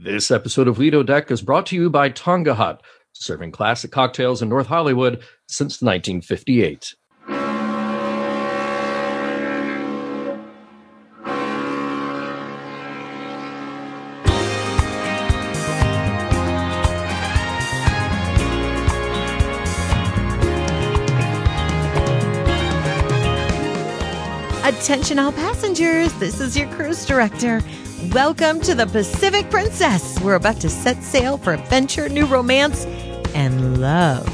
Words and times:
This 0.00 0.30
episode 0.30 0.68
of 0.68 0.78
Lido 0.78 1.02
Deck 1.02 1.28
is 1.28 1.42
brought 1.42 1.66
to 1.66 1.74
you 1.74 1.90
by 1.90 2.10
Tonga 2.10 2.54
Hut, 2.54 2.80
serving 3.14 3.50
classic 3.50 3.90
cocktails 3.90 4.40
in 4.40 4.48
North 4.48 4.68
Hollywood 4.68 5.24
since 5.48 5.82
1958. 5.82 6.94
Attention, 24.62 25.18
all 25.18 25.32
passengers. 25.32 26.12
This 26.20 26.40
is 26.40 26.56
your 26.56 26.72
cruise 26.74 27.04
director. 27.04 27.60
Welcome 27.98 28.60
to 28.60 28.76
the 28.76 28.86
Pacific 28.86 29.50
Princess. 29.50 30.20
We're 30.20 30.36
about 30.36 30.60
to 30.60 30.70
set 30.70 31.02
sail 31.02 31.36
for 31.36 31.52
adventure, 31.52 32.08
new 32.08 32.26
romance, 32.26 32.84
and 33.34 33.80
love. 33.80 34.24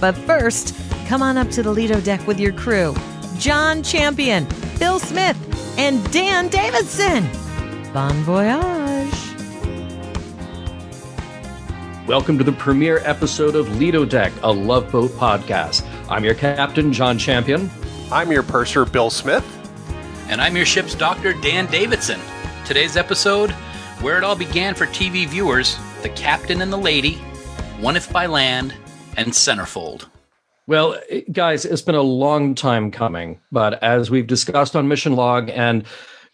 But 0.00 0.16
first, 0.16 0.74
come 1.06 1.22
on 1.22 1.38
up 1.38 1.50
to 1.50 1.62
the 1.62 1.70
Lido 1.70 2.00
deck 2.00 2.26
with 2.26 2.40
your 2.40 2.52
crew 2.52 2.96
John 3.38 3.84
Champion, 3.84 4.44
Bill 4.80 4.98
Smith, 4.98 5.38
and 5.78 6.04
Dan 6.10 6.48
Davidson. 6.48 7.28
Bon 7.92 8.12
voyage. 8.24 9.14
Welcome 12.08 12.38
to 12.38 12.44
the 12.44 12.56
premiere 12.58 12.98
episode 13.04 13.54
of 13.54 13.78
Lido 13.78 14.04
Deck, 14.04 14.32
a 14.42 14.50
Love 14.50 14.90
Boat 14.90 15.12
podcast. 15.12 15.86
I'm 16.10 16.24
your 16.24 16.34
captain, 16.34 16.92
John 16.92 17.18
Champion. 17.18 17.70
I'm 18.10 18.32
your 18.32 18.42
purser, 18.42 18.84
Bill 18.84 19.10
Smith. 19.10 19.46
And 20.28 20.40
I'm 20.40 20.56
your 20.56 20.66
ship's 20.66 20.96
doctor, 20.96 21.34
Dan 21.34 21.66
Davidson. 21.70 22.20
Today's 22.68 22.98
episode 22.98 23.50
where 24.02 24.18
it 24.18 24.24
all 24.24 24.36
began 24.36 24.74
for 24.74 24.84
TV 24.84 25.26
viewers 25.26 25.78
The 26.02 26.10
Captain 26.10 26.60
and 26.60 26.70
the 26.70 26.76
Lady, 26.76 27.14
One 27.80 27.96
If 27.96 28.12
by 28.12 28.26
Land, 28.26 28.74
and 29.16 29.28
Centerfold. 29.28 30.04
Well, 30.66 31.00
guys, 31.32 31.64
it's 31.64 31.80
been 31.80 31.94
a 31.94 32.02
long 32.02 32.54
time 32.54 32.90
coming, 32.90 33.40
but 33.50 33.82
as 33.82 34.10
we've 34.10 34.26
discussed 34.26 34.76
on 34.76 34.86
Mission 34.86 35.16
Log 35.16 35.48
and 35.48 35.84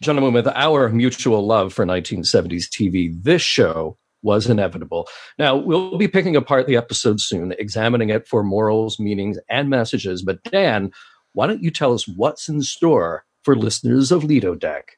gentlemen, 0.01 0.33
with 0.33 0.49
our 0.49 0.89
mutual 0.89 1.47
love 1.47 1.71
for 1.71 1.85
1970s 1.85 2.65
TV, 2.65 3.17
this 3.23 3.41
show 3.41 3.97
was 4.21 4.49
inevitable. 4.49 5.07
Now, 5.39 5.55
we'll 5.55 5.97
be 5.97 6.09
picking 6.09 6.35
apart 6.35 6.67
the 6.67 6.75
episode 6.75 7.21
soon, 7.21 7.53
examining 7.57 8.09
it 8.09 8.27
for 8.27 8.43
morals, 8.43 8.99
meanings, 8.99 9.39
and 9.47 9.69
messages. 9.69 10.21
But 10.21 10.43
Dan, 10.43 10.91
why 11.31 11.47
don't 11.47 11.63
you 11.63 11.71
tell 11.71 11.93
us 11.93 12.09
what's 12.09 12.49
in 12.49 12.61
store 12.61 13.23
for 13.43 13.55
listeners 13.55 14.11
of 14.11 14.25
Lido 14.25 14.53
Deck? 14.53 14.97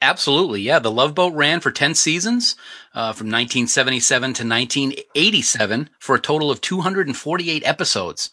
Absolutely, 0.00 0.62
yeah. 0.62 0.78
The 0.78 0.90
Love 0.90 1.14
Boat 1.14 1.34
ran 1.34 1.60
for 1.60 1.70
10 1.70 1.94
seasons 1.94 2.56
uh, 2.94 3.12
from 3.12 3.26
1977 3.26 4.34
to 4.34 4.46
1987 4.46 5.90
for 5.98 6.16
a 6.16 6.20
total 6.20 6.50
of 6.50 6.60
248 6.60 7.62
episodes. 7.66 8.30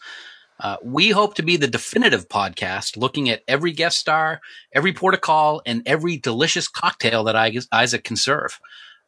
Uh, 0.58 0.76
we 0.82 1.10
hope 1.10 1.34
to 1.34 1.42
be 1.42 1.56
the 1.56 1.66
definitive 1.66 2.28
podcast 2.28 2.96
looking 2.96 3.28
at 3.28 3.42
every 3.46 3.72
guest 3.72 3.98
star, 3.98 4.40
every 4.74 4.92
port 4.92 5.14
of 5.14 5.20
call, 5.20 5.60
and 5.66 5.82
every 5.86 6.16
delicious 6.16 6.66
cocktail 6.66 7.24
that 7.24 7.36
Isaac 7.72 8.04
can 8.04 8.16
serve. 8.16 8.58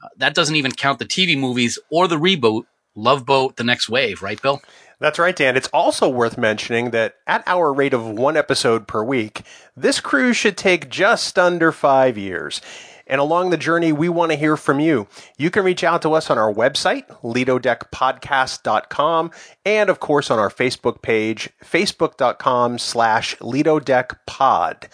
Uh, 0.03 0.09
that 0.19 0.35
doesn't 0.35 0.57
even 0.57 0.73
count 0.73 0.99
the 0.99 1.07
TV 1.07 1.39
movies 1.39 1.79
or 1.91 2.07
the 2.07 2.19
reboot, 2.19 2.65
Love 2.95 3.25
Boat 3.25 3.57
The 3.57 3.65
Next 3.65 3.89
Wave, 3.89 4.23
right, 4.23 4.41
Bill? 4.41 4.61
That's 5.01 5.21
right, 5.21 5.37
Dan. 5.37 5.57
It's 5.57 5.69
also 5.69 6.09
worth 6.09 6.37
mentioning 6.37 6.91
that 6.91 7.15
at 7.27 7.45
our 7.47 7.73
rate 7.73 7.95
of 7.95 8.09
one 8.09 8.37
episode 8.37 8.89
per 8.89 9.05
week, 9.05 9.43
this 9.77 10.01
cruise 10.01 10.37
should 10.37 10.57
take 10.57 10.91
just 10.91 11.39
under 11.39 11.71
five 11.71 12.19
years. 12.19 12.61
And 13.07 13.21
along 13.21 13.51
the 13.51 13.57
journey, 13.57 13.93
we 13.93 14.09
want 14.09 14.33
to 14.33 14.37
hear 14.37 14.57
from 14.57 14.81
you. 14.81 15.07
You 15.39 15.51
can 15.51 15.65
reach 15.65 15.85
out 15.85 16.03
to 16.03 16.15
us 16.15 16.31
on 16.31 16.37
our 16.37 16.53
website, 16.53 17.07
lidodeckpodcast.com, 17.23 19.31
and 19.65 19.89
of 19.89 20.01
course 20.01 20.31
on 20.31 20.39
our 20.39 20.51
Facebook 20.51 21.01
page, 21.01 21.49
facebook.com 21.65 22.79
slash 22.79 23.37
lidodeckpod. 23.37 24.89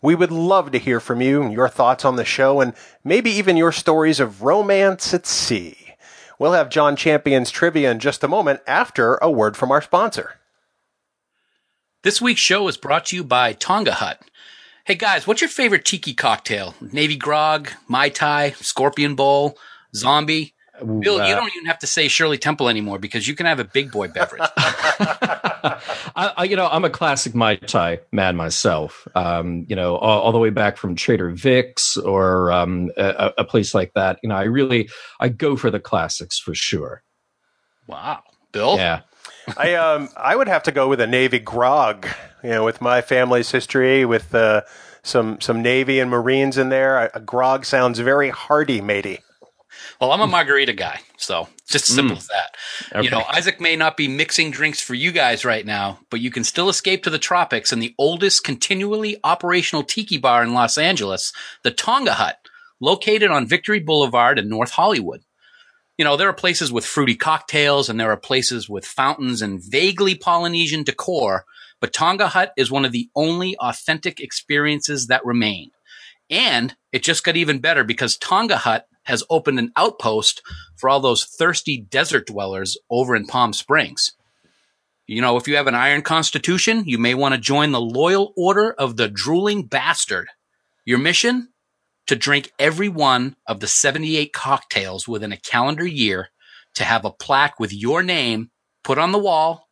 We 0.00 0.14
would 0.14 0.30
love 0.30 0.70
to 0.70 0.78
hear 0.78 1.00
from 1.00 1.20
you, 1.20 1.50
your 1.50 1.68
thoughts 1.68 2.04
on 2.04 2.14
the 2.14 2.24
show, 2.24 2.60
and 2.60 2.74
maybe 3.02 3.32
even 3.32 3.56
your 3.56 3.72
stories 3.72 4.20
of 4.20 4.42
romance 4.42 5.12
at 5.12 5.26
sea. 5.26 5.87
We'll 6.38 6.52
have 6.52 6.70
John 6.70 6.94
Champion's 6.94 7.50
trivia 7.50 7.90
in 7.90 7.98
just 7.98 8.22
a 8.22 8.28
moment 8.28 8.60
after 8.66 9.16
a 9.16 9.30
word 9.30 9.56
from 9.56 9.72
our 9.72 9.82
sponsor. 9.82 10.34
This 12.04 12.22
week's 12.22 12.40
show 12.40 12.68
is 12.68 12.76
brought 12.76 13.06
to 13.06 13.16
you 13.16 13.24
by 13.24 13.54
Tonga 13.54 13.94
Hut. 13.94 14.20
Hey 14.84 14.94
guys, 14.94 15.26
what's 15.26 15.40
your 15.40 15.50
favorite 15.50 15.84
tiki 15.84 16.14
cocktail? 16.14 16.76
Navy 16.80 17.16
grog, 17.16 17.70
Mai 17.88 18.08
Tai, 18.08 18.52
Scorpion 18.52 19.16
Bowl, 19.16 19.58
Zombie? 19.94 20.54
Ooh, 20.82 21.00
Bill, 21.00 21.20
uh, 21.20 21.28
you 21.28 21.34
don't 21.34 21.50
even 21.54 21.66
have 21.66 21.78
to 21.80 21.86
say 21.86 22.08
Shirley 22.08 22.38
Temple 22.38 22.68
anymore 22.68 22.98
because 22.98 23.26
you 23.26 23.34
can 23.34 23.46
have 23.46 23.58
a 23.58 23.64
big 23.64 23.90
boy 23.90 24.08
beverage. 24.08 24.42
I, 24.56 26.32
I, 26.36 26.44
you 26.44 26.56
know, 26.56 26.68
I'm 26.70 26.84
a 26.84 26.90
classic 26.90 27.34
Mai 27.34 27.56
Tai 27.56 28.00
man 28.12 28.36
myself. 28.36 29.06
Um, 29.14 29.66
you 29.68 29.76
know, 29.76 29.96
all, 29.96 30.22
all, 30.22 30.32
the 30.32 30.38
way 30.38 30.50
back 30.50 30.76
from 30.76 30.94
Trader 30.94 31.30
Vic's 31.30 31.96
or 31.96 32.52
um, 32.52 32.90
a, 32.96 33.32
a, 33.38 33.44
place 33.44 33.74
like 33.74 33.92
that. 33.94 34.18
You 34.22 34.28
know, 34.28 34.36
I 34.36 34.44
really 34.44 34.88
I 35.20 35.28
go 35.28 35.56
for 35.56 35.70
the 35.70 35.80
classics 35.80 36.38
for 36.38 36.54
sure. 36.54 37.02
Wow, 37.86 38.22
Bill. 38.52 38.76
Yeah. 38.76 39.00
I 39.56 39.74
um 39.74 40.08
I 40.16 40.36
would 40.36 40.48
have 40.48 40.62
to 40.64 40.72
go 40.72 40.88
with 40.88 41.00
a 41.00 41.06
Navy 41.06 41.38
grog. 41.38 42.06
You 42.42 42.50
know, 42.50 42.64
with 42.64 42.80
my 42.80 43.00
family's 43.00 43.50
history, 43.50 44.04
with 44.04 44.34
uh, 44.34 44.62
some 45.02 45.40
some 45.40 45.62
Navy 45.62 45.98
and 45.98 46.10
Marines 46.10 46.56
in 46.56 46.68
there, 46.68 46.98
a, 46.98 47.10
a 47.14 47.20
grog 47.20 47.64
sounds 47.64 47.98
very 47.98 48.30
hearty, 48.30 48.80
matey. 48.80 49.20
Well, 50.00 50.12
I'm 50.12 50.20
a 50.20 50.28
margarita 50.28 50.74
guy, 50.74 51.00
so 51.16 51.48
it's 51.58 51.72
just 51.72 51.88
as 51.88 51.96
simple 51.96 52.14
mm. 52.14 52.18
as 52.18 52.28
that. 52.28 52.56
Okay. 52.92 53.04
You 53.04 53.10
know, 53.10 53.24
Isaac 53.28 53.60
may 53.60 53.74
not 53.74 53.96
be 53.96 54.06
mixing 54.06 54.52
drinks 54.52 54.80
for 54.80 54.94
you 54.94 55.10
guys 55.10 55.44
right 55.44 55.66
now, 55.66 55.98
but 56.08 56.20
you 56.20 56.30
can 56.30 56.44
still 56.44 56.68
escape 56.68 57.02
to 57.02 57.10
the 57.10 57.18
tropics 57.18 57.72
and 57.72 57.82
the 57.82 57.94
oldest 57.98 58.44
continually 58.44 59.16
operational 59.24 59.82
tiki 59.82 60.16
bar 60.16 60.44
in 60.44 60.54
Los 60.54 60.78
Angeles, 60.78 61.32
the 61.64 61.72
Tonga 61.72 62.12
Hut, 62.12 62.36
located 62.80 63.32
on 63.32 63.48
Victory 63.48 63.80
Boulevard 63.80 64.38
in 64.38 64.48
North 64.48 64.70
Hollywood. 64.70 65.22
You 65.96 66.04
know, 66.04 66.16
there 66.16 66.28
are 66.28 66.34
places 66.34 66.70
with 66.70 66.86
fruity 66.86 67.16
cocktails 67.16 67.88
and 67.88 67.98
there 67.98 68.12
are 68.12 68.16
places 68.16 68.68
with 68.68 68.86
fountains 68.86 69.42
and 69.42 69.60
vaguely 69.60 70.14
Polynesian 70.14 70.84
decor, 70.84 71.44
but 71.80 71.92
Tonga 71.92 72.28
Hut 72.28 72.52
is 72.56 72.70
one 72.70 72.84
of 72.84 72.92
the 72.92 73.10
only 73.16 73.56
authentic 73.58 74.20
experiences 74.20 75.08
that 75.08 75.24
remain. 75.24 75.70
And 76.30 76.76
it 76.92 77.02
just 77.02 77.24
got 77.24 77.36
even 77.36 77.58
better 77.58 77.82
because 77.82 78.16
Tonga 78.16 78.58
Hut 78.58 78.86
has 79.08 79.24
opened 79.30 79.58
an 79.58 79.72
outpost 79.74 80.42
for 80.76 80.88
all 80.88 81.00
those 81.00 81.24
thirsty 81.24 81.78
desert 81.78 82.26
dwellers 82.26 82.76
over 82.90 83.16
in 83.16 83.26
Palm 83.26 83.52
Springs. 83.52 84.12
You 85.06 85.22
know, 85.22 85.38
if 85.38 85.48
you 85.48 85.56
have 85.56 85.66
an 85.66 85.74
iron 85.74 86.02
constitution, 86.02 86.84
you 86.84 86.98
may 86.98 87.14
want 87.14 87.34
to 87.34 87.40
join 87.40 87.72
the 87.72 87.80
Loyal 87.80 88.34
Order 88.36 88.72
of 88.74 88.98
the 88.98 89.08
Drooling 89.08 89.62
Bastard. 89.62 90.28
Your 90.84 90.98
mission? 90.98 91.48
To 92.08 92.16
drink 92.16 92.52
every 92.58 92.88
one 92.88 93.36
of 93.46 93.60
the 93.60 93.66
78 93.66 94.32
cocktails 94.32 95.08
within 95.08 95.32
a 95.32 95.38
calendar 95.38 95.86
year 95.86 96.28
to 96.74 96.84
have 96.84 97.04
a 97.04 97.10
plaque 97.10 97.58
with 97.58 97.72
your 97.72 98.02
name 98.02 98.50
put 98.84 98.98
on 98.98 99.12
the 99.12 99.18
wall 99.18 99.68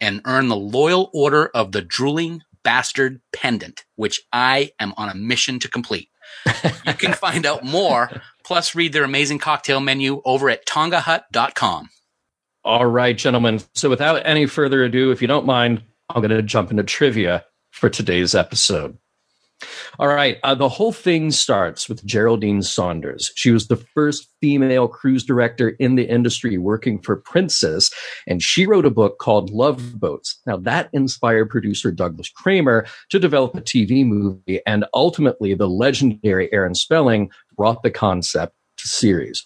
and 0.00 0.20
earn 0.26 0.48
the 0.48 0.56
Loyal 0.56 1.10
Order 1.14 1.46
of 1.48 1.72
the 1.72 1.82
Drooling 1.82 2.42
Bastard 2.66 3.20
pendant, 3.32 3.84
which 3.94 4.20
I 4.32 4.72
am 4.80 4.92
on 4.96 5.08
a 5.08 5.14
mission 5.14 5.60
to 5.60 5.68
complete. 5.68 6.08
you 6.84 6.94
can 6.94 7.12
find 7.14 7.46
out 7.46 7.64
more 7.64 8.10
plus 8.44 8.74
read 8.74 8.92
their 8.92 9.04
amazing 9.04 9.38
cocktail 9.38 9.78
menu 9.78 10.20
over 10.24 10.50
at 10.50 10.66
tongahut.com. 10.66 11.90
All 12.64 12.86
right, 12.86 13.16
gentlemen. 13.16 13.60
So 13.76 13.88
without 13.88 14.26
any 14.26 14.46
further 14.46 14.82
ado, 14.82 15.12
if 15.12 15.22
you 15.22 15.28
don't 15.28 15.46
mind, 15.46 15.84
I'm 16.10 16.20
going 16.20 16.36
to 16.36 16.42
jump 16.42 16.72
into 16.72 16.82
trivia 16.82 17.44
for 17.70 17.88
today's 17.88 18.34
episode. 18.34 18.98
All 19.98 20.08
right. 20.08 20.38
Uh, 20.42 20.54
the 20.54 20.68
whole 20.68 20.92
thing 20.92 21.30
starts 21.30 21.88
with 21.88 22.04
Geraldine 22.04 22.62
Saunders. 22.62 23.32
She 23.36 23.50
was 23.50 23.68
the 23.68 23.76
first 23.76 24.28
female 24.40 24.86
cruise 24.86 25.24
director 25.24 25.70
in 25.70 25.94
the 25.94 26.04
industry 26.04 26.58
working 26.58 27.00
for 27.00 27.16
Princess, 27.16 27.90
and 28.26 28.42
she 28.42 28.66
wrote 28.66 28.84
a 28.84 28.90
book 28.90 29.18
called 29.18 29.50
Love 29.50 29.98
Boats. 29.98 30.38
Now, 30.46 30.58
that 30.58 30.90
inspired 30.92 31.48
producer 31.48 31.90
Douglas 31.90 32.28
Cramer 32.28 32.86
to 33.10 33.18
develop 33.18 33.56
a 33.56 33.62
TV 33.62 34.04
movie, 34.04 34.60
and 34.66 34.84
ultimately, 34.92 35.54
the 35.54 35.68
legendary 35.68 36.52
Aaron 36.52 36.74
Spelling 36.74 37.30
brought 37.56 37.82
the 37.82 37.90
concept 37.90 38.54
to 38.76 38.88
series. 38.88 39.44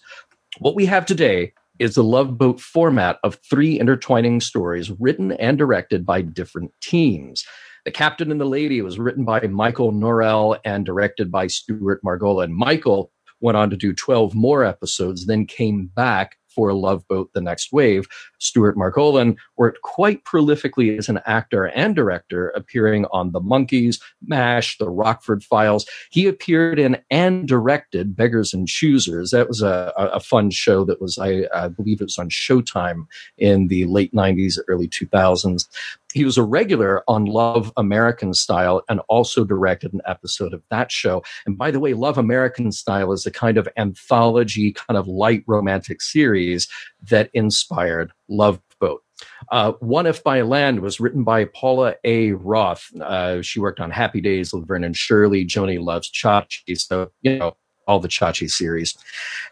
What 0.59 0.75
we 0.75 0.85
have 0.87 1.05
today 1.05 1.53
is 1.79 1.95
the 1.95 2.03
Love 2.03 2.37
Boat 2.37 2.59
format 2.59 3.17
of 3.23 3.39
three 3.49 3.79
intertwining 3.79 4.41
stories 4.41 4.91
written 4.99 5.31
and 5.33 5.57
directed 5.57 6.05
by 6.05 6.21
different 6.21 6.71
teams. 6.81 7.45
The 7.83 7.91
Captain 7.91 8.31
and 8.31 8.39
the 8.39 8.45
Lady 8.45 8.81
was 8.81 8.99
written 8.99 9.25
by 9.25 9.39
Michael 9.41 9.91
Norell 9.91 10.59
and 10.63 10.85
directed 10.85 11.31
by 11.31 11.47
Stuart 11.47 12.01
Margolin. 12.03 12.45
And 12.45 12.55
Michael 12.55 13.11
went 13.39 13.57
on 13.57 13.71
to 13.71 13.75
do 13.75 13.91
12 13.91 14.35
more 14.35 14.63
episodes, 14.63 15.25
then 15.25 15.47
came 15.47 15.87
back 15.87 16.37
for 16.53 16.73
Love 16.73 17.07
Boat 17.07 17.31
The 17.33 17.41
Next 17.41 17.73
Wave, 17.73 18.07
Stuart 18.41 18.75
Margolin 18.75 19.37
worked 19.57 19.81
quite 19.81 20.23
prolifically 20.23 20.97
as 20.97 21.09
an 21.09 21.19
actor 21.25 21.65
and 21.65 21.95
director, 21.95 22.49
appearing 22.49 23.05
on 23.11 23.31
The 23.31 23.39
Monkees, 23.39 24.01
MASH, 24.25 24.77
The 24.77 24.89
Rockford 24.89 25.43
Files. 25.43 25.85
He 26.09 26.27
appeared 26.27 26.79
in 26.79 26.97
and 27.09 27.47
directed 27.47 28.15
Beggars 28.15 28.53
and 28.53 28.67
Choosers. 28.67 29.31
That 29.31 29.47
was 29.47 29.61
a, 29.61 29.93
a 29.95 30.19
fun 30.19 30.49
show 30.49 30.83
that 30.85 31.01
was, 31.01 31.17
I, 31.17 31.45
I 31.53 31.67
believe 31.67 32.01
it 32.01 32.05
was 32.05 32.17
on 32.17 32.29
Showtime 32.29 33.05
in 33.37 33.67
the 33.67 33.85
late 33.85 34.13
90s, 34.13 34.57
early 34.67 34.87
2000s. 34.87 35.67
He 36.13 36.25
was 36.25 36.37
a 36.37 36.43
regular 36.43 37.03
on 37.07 37.25
Love 37.25 37.71
American 37.77 38.33
Style 38.33 38.81
and 38.89 38.99
also 39.07 39.45
directed 39.45 39.93
an 39.93 40.01
episode 40.05 40.53
of 40.53 40.61
that 40.69 40.91
show. 40.91 41.23
And 41.45 41.57
by 41.57 41.71
the 41.71 41.79
way, 41.79 41.93
Love 41.93 42.17
American 42.17 42.71
Style 42.71 43.11
is 43.11 43.25
a 43.25 43.31
kind 43.31 43.57
of 43.57 43.67
anthology, 43.77 44.73
kind 44.73 44.97
of 44.97 45.07
light 45.07 45.43
romantic 45.47 46.01
series 46.01 46.67
that 47.09 47.29
inspired 47.33 48.11
Love 48.31 48.59
Boat. 48.79 49.03
Uh, 49.51 49.73
One 49.79 50.07
If 50.07 50.23
by 50.23 50.41
Land 50.41 50.79
was 50.79 50.99
written 50.99 51.23
by 51.23 51.45
Paula 51.45 51.93
A. 52.03 52.31
Roth. 52.31 52.89
Uh, 52.99 53.41
she 53.43 53.59
worked 53.59 53.79
on 53.79 53.91
Happy 53.91 54.21
Days, 54.21 54.53
Laverne 54.53 54.83
and 54.83 54.97
Shirley, 54.97 55.45
Joni 55.45 55.79
Loves 55.79 56.09
Chachi. 56.09 56.79
So, 56.79 57.11
you 57.21 57.37
know, 57.37 57.55
all 57.87 57.99
the 57.99 58.07
Chachi 58.07 58.49
series. 58.49 58.97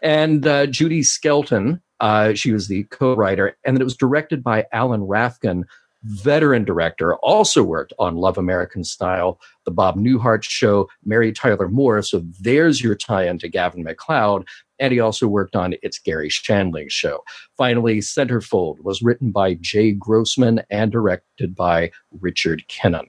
And 0.02 0.46
uh, 0.46 0.66
Judy 0.66 1.02
Skelton, 1.02 1.80
uh, 2.00 2.34
she 2.34 2.52
was 2.52 2.68
the 2.68 2.84
co-writer, 2.84 3.56
and 3.64 3.76
then 3.76 3.80
it 3.80 3.84
was 3.84 3.96
directed 3.96 4.42
by 4.42 4.66
Alan 4.72 5.02
Rafkin, 5.02 5.64
veteran 6.02 6.64
director, 6.64 7.16
also 7.16 7.62
worked 7.62 7.92
on 7.98 8.16
Love 8.16 8.38
American 8.38 8.84
Style, 8.84 9.38
The 9.66 9.70
Bob 9.70 9.96
Newhart 9.96 10.42
Show, 10.42 10.88
Mary 11.04 11.30
Tyler 11.30 11.68
Moore. 11.68 12.00
So 12.00 12.22
there's 12.40 12.82
your 12.82 12.94
tie 12.94 13.26
in 13.26 13.38
to 13.40 13.48
Gavin 13.48 13.82
MacLeod. 13.82 14.48
And 14.80 14.92
he 14.92 14.98
also 14.98 15.28
worked 15.28 15.54
on 15.54 15.74
It's 15.82 15.98
Garry 15.98 16.30
Shandling's 16.30 16.92
show. 16.92 17.20
Finally, 17.56 17.98
Centerfold 17.98 18.80
was 18.82 19.02
written 19.02 19.30
by 19.30 19.54
Jay 19.54 19.92
Grossman 19.92 20.62
and 20.70 20.90
directed 20.90 21.54
by 21.54 21.92
Richard 22.20 22.64
Kinon. 22.68 23.06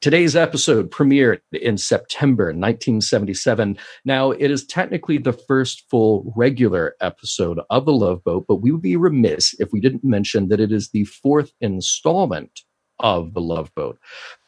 Today's 0.00 0.36
episode 0.36 0.90
premiered 0.90 1.40
in 1.52 1.78
September 1.78 2.46
1977. 2.46 3.78
Now, 4.04 4.30
it 4.30 4.50
is 4.50 4.66
technically 4.66 5.18
the 5.18 5.32
first 5.32 5.84
full 5.90 6.32
regular 6.36 6.94
episode 7.00 7.60
of 7.70 7.86
The 7.86 7.92
Love 7.92 8.22
Boat, 8.22 8.44
but 8.46 8.56
we 8.56 8.70
would 8.70 8.82
be 8.82 8.96
remiss 8.96 9.54
if 9.58 9.72
we 9.72 9.80
didn't 9.80 10.04
mention 10.04 10.48
that 10.48 10.60
it 10.60 10.70
is 10.70 10.90
the 10.90 11.04
fourth 11.04 11.52
installment 11.60 12.62
of 13.00 13.34
The 13.34 13.40
Love 13.40 13.74
Boat. 13.74 13.98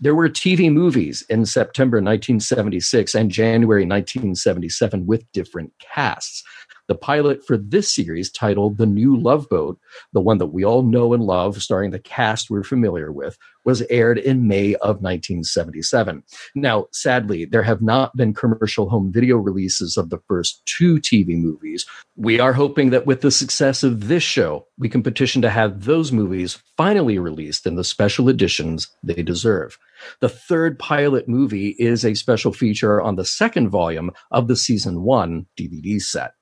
There 0.01 0.15
were 0.15 0.29
TV 0.29 0.73
movies 0.73 1.25
in 1.29 1.47
September 1.47 1.99
1976 1.99 3.15
and 3.15 3.31
January 3.31 3.83
1977 3.83 5.07
with 5.07 5.31
different 5.33 5.73
casts. 5.79 6.43
The 6.89 6.95
pilot 6.95 7.47
for 7.47 7.59
this 7.59 7.95
series, 7.95 8.33
titled 8.33 8.79
The 8.79 8.87
New 8.87 9.15
Love 9.15 9.47
Boat, 9.51 9.79
the 10.15 10.23
one 10.23 10.39
that 10.39 10.47
we 10.47 10.65
all 10.65 10.83
know 10.83 11.13
and 11.13 11.23
love, 11.23 11.63
starring 11.63 11.91
the 11.91 11.99
cast 11.99 12.49
we're 12.49 12.63
familiar 12.63 13.13
with, 13.13 13.37
was 13.69 13.83
aired 13.91 14.17
in 14.17 14.49
May 14.49 14.77
of 14.77 15.03
1977. 15.03 16.23
Now, 16.55 16.87
sadly, 16.91 17.45
there 17.45 17.63
have 17.63 17.83
not 17.83 18.17
been 18.17 18.33
commercial 18.33 18.89
home 18.89 19.13
video 19.13 19.37
releases 19.37 19.99
of 19.99 20.09
the 20.09 20.21
first 20.27 20.63
two 20.65 20.97
TV 21.01 21.37
movies. 21.37 21.85
We 22.17 22.41
are 22.41 22.55
hoping 22.55 22.89
that 22.91 23.05
with 23.05 23.21
the 23.21 23.31
success 23.31 23.83
of 23.83 24.09
this 24.09 24.23
show, 24.23 24.67
we 24.79 24.89
can 24.89 25.03
petition 25.03 25.43
to 25.43 25.51
have 25.51 25.85
those 25.85 26.13
movies 26.13 26.63
finally 26.79 27.19
released 27.19 27.67
in 27.67 27.75
the 27.75 27.85
special 27.85 28.31
editions 28.31 28.89
they 29.03 29.23
deserve. 29.23 29.77
The 30.21 30.31
third 30.31 30.79
pilot 30.79 31.29
movie 31.29 31.77
is 31.79 32.07
a 32.07 32.15
special 32.15 32.55
feature 32.55 33.03
on 33.03 33.17
the 33.17 33.27
second 33.27 33.69
volume 33.69 34.13
of 34.31 34.49
the 34.49 34.57
season 34.57 35.03
one 35.03 35.45
DVD 35.61 36.01
set. 36.01 36.33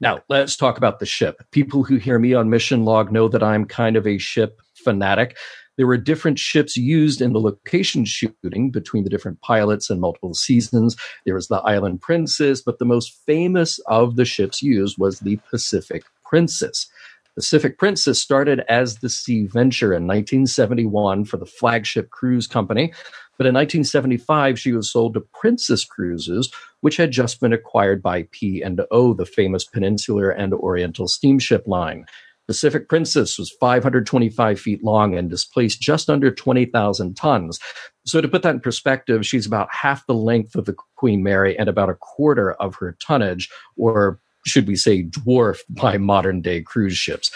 Now, 0.00 0.20
let's 0.28 0.54
talk 0.54 0.78
about 0.78 1.00
the 1.00 1.06
ship. 1.06 1.42
People 1.50 1.82
who 1.82 1.96
hear 1.96 2.20
me 2.20 2.32
on 2.32 2.48
Mission 2.48 2.84
Log 2.84 3.10
know 3.10 3.26
that 3.26 3.42
I'm 3.42 3.64
kind 3.64 3.96
of 3.96 4.06
a 4.06 4.18
ship 4.18 4.60
fanatic. 4.84 5.36
There 5.80 5.86
were 5.86 5.96
different 5.96 6.38
ships 6.38 6.76
used 6.76 7.22
in 7.22 7.32
the 7.32 7.40
location 7.40 8.04
shooting 8.04 8.70
between 8.70 9.02
the 9.02 9.08
different 9.08 9.40
pilots 9.40 9.88
and 9.88 9.98
multiple 9.98 10.34
seasons. 10.34 10.94
There 11.24 11.34
was 11.34 11.48
the 11.48 11.62
Island 11.62 12.02
Princess, 12.02 12.60
but 12.60 12.78
the 12.78 12.84
most 12.84 13.18
famous 13.24 13.78
of 13.86 14.16
the 14.16 14.26
ships 14.26 14.60
used 14.60 14.98
was 14.98 15.20
the 15.20 15.38
Pacific 15.48 16.02
Princess. 16.22 16.86
Pacific 17.34 17.78
Princess 17.78 18.20
started 18.20 18.60
as 18.68 18.96
the 18.96 19.08
Sea 19.08 19.46
Venture 19.46 19.94
in 19.94 20.06
1971 20.06 21.24
for 21.24 21.38
the 21.38 21.46
flagship 21.46 22.10
cruise 22.10 22.46
company, 22.46 22.92
but 23.38 23.46
in 23.46 23.54
1975 23.54 24.58
she 24.58 24.72
was 24.72 24.92
sold 24.92 25.14
to 25.14 25.22
Princess 25.32 25.86
Cruises, 25.86 26.52
which 26.82 26.98
had 26.98 27.10
just 27.10 27.40
been 27.40 27.54
acquired 27.54 28.02
by 28.02 28.28
P&O, 28.32 29.14
the 29.14 29.24
famous 29.24 29.64
Peninsular 29.64 30.28
and 30.28 30.52
Oriental 30.52 31.08
steamship 31.08 31.66
line. 31.66 32.04
Pacific 32.50 32.88
Princess 32.88 33.38
was 33.38 33.54
525 33.60 34.58
feet 34.58 34.82
long 34.82 35.16
and 35.16 35.30
displaced 35.30 35.80
just 35.80 36.10
under 36.10 36.32
20,000 36.32 37.14
tons. 37.14 37.60
So 38.04 38.20
to 38.20 38.26
put 38.26 38.42
that 38.42 38.56
in 38.56 38.60
perspective, 38.60 39.24
she's 39.24 39.46
about 39.46 39.68
half 39.70 40.04
the 40.08 40.14
length 40.14 40.56
of 40.56 40.64
the 40.64 40.74
Queen 40.96 41.22
Mary 41.22 41.56
and 41.56 41.68
about 41.68 41.90
a 41.90 41.94
quarter 41.94 42.54
of 42.54 42.74
her 42.74 42.96
tonnage, 43.00 43.48
or 43.76 44.18
should 44.44 44.66
we 44.66 44.74
say 44.74 45.02
dwarfed 45.02 45.64
by 45.80 45.96
modern 45.96 46.42
day 46.42 46.60
cruise 46.60 46.96
ships. 46.96 47.30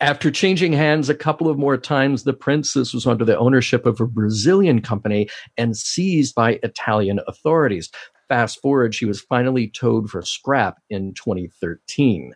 After 0.00 0.30
changing 0.30 0.74
hands 0.74 1.08
a 1.08 1.14
couple 1.14 1.48
of 1.48 1.56
more 1.56 1.78
times, 1.78 2.24
the 2.24 2.34
Princess 2.34 2.92
was 2.92 3.06
under 3.06 3.24
the 3.24 3.38
ownership 3.38 3.86
of 3.86 4.02
a 4.02 4.06
Brazilian 4.06 4.82
company 4.82 5.30
and 5.56 5.78
seized 5.78 6.34
by 6.34 6.58
Italian 6.62 7.20
authorities. 7.26 7.88
Fast 8.28 8.60
forward, 8.60 8.94
she 8.94 9.06
was 9.06 9.22
finally 9.22 9.68
towed 9.68 10.10
for 10.10 10.20
scrap 10.20 10.76
in 10.90 11.14
2013. 11.14 12.34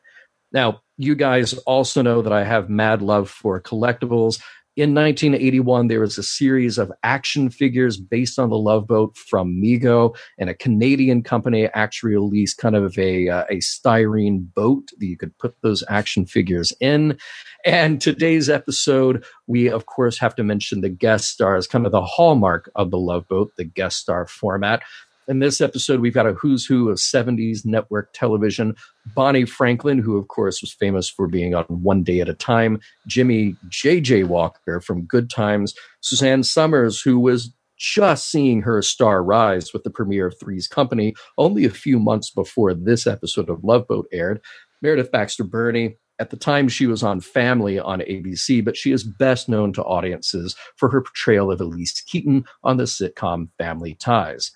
Now, 0.51 0.81
you 0.99 1.15
guys 1.15 1.55
also 1.59 2.03
know 2.03 2.23
that 2.23 2.33
I 2.33 2.45
have 2.45 2.71
mad 2.71 3.03
love 3.03 3.29
for 3.31 3.61
collectibles. 3.61 4.41
In 4.77 4.95
1981, 4.95 5.89
there 5.89 6.01
was 6.01 6.19
a 6.19 6.23
series 6.23 6.77
of 6.77 6.93
action 7.03 7.49
figures 7.49 7.97
based 7.97 8.39
on 8.39 8.51
the 8.51 8.59
Love 8.59 8.87
Boat 8.87 9.17
from 9.17 9.59
Mego, 9.63 10.15
and 10.39 10.51
a 10.51 10.55
Canadian 10.55 11.23
company 11.23 11.65
actually 11.73 12.13
released 12.13 12.59
kind 12.59 12.77
of 12.77 12.99
a, 12.99 13.27
uh, 13.27 13.45
a 13.49 13.57
styrene 13.57 14.53
boat 14.55 14.91
that 14.99 15.07
you 15.07 15.17
could 15.17 15.37
put 15.39 15.55
those 15.63 15.83
action 15.89 16.27
figures 16.27 16.75
in. 16.79 17.17
And 17.65 18.03
today's 18.03 18.51
episode, 18.51 19.25
we 19.47 19.71
of 19.71 19.87
course 19.87 20.19
have 20.19 20.35
to 20.37 20.45
mention 20.45 20.83
the 20.83 20.91
guest 20.91 21.31
star, 21.31 21.55
stars, 21.55 21.67
kind 21.67 21.87
of 21.87 21.93
the 21.93 22.03
hallmark 22.03 22.71
of 22.77 22.91
the 22.91 22.99
Love 22.99 23.27
Boat, 23.29 23.53
the 23.57 23.65
guest 23.65 23.97
star 23.97 24.27
format. 24.27 24.83
In 25.29 25.41
this 25.41 25.61
episode, 25.61 25.99
we've 25.99 26.15
got 26.15 26.29
a 26.29 26.35
who's 26.35 26.65
who 26.65 26.89
of 26.89 26.99
70s 26.99 27.67
network 27.67 28.13
television. 28.13 28.77
Bonnie 29.17 29.45
Franklin, 29.45 29.99
who 29.99 30.17
of 30.17 30.29
course 30.29 30.61
was 30.61 30.73
famous 30.73 31.11
for 31.11 31.27
being 31.27 31.53
on 31.53 31.65
One 31.65 32.05
Day 32.05 32.21
at 32.21 32.29
a 32.29 32.35
Time. 32.35 32.79
Jimmy 33.09 33.57
J.J. 33.69 34.25
Walker 34.25 34.81
from 34.81 35.05
Good 35.05 35.29
Times. 35.29 35.75
Suzanne 36.01 36.45
Somers, 36.45 37.01
who 37.01 37.19
was 37.19 37.53
just 37.77 38.31
seeing 38.31 38.63
her 38.63 38.81
star 38.83 39.23
rise 39.23 39.73
with 39.73 39.83
the 39.83 39.91
premiere 39.91 40.27
of 40.27 40.39
Three's 40.39 40.69
Company 40.69 41.15
only 41.39 41.65
a 41.65 41.71
few 41.71 41.99
months 41.99 42.31
before 42.31 42.73
this 42.73 43.05
episode 43.07 43.51
of 43.51 43.65
Love 43.65 43.89
Boat 43.89 44.07
aired. 44.13 44.41
Meredith 44.81 45.11
Baxter 45.11 45.45
Birney, 45.45 45.97
at 46.19 46.31
the 46.31 46.37
time, 46.37 46.69
she 46.69 46.87
was 46.87 47.03
on 47.03 47.21
Family 47.21 47.79
on 47.79 48.01
ABC, 48.01 48.65
but 48.65 48.77
she 48.77 48.93
is 48.93 49.05
best 49.05 49.49
known 49.49 49.73
to 49.75 49.83
audiences 49.83 50.55
for 50.77 50.89
her 50.89 51.03
portrayal 51.03 51.51
of 51.51 51.61
Elise 51.61 52.01
Keaton 52.03 52.45
on 52.63 52.77
the 52.77 52.85
sitcom 52.85 53.49
Family 53.59 53.95
Ties. 53.95 54.53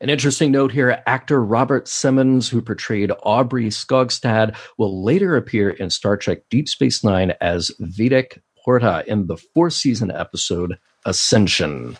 An 0.00 0.10
interesting 0.10 0.52
note 0.52 0.72
here 0.72 1.02
actor 1.06 1.42
Robert 1.42 1.88
Simmons, 1.88 2.48
who 2.48 2.62
portrayed 2.62 3.12
Aubrey 3.22 3.66
Skogstad, 3.66 4.56
will 4.78 5.02
later 5.02 5.36
appear 5.36 5.70
in 5.70 5.90
Star 5.90 6.16
Trek 6.16 6.38
Deep 6.50 6.68
Space 6.68 7.02
Nine 7.02 7.34
as 7.40 7.70
Vedek 7.80 8.38
Porta 8.64 9.04
in 9.06 9.26
the 9.26 9.36
fourth 9.36 9.74
season 9.74 10.10
episode 10.10 10.78
Accession. 11.04 11.96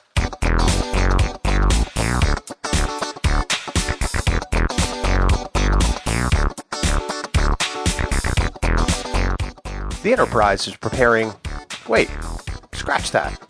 The 10.03 10.13
Enterprise 10.13 10.69
is 10.69 10.77
preparing. 10.77 11.33
Wait, 11.89 12.09
scratch 12.77 13.11
that. 13.11 13.41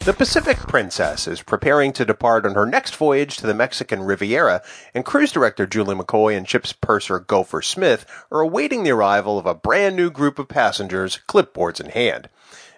The 0.00 0.12
Pacific 0.12 0.58
Princess 0.58 1.26
is 1.26 1.42
preparing 1.42 1.92
to 1.94 2.04
depart 2.04 2.44
on 2.46 2.54
her 2.54 2.66
next 2.66 2.94
voyage 2.94 3.36
to 3.38 3.46
the 3.46 3.54
Mexican 3.54 4.02
Riviera, 4.02 4.62
and 4.94 5.04
cruise 5.04 5.32
director 5.32 5.66
Julie 5.66 5.96
McCoy 5.96 6.36
and 6.36 6.48
ship's 6.48 6.72
purser 6.72 7.18
Gopher 7.18 7.62
Smith 7.62 8.06
are 8.30 8.40
awaiting 8.40 8.84
the 8.84 8.90
arrival 8.90 9.38
of 9.38 9.46
a 9.46 9.54
brand 9.54 9.96
new 9.96 10.10
group 10.10 10.38
of 10.38 10.48
passengers, 10.48 11.18
clipboards 11.26 11.80
in 11.80 11.90
hand. 11.90 12.28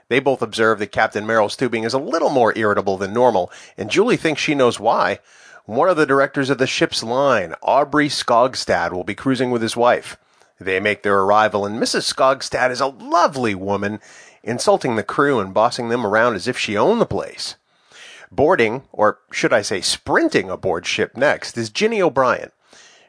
They 0.09 0.21
both 0.21 0.41
observe 0.41 0.79
that 0.79 0.93
Captain 0.93 1.27
Merrill 1.27 1.49
Stubing 1.49 1.85
is 1.85 1.95
a 1.95 1.99
little 1.99 2.31
more 2.31 2.57
irritable 2.57 2.97
than 2.97 3.13
normal, 3.13 3.51
and 3.77 3.91
Julie 3.91 4.17
thinks 4.17 4.41
she 4.41 4.55
knows 4.55 4.81
why. 4.81 5.19
One 5.67 5.89
of 5.89 5.99
the 5.99 6.07
directors 6.07 6.49
of 6.49 6.59
the 6.59 6.67
ship's 6.67 7.03
line, 7.03 7.55
Aubrey 7.61 8.09
Skogstad, 8.09 8.93
will 8.93 9.05
be 9.05 9.15
cruising 9.15 9.51
with 9.51 9.61
his 9.61 9.77
wife. 9.77 10.17
They 10.61 10.81
make 10.81 11.03
their 11.03 11.21
arrival, 11.21 11.67
and 11.67 11.81
Mrs. 11.81 12.13
Skogstad 12.13 12.71
is 12.71 12.81
a 12.81 12.87
lovely 12.87 13.55
woman 13.55 14.01
insulting 14.43 14.97
the 14.97 15.03
crew 15.03 15.41
and 15.41 15.55
bossing 15.55 15.89
them 15.89 16.07
around 16.07 16.35
as 16.35 16.49
if 16.49 16.59
she 16.59 16.77
owned 16.77 17.01
the 17.01 17.07
place. 17.07 17.57
Boarding, 18.31 18.83
or 18.93 19.19
should 19.31 19.53
I 19.53 19.63
say 19.63 19.81
sprinting 19.81 20.51
aboard 20.51 20.87
ship 20.87 21.17
next, 21.17 21.57
is 21.57 21.71
Ginny 21.71 22.03
O'Brien. 22.03 22.51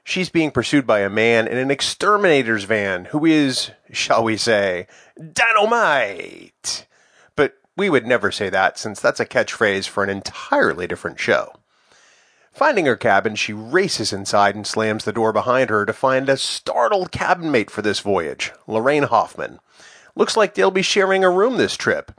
She's 0.03 0.29
being 0.29 0.51
pursued 0.51 0.88
by 0.88 1.01
a 1.01 1.09
man 1.09 1.48
in 1.48 1.57
an 1.57 1.69
exterminator's 1.69 2.63
van 2.63 3.05
who 3.05 3.25
is, 3.25 3.71
shall 3.91 4.24
we 4.24 4.38
say, 4.38 4.88
dynamite. 5.33 6.88
But 7.36 7.55
we 7.77 7.89
would 7.89 8.07
never 8.07 8.31
say 8.31 8.50
that 8.50 8.79
since 8.79 9.00
that's 9.00 9.19
a 9.19 9.25
catchphrase 9.25 9.88
for 9.88 10.03
an 10.03 10.09
entirely 10.09 10.88
different 10.88 11.19
show. 11.19 11.53
Finding 12.51 12.88
her 12.88 12.95
cabin, 12.95 13.36
she 13.36 13.53
races 13.53 14.12
inside 14.12 14.55
and 14.55 14.65
slams 14.65 15.05
the 15.05 15.13
door 15.13 15.31
behind 15.31 15.69
her 15.69 15.86
to 15.86 15.93
find 15.93 16.27
a 16.27 16.38
startled 16.38 17.12
cabin 17.12 17.51
mate 17.51 17.69
for 17.69 17.81
this 17.81 18.00
voyage, 18.00 18.51
Lorraine 18.67 19.03
Hoffman. 19.03 19.59
Looks 20.19 20.35
like 20.35 20.53
they'll 20.53 20.69
be 20.69 20.81
sharing 20.81 21.23
a 21.23 21.29
room 21.29 21.55
this 21.55 21.77
trip. 21.77 22.11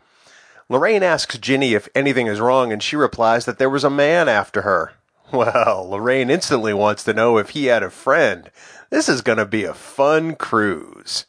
Lorraine 0.71 1.03
asks 1.03 1.37
Ginny 1.37 1.75
if 1.75 1.87
anything 1.95 2.29
is 2.29 2.41
wrong, 2.41 2.73
and 2.73 2.83
she 2.83 2.97
replies 2.97 3.45
that 3.45 3.59
there 3.59 3.69
was 3.69 3.85
a 3.85 3.91
man 3.91 4.29
after 4.29 4.63
her. 4.63 4.93
Well, 5.33 5.89
Lorraine 5.89 6.29
instantly 6.29 6.75
wants 6.75 7.05
to 7.05 7.15
know 7.15 7.39
if 7.39 7.51
he 7.51 7.67
had 7.67 7.85
a 7.85 7.91
friend. 7.91 8.51
This 8.89 9.09
is 9.09 9.21
going 9.21 9.39
to 9.39 9.47
be 9.47 9.63
a 9.63 9.73
fun 9.73 10.35
cruise. 10.35 11.25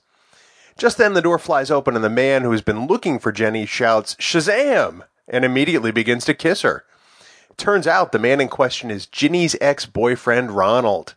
Just 0.76 0.98
then, 0.98 1.14
the 1.14 1.22
door 1.22 1.38
flies 1.38 1.70
open, 1.70 1.96
and 1.96 2.04
the 2.04 2.10
man 2.10 2.42
who 2.42 2.52
has 2.52 2.64
been 2.64 2.88
looking 2.88 3.20
for 3.20 3.32
Jenny 3.32 3.68
shouts, 3.68 4.16
Shazam! 4.16 5.04
and 5.28 5.46
immediately 5.46 5.92
begins 5.92 6.26
to 6.26 6.34
kiss 6.34 6.64
her. 6.64 6.84
Turns 7.58 7.86
out 7.86 8.12
the 8.12 8.18
man 8.18 8.42
in 8.42 8.48
question 8.48 8.90
is 8.90 9.06
Ginny's 9.06 9.56
ex 9.62 9.86
boyfriend, 9.86 10.50
Ronald. 10.50 11.14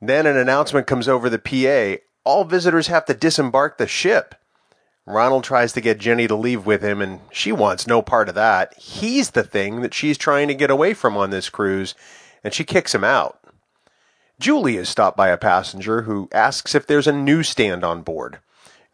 Then 0.00 0.26
an 0.26 0.36
announcement 0.36 0.86
comes 0.86 1.08
over 1.08 1.28
the 1.28 1.40
PA 1.40 2.04
all 2.24 2.44
visitors 2.44 2.88
have 2.88 3.04
to 3.06 3.14
disembark 3.14 3.78
the 3.78 3.86
ship. 3.86 4.34
Ronald 5.10 5.44
tries 5.44 5.72
to 5.72 5.80
get 5.80 5.98
Jenny 5.98 6.26
to 6.26 6.34
leave 6.34 6.66
with 6.66 6.82
him, 6.82 7.00
and 7.02 7.20
she 7.30 7.52
wants 7.52 7.86
no 7.86 8.02
part 8.02 8.28
of 8.28 8.34
that. 8.34 8.74
He's 8.78 9.30
the 9.30 9.42
thing 9.42 9.82
that 9.82 9.94
she's 9.94 10.16
trying 10.16 10.48
to 10.48 10.54
get 10.54 10.70
away 10.70 10.94
from 10.94 11.16
on 11.16 11.30
this 11.30 11.48
cruise, 11.48 11.94
and 12.42 12.54
she 12.54 12.64
kicks 12.64 12.94
him 12.94 13.04
out. 13.04 13.38
Julie 14.38 14.76
is 14.76 14.88
stopped 14.88 15.16
by 15.16 15.28
a 15.28 15.36
passenger 15.36 16.02
who 16.02 16.28
asks 16.32 16.74
if 16.74 16.86
there's 16.86 17.06
a 17.06 17.12
newsstand 17.12 17.84
on 17.84 18.02
board. 18.02 18.38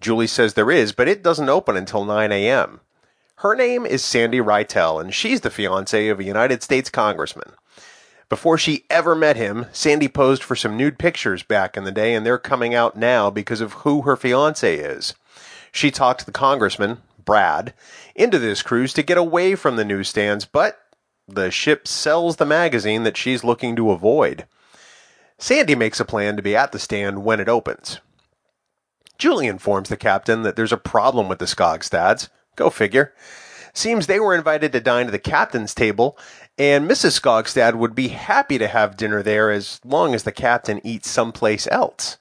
Julie 0.00 0.26
says 0.26 0.54
there 0.54 0.70
is, 0.70 0.92
but 0.92 1.08
it 1.08 1.22
doesn't 1.22 1.48
open 1.48 1.76
until 1.76 2.04
9 2.04 2.32
a.m. 2.32 2.80
Her 3.36 3.54
name 3.54 3.86
is 3.86 4.04
Sandy 4.04 4.38
Rytel, 4.38 5.00
and 5.00 5.14
she's 5.14 5.42
the 5.42 5.50
fiancee 5.50 6.08
of 6.08 6.18
a 6.18 6.24
United 6.24 6.62
States 6.62 6.90
congressman. 6.90 7.52
Before 8.28 8.58
she 8.58 8.84
ever 8.90 9.14
met 9.14 9.36
him, 9.36 9.66
Sandy 9.72 10.08
posed 10.08 10.42
for 10.42 10.56
some 10.56 10.76
nude 10.76 10.98
pictures 10.98 11.44
back 11.44 11.76
in 11.76 11.84
the 11.84 11.92
day, 11.92 12.14
and 12.14 12.26
they're 12.26 12.38
coming 12.38 12.74
out 12.74 12.96
now 12.96 13.30
because 13.30 13.60
of 13.60 13.74
who 13.74 14.02
her 14.02 14.16
fiance 14.16 14.76
is. 14.76 15.14
She 15.76 15.90
talked 15.90 16.24
the 16.24 16.32
congressman, 16.32 17.02
Brad, 17.22 17.74
into 18.14 18.38
this 18.38 18.62
cruise 18.62 18.94
to 18.94 19.02
get 19.02 19.18
away 19.18 19.54
from 19.54 19.76
the 19.76 19.84
newsstands, 19.84 20.46
but 20.46 20.78
the 21.28 21.50
ship 21.50 21.86
sells 21.86 22.36
the 22.36 22.46
magazine 22.46 23.02
that 23.02 23.18
she's 23.18 23.44
looking 23.44 23.76
to 23.76 23.90
avoid. 23.90 24.46
Sandy 25.36 25.74
makes 25.74 26.00
a 26.00 26.06
plan 26.06 26.34
to 26.36 26.42
be 26.42 26.56
at 26.56 26.72
the 26.72 26.78
stand 26.78 27.24
when 27.24 27.40
it 27.40 27.48
opens. 27.50 28.00
Julie 29.18 29.48
informs 29.48 29.90
the 29.90 29.98
captain 29.98 30.44
that 30.44 30.56
there's 30.56 30.72
a 30.72 30.78
problem 30.78 31.28
with 31.28 31.40
the 31.40 31.44
Skogstads. 31.44 32.30
Go 32.56 32.70
figure. 32.70 33.12
Seems 33.74 34.06
they 34.06 34.18
were 34.18 34.34
invited 34.34 34.72
to 34.72 34.80
dine 34.80 35.04
at 35.04 35.12
the 35.12 35.18
captain's 35.18 35.74
table, 35.74 36.16
and 36.56 36.88
Mrs. 36.88 37.20
Skogstad 37.20 37.74
would 37.74 37.94
be 37.94 38.08
happy 38.08 38.56
to 38.56 38.68
have 38.68 38.96
dinner 38.96 39.22
there 39.22 39.50
as 39.50 39.78
long 39.84 40.14
as 40.14 40.22
the 40.22 40.32
captain 40.32 40.80
eats 40.86 41.10
someplace 41.10 41.68
else. 41.70 42.16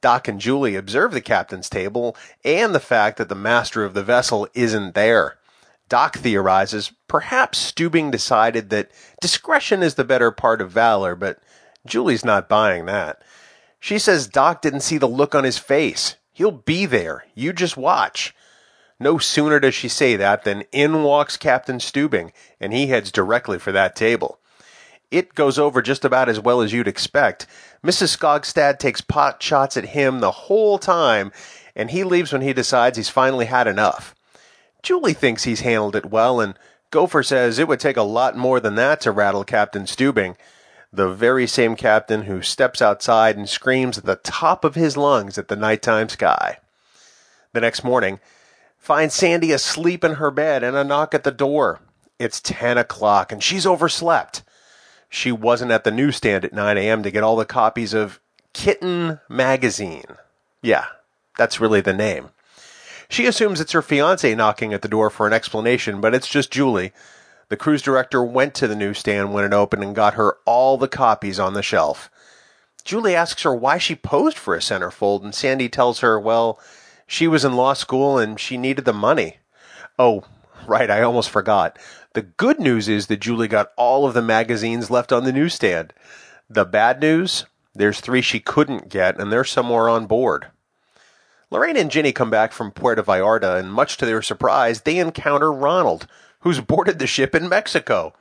Doc 0.00 0.28
and 0.28 0.40
Julie 0.40 0.76
observe 0.76 1.12
the 1.12 1.20
captain's 1.20 1.68
table 1.68 2.16
and 2.44 2.74
the 2.74 2.80
fact 2.80 3.18
that 3.18 3.28
the 3.28 3.34
master 3.34 3.84
of 3.84 3.94
the 3.94 4.02
vessel 4.02 4.48
isn't 4.54 4.94
there. 4.94 5.38
Doc 5.88 6.18
theorizes 6.18 6.92
perhaps 7.06 7.58
Stubing 7.58 8.10
decided 8.10 8.70
that 8.70 8.90
discretion 9.20 9.82
is 9.82 9.94
the 9.94 10.04
better 10.04 10.30
part 10.30 10.60
of 10.60 10.70
valor, 10.70 11.14
but 11.14 11.38
Julie's 11.86 12.24
not 12.24 12.48
buying 12.48 12.86
that. 12.86 13.22
She 13.80 13.98
says 13.98 14.28
Doc 14.28 14.60
didn't 14.60 14.80
see 14.80 14.98
the 14.98 15.08
look 15.08 15.34
on 15.34 15.44
his 15.44 15.58
face. 15.58 16.16
He'll 16.32 16.52
be 16.52 16.84
there. 16.84 17.24
You 17.34 17.52
just 17.52 17.76
watch. 17.76 18.34
No 19.00 19.18
sooner 19.18 19.60
does 19.60 19.74
she 19.74 19.88
say 19.88 20.16
that 20.16 20.44
than 20.44 20.64
in 20.72 21.04
walks 21.04 21.36
Captain 21.36 21.78
Stubing, 21.78 22.32
and 22.60 22.72
he 22.72 22.88
heads 22.88 23.12
directly 23.12 23.58
for 23.58 23.72
that 23.72 23.94
table. 23.94 24.40
It 25.10 25.34
goes 25.34 25.58
over 25.58 25.80
just 25.80 26.04
about 26.04 26.28
as 26.28 26.38
well 26.38 26.60
as 26.60 26.72
you'd 26.72 26.88
expect, 26.88 27.46
Mrs. 27.82 28.16
Skogstad 28.16 28.78
takes 28.78 29.00
pot 29.00 29.42
shots 29.42 29.76
at 29.76 29.86
him 29.86 30.20
the 30.20 30.30
whole 30.30 30.78
time, 30.78 31.32
and 31.74 31.90
he 31.90 32.04
leaves 32.04 32.32
when 32.32 32.42
he 32.42 32.52
decides 32.52 32.96
he's 32.96 33.08
finally 33.08 33.46
had 33.46 33.66
enough. 33.66 34.14
Julie 34.82 35.14
thinks 35.14 35.44
he's 35.44 35.60
handled 35.60 35.96
it 35.96 36.10
well, 36.10 36.40
and 36.40 36.58
Gopher 36.90 37.22
says 37.22 37.58
it 37.58 37.68
would 37.68 37.80
take 37.80 37.96
a 37.96 38.02
lot 38.02 38.36
more 38.36 38.60
than 38.60 38.74
that 38.74 39.00
to 39.02 39.12
rattle 39.12 39.44
Captain 39.44 39.84
Stubing, 39.84 40.36
the 40.92 41.08
very 41.08 41.46
same 41.46 41.74
captain 41.76 42.22
who 42.22 42.42
steps 42.42 42.82
outside 42.82 43.36
and 43.36 43.48
screams 43.48 43.98
at 43.98 44.04
the 44.04 44.16
top 44.16 44.64
of 44.64 44.74
his 44.74 44.96
lungs 44.96 45.38
at 45.38 45.48
the 45.48 45.56
nighttime 45.56 46.08
sky. 46.08 46.58
The 47.52 47.60
next 47.60 47.82
morning, 47.82 48.20
finds 48.78 49.14
Sandy 49.14 49.52
asleep 49.52 50.04
in 50.04 50.14
her 50.14 50.30
bed 50.30 50.62
and 50.62 50.76
a 50.76 50.84
knock 50.84 51.14
at 51.14 51.24
the 51.24 51.30
door. 51.30 51.80
It's 52.18 52.40
10 52.40 52.78
o'clock 52.78 53.32
and 53.32 53.42
she's 53.42 53.66
overslept 53.66 54.42
she 55.08 55.32
wasn't 55.32 55.70
at 55.70 55.84
the 55.84 55.90
newsstand 55.90 56.44
at 56.44 56.52
9 56.52 56.78
a.m. 56.78 57.02
to 57.02 57.10
get 57.10 57.22
all 57.22 57.36
the 57.36 57.44
copies 57.44 57.94
of 57.94 58.20
Kitten 58.52 59.20
Magazine. 59.28 60.16
Yeah, 60.62 60.86
that's 61.36 61.60
really 61.60 61.80
the 61.80 61.94
name. 61.94 62.30
She 63.08 63.26
assumes 63.26 63.60
it's 63.60 63.72
her 63.72 63.82
fiance 63.82 64.34
knocking 64.34 64.74
at 64.74 64.82
the 64.82 64.88
door 64.88 65.08
for 65.08 65.26
an 65.26 65.32
explanation, 65.32 66.00
but 66.00 66.14
it's 66.14 66.28
just 66.28 66.50
Julie. 66.50 66.92
The 67.48 67.56
cruise 67.56 67.80
director 67.80 68.22
went 68.22 68.54
to 68.56 68.68
the 68.68 68.76
newsstand 68.76 69.32
when 69.32 69.44
it 69.44 69.54
opened 69.54 69.82
and 69.82 69.94
got 69.94 70.14
her 70.14 70.36
all 70.44 70.76
the 70.76 70.88
copies 70.88 71.40
on 71.40 71.54
the 71.54 71.62
shelf. 71.62 72.10
Julie 72.84 73.14
asks 73.14 73.42
her 73.42 73.54
why 73.54 73.78
she 73.78 73.94
posed 73.94 74.36
for 74.36 74.54
a 74.54 74.60
centerfold, 74.60 75.22
and 75.24 75.34
Sandy 75.34 75.68
tells 75.68 76.00
her, 76.00 76.20
well, 76.20 76.60
she 77.06 77.26
was 77.26 77.44
in 77.44 77.56
law 77.56 77.72
school 77.72 78.18
and 78.18 78.38
she 78.38 78.58
needed 78.58 78.84
the 78.84 78.92
money. 78.92 79.38
Oh, 79.98 80.24
right, 80.66 80.90
I 80.90 81.02
almost 81.02 81.30
forgot. 81.30 81.78
The 82.18 82.22
good 82.22 82.58
news 82.58 82.88
is 82.88 83.06
that 83.06 83.20
Julie 83.20 83.46
got 83.46 83.70
all 83.76 84.04
of 84.04 84.12
the 84.12 84.20
magazines 84.20 84.90
left 84.90 85.12
on 85.12 85.22
the 85.22 85.32
newsstand. 85.32 85.92
The 86.50 86.64
bad 86.64 87.00
news? 87.00 87.44
There's 87.76 88.00
three 88.00 88.22
she 88.22 88.40
couldn't 88.40 88.88
get, 88.88 89.20
and 89.20 89.30
they're 89.30 89.44
somewhere 89.44 89.88
on 89.88 90.06
board. 90.06 90.48
Lorraine 91.48 91.76
and 91.76 91.92
Ginny 91.92 92.10
come 92.10 92.28
back 92.28 92.50
from 92.50 92.72
Puerto 92.72 93.04
Vallarta, 93.04 93.56
and 93.56 93.72
much 93.72 93.98
to 93.98 94.04
their 94.04 94.20
surprise, 94.20 94.80
they 94.80 94.98
encounter 94.98 95.52
Ronald, 95.52 96.08
who's 96.40 96.60
boarded 96.60 96.98
the 96.98 97.06
ship 97.06 97.36
in 97.36 97.48
Mexico. 97.48 98.12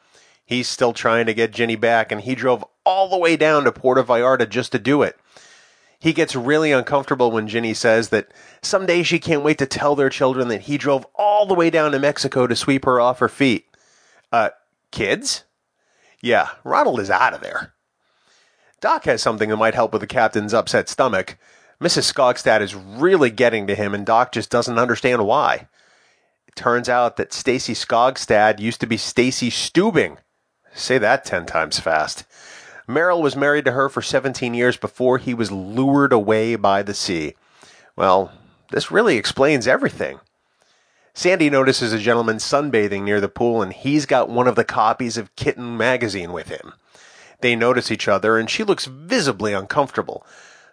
He's 0.45 0.67
still 0.67 0.93
trying 0.93 1.25
to 1.25 1.33
get 1.33 1.49
Ginny 1.49 1.75
back, 1.75 2.11
and 2.11 2.21
he 2.21 2.35
drove 2.35 2.63
all 2.85 3.09
the 3.09 3.17
way 3.17 3.35
down 3.35 3.63
to 3.63 3.71
Puerto 3.71 4.03
Vallarta 4.03 4.47
just 4.47 4.73
to 4.73 4.77
do 4.77 5.01
it. 5.01 5.17
He 5.97 6.13
gets 6.13 6.35
really 6.35 6.71
uncomfortable 6.71 7.31
when 7.31 7.47
Ginny 7.47 7.73
says 7.73 8.09
that 8.09 8.27
someday 8.61 9.01
she 9.01 9.17
can't 9.17 9.41
wait 9.41 9.57
to 9.57 9.65
tell 9.65 9.95
their 9.95 10.11
children 10.11 10.49
that 10.49 10.61
he 10.61 10.77
drove 10.77 11.07
all 11.15 11.47
the 11.47 11.55
way 11.55 11.71
down 11.71 11.93
to 11.93 11.99
Mexico 11.99 12.45
to 12.45 12.55
sweep 12.55 12.85
her 12.85 12.99
off 12.99 13.17
her 13.17 13.27
feet. 13.27 13.63
Uh, 14.31 14.49
kids? 14.91 15.43
Yeah, 16.21 16.49
Ronald 16.63 16.99
is 16.99 17.09
out 17.09 17.33
of 17.33 17.41
there. 17.41 17.73
Doc 18.79 19.05
has 19.05 19.21
something 19.21 19.49
that 19.49 19.57
might 19.57 19.75
help 19.75 19.91
with 19.91 20.01
the 20.01 20.07
captain's 20.07 20.53
upset 20.53 20.89
stomach. 20.89 21.37
Mrs. 21.81 22.11
Skogstad 22.11 22.61
is 22.61 22.75
really 22.75 23.29
getting 23.29 23.67
to 23.67 23.75
him, 23.75 23.93
and 23.93 24.05
Doc 24.05 24.31
just 24.31 24.49
doesn't 24.49 24.79
understand 24.79 25.25
why. 25.25 25.67
It 26.47 26.55
turns 26.55 26.89
out 26.89 27.17
that 27.17 27.33
Stacy 27.33 27.73
Skogstad 27.73 28.59
used 28.59 28.81
to 28.81 28.87
be 28.87 28.97
Stacy 28.97 29.49
Stubing. 29.49 30.17
Say 30.73 30.97
that 30.97 31.25
ten 31.25 31.45
times 31.45 31.79
fast. 31.79 32.25
Merrill 32.87 33.21
was 33.21 33.35
married 33.35 33.65
to 33.65 33.73
her 33.73 33.89
for 33.89 34.01
17 34.01 34.53
years 34.53 34.77
before 34.77 35.17
he 35.17 35.33
was 35.33 35.51
lured 35.51 36.13
away 36.13 36.55
by 36.55 36.81
the 36.81 36.93
sea. 36.93 37.35
Well, 37.95 38.31
this 38.71 38.91
really 38.91 39.17
explains 39.17 39.67
everything. 39.67 40.19
Sandy 41.17 41.49
notices 41.49 41.93
a 41.93 41.97
gentleman 41.97 42.37
sunbathing 42.37 43.01
near 43.01 43.19
the 43.19 43.27
pool, 43.27 43.63
and 43.63 43.73
he's 43.73 44.05
got 44.05 44.29
one 44.29 44.47
of 44.47 44.53
the 44.53 44.63
copies 44.63 45.17
of 45.17 45.35
Kitten 45.35 45.75
magazine 45.75 46.31
with 46.31 46.49
him. 46.49 46.73
They 47.41 47.55
notice 47.55 47.89
each 47.89 48.07
other, 48.07 48.37
and 48.37 48.47
she 48.47 48.63
looks 48.63 48.85
visibly 48.85 49.51
uncomfortable. 49.51 50.23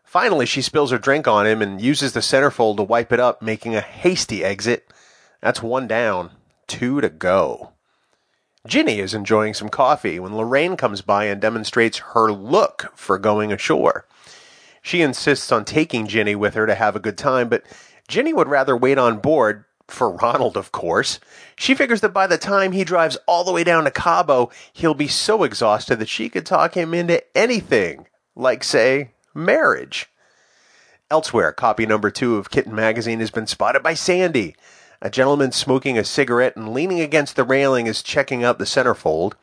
Finally, 0.04 0.44
she 0.44 0.60
spills 0.60 0.90
her 0.90 0.98
drink 0.98 1.26
on 1.26 1.46
him 1.46 1.62
and 1.62 1.80
uses 1.80 2.12
the 2.12 2.20
centerfold 2.20 2.76
to 2.76 2.82
wipe 2.82 3.10
it 3.10 3.18
up, 3.18 3.40
making 3.40 3.74
a 3.74 3.80
hasty 3.80 4.44
exit. 4.44 4.92
That's 5.40 5.62
one 5.62 5.88
down, 5.88 6.32
two 6.66 7.00
to 7.00 7.08
go. 7.08 7.72
Ginny 8.66 9.00
is 9.00 9.14
enjoying 9.14 9.54
some 9.54 9.70
coffee 9.70 10.20
when 10.20 10.36
Lorraine 10.36 10.76
comes 10.76 11.00
by 11.00 11.24
and 11.24 11.40
demonstrates 11.40 12.02
her 12.12 12.30
look 12.30 12.92
for 12.94 13.16
going 13.16 13.50
ashore. 13.50 14.06
She 14.82 15.00
insists 15.00 15.50
on 15.50 15.64
taking 15.64 16.06
Ginny 16.06 16.34
with 16.34 16.52
her 16.52 16.66
to 16.66 16.74
have 16.74 16.94
a 16.94 17.00
good 17.00 17.16
time, 17.16 17.48
but 17.48 17.62
Ginny 18.08 18.34
would 18.34 18.48
rather 18.48 18.76
wait 18.76 18.98
on 18.98 19.20
board 19.20 19.64
for 19.88 20.11
Ronald, 20.11 20.57
of 20.57 20.73
course. 20.73 21.21
She 21.57 21.75
figures 21.75 22.00
that 22.00 22.14
by 22.14 22.26
the 22.26 22.38
time 22.38 22.73
he 22.73 22.85
drives 22.85 23.17
all 23.26 23.45
the 23.45 23.53
way 23.53 23.64
down 23.64 23.85
to 23.85 23.91
Cabo, 23.91 24.50
he'll 24.73 24.95
be 24.95 25.09
so 25.09 25.45
exhausted 25.45 25.99
that 25.99 26.09
she 26.09 26.29
could 26.29 26.47
talk 26.47 26.75
him 26.75 26.95
into 26.95 27.23
anything, 27.37 28.07
like, 28.35 28.64
say, 28.64 29.12
marriage. 29.35 30.07
Elsewhere, 31.11 31.53
copy 31.53 31.87
number 31.87 32.11
two 32.11 32.37
of 32.37 32.50
Kitten 32.50 32.75
Magazine 32.75 33.21
has 33.21 33.31
been 33.31 33.47
spotted 33.47 33.83
by 33.83 33.95
Sandy. 33.95 34.57
A 35.03 35.11
gentleman 35.11 35.53
smoking 35.53 35.99
a 35.99 36.05
cigarette 36.05 36.57
and 36.57 36.73
leaning 36.73 37.00
against 37.00 37.37
the 37.37 37.45
railing 37.45 37.87
is 37.87 38.03
checking 38.03 38.43
out 38.43 38.59
the 38.59 38.64
centerfold. 38.64 39.35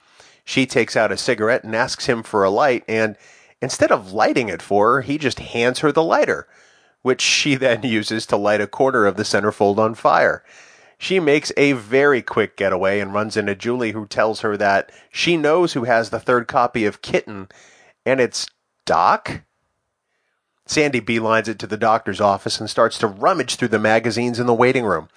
She 0.43 0.65
takes 0.65 0.97
out 0.97 1.11
a 1.11 1.17
cigarette 1.17 1.63
and 1.63 1.75
asks 1.75 2.07
him 2.07 2.23
for 2.23 2.43
a 2.43 2.49
light, 2.49 2.83
and 2.87 3.15
Instead 3.61 3.91
of 3.91 4.11
lighting 4.11 4.49
it 4.49 4.61
for 4.61 4.95
her, 4.95 5.01
he 5.01 5.17
just 5.17 5.39
hands 5.39 5.79
her 5.79 5.91
the 5.91 6.03
lighter, 6.03 6.47
which 7.01 7.21
she 7.21 7.55
then 7.55 7.83
uses 7.83 8.25
to 8.27 8.37
light 8.37 8.61
a 8.61 8.67
corner 8.67 9.05
of 9.05 9.17
the 9.17 9.23
centerfold 9.23 9.77
on 9.77 9.95
fire. 9.95 10.43
She 10.97 11.19
makes 11.19 11.51
a 11.57 11.71
very 11.73 12.21
quick 12.21 12.55
getaway 12.55 12.99
and 12.99 13.13
runs 13.13 13.35
into 13.35 13.55
Julie, 13.55 13.91
who 13.91 14.05
tells 14.05 14.41
her 14.41 14.55
that 14.57 14.91
she 15.11 15.35
knows 15.35 15.73
who 15.73 15.85
has 15.85 16.09
the 16.09 16.19
third 16.19 16.47
copy 16.47 16.85
of 16.85 17.01
Kitten, 17.01 17.49
and 18.05 18.19
it's 18.19 18.47
Doc? 18.85 19.41
Sandy 20.67 21.01
beelines 21.01 21.47
it 21.47 21.59
to 21.59 21.67
the 21.67 21.75
doctor's 21.75 22.21
office 22.21 22.59
and 22.59 22.69
starts 22.69 22.97
to 22.99 23.07
rummage 23.07 23.55
through 23.55 23.69
the 23.69 23.79
magazines 23.79 24.39
in 24.39 24.45
the 24.45 24.53
waiting 24.53 24.85
room. 24.85 25.09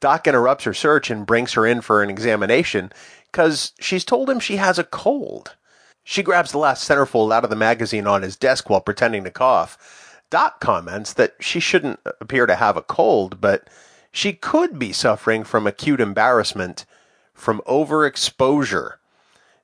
Doc 0.00 0.26
interrupts 0.26 0.64
her 0.64 0.74
search 0.74 1.10
and 1.10 1.26
brings 1.26 1.52
her 1.52 1.66
in 1.66 1.80
for 1.80 2.02
an 2.02 2.10
examination 2.10 2.92
because 3.30 3.72
she's 3.78 4.04
told 4.04 4.28
him 4.28 4.40
she 4.40 4.56
has 4.56 4.78
a 4.78 4.84
cold. 4.84 5.56
She 6.02 6.22
grabs 6.22 6.52
the 6.52 6.58
last 6.58 6.88
centerfold 6.88 7.32
out 7.32 7.44
of 7.44 7.50
the 7.50 7.56
magazine 7.56 8.06
on 8.06 8.22
his 8.22 8.36
desk 8.36 8.68
while 8.68 8.80
pretending 8.80 9.24
to 9.24 9.30
cough. 9.30 9.99
Doc 10.30 10.60
comments 10.60 11.12
that 11.14 11.34
she 11.40 11.60
shouldn't 11.60 12.00
appear 12.20 12.46
to 12.46 12.54
have 12.54 12.76
a 12.76 12.82
cold, 12.82 13.40
but 13.40 13.68
she 14.12 14.32
could 14.32 14.78
be 14.78 14.92
suffering 14.92 15.44
from 15.44 15.66
acute 15.66 16.00
embarrassment 16.00 16.86
from 17.34 17.60
overexposure. 17.66 18.94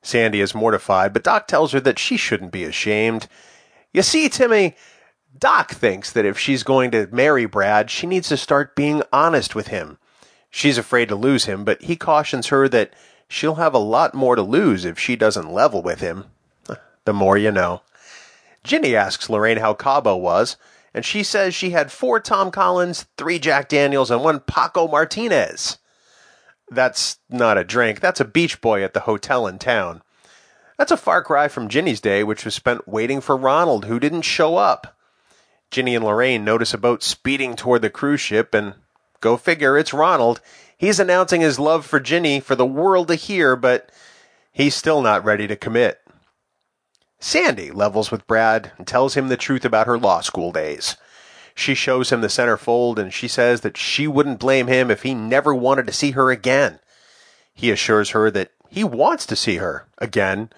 Sandy 0.02 0.40
is 0.40 0.54
mortified, 0.54 1.12
but 1.12 1.24
Doc 1.24 1.46
tells 1.46 1.72
her 1.72 1.80
that 1.80 1.98
she 1.98 2.16
shouldn't 2.16 2.52
be 2.52 2.64
ashamed. 2.64 3.28
You 3.92 4.02
see, 4.02 4.28
Timmy, 4.28 4.76
Doc 5.38 5.72
thinks 5.72 6.12
that 6.12 6.24
if 6.24 6.38
she's 6.38 6.62
going 6.62 6.90
to 6.92 7.08
marry 7.12 7.46
Brad, 7.46 7.90
she 7.90 8.06
needs 8.06 8.28
to 8.28 8.36
start 8.36 8.76
being 8.76 9.02
honest 9.12 9.54
with 9.54 9.68
him. 9.68 9.98
She's 10.50 10.78
afraid 10.78 11.08
to 11.08 11.16
lose 11.16 11.44
him, 11.44 11.64
but 11.64 11.82
he 11.82 11.96
cautions 11.96 12.48
her 12.48 12.68
that 12.68 12.92
she'll 13.28 13.56
have 13.56 13.74
a 13.74 13.78
lot 13.78 14.14
more 14.14 14.36
to 14.36 14.42
lose 14.42 14.84
if 14.84 14.98
she 14.98 15.16
doesn't 15.16 15.52
level 15.52 15.82
with 15.82 16.00
him. 16.00 16.26
The 17.04 17.12
more 17.12 17.36
you 17.36 17.52
know. 17.52 17.82
Ginny 18.66 18.96
asks 18.96 19.30
Lorraine 19.30 19.58
how 19.58 19.74
Cabo 19.74 20.16
was, 20.16 20.56
and 20.92 21.04
she 21.04 21.22
says 21.22 21.54
she 21.54 21.70
had 21.70 21.92
four 21.92 22.18
Tom 22.18 22.50
Collins, 22.50 23.06
three 23.16 23.38
Jack 23.38 23.68
Daniels, 23.68 24.10
and 24.10 24.24
one 24.24 24.40
Paco 24.40 24.88
Martinez. 24.88 25.78
That's 26.68 27.18
not 27.30 27.56
a 27.56 27.64
drink, 27.64 28.00
that's 28.00 28.20
a 28.20 28.24
beach 28.24 28.60
boy 28.60 28.82
at 28.82 28.92
the 28.92 29.00
hotel 29.00 29.46
in 29.46 29.58
town. 29.60 30.02
That's 30.76 30.90
a 30.90 30.96
far 30.96 31.22
cry 31.22 31.46
from 31.46 31.68
Ginny's 31.68 32.00
day, 32.00 32.24
which 32.24 32.44
was 32.44 32.54
spent 32.54 32.88
waiting 32.88 33.20
for 33.20 33.36
Ronald, 33.36 33.84
who 33.84 34.00
didn't 34.00 34.22
show 34.22 34.56
up. 34.56 34.96
Ginny 35.70 35.94
and 35.94 36.04
Lorraine 36.04 36.44
notice 36.44 36.74
a 36.74 36.78
boat 36.78 37.04
speeding 37.04 37.54
toward 37.54 37.82
the 37.82 37.90
cruise 37.90 38.20
ship, 38.20 38.52
and 38.52 38.74
go 39.20 39.36
figure, 39.36 39.78
it's 39.78 39.94
Ronald. 39.94 40.40
He's 40.76 40.98
announcing 40.98 41.40
his 41.40 41.60
love 41.60 41.86
for 41.86 42.00
Ginny 42.00 42.40
for 42.40 42.56
the 42.56 42.66
world 42.66 43.06
to 43.08 43.14
hear, 43.14 43.54
but 43.54 43.92
he's 44.50 44.74
still 44.74 45.02
not 45.02 45.24
ready 45.24 45.46
to 45.46 45.54
commit. 45.54 46.00
Sandy 47.26 47.72
levels 47.72 48.12
with 48.12 48.24
Brad 48.28 48.70
and 48.78 48.86
tells 48.86 49.16
him 49.16 49.26
the 49.26 49.36
truth 49.36 49.64
about 49.64 49.88
her 49.88 49.98
law 49.98 50.20
school 50.20 50.52
days. 50.52 50.96
She 51.56 51.74
shows 51.74 52.12
him 52.12 52.20
the 52.20 52.28
centerfold 52.28 52.98
and 52.98 53.12
she 53.12 53.26
says 53.26 53.62
that 53.62 53.76
she 53.76 54.06
wouldn't 54.06 54.38
blame 54.38 54.68
him 54.68 54.92
if 54.92 55.02
he 55.02 55.12
never 55.12 55.52
wanted 55.52 55.88
to 55.88 55.92
see 55.92 56.12
her 56.12 56.30
again. 56.30 56.78
He 57.52 57.72
assures 57.72 58.10
her 58.10 58.30
that 58.30 58.52
he 58.68 58.84
wants 58.84 59.26
to 59.26 59.34
see 59.34 59.56
her 59.56 59.88
again 59.98 60.50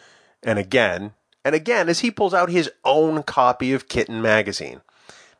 and 0.43 0.59
again 0.59 1.15
and 1.43 1.55
again 1.55 1.89
as 1.89 2.01
he 2.01 2.11
pulls 2.11 2.35
out 2.35 2.51
his 2.51 2.71
own 2.85 3.23
copy 3.23 3.73
of 3.73 3.89
Kitten 3.89 4.21
magazine. 4.21 4.83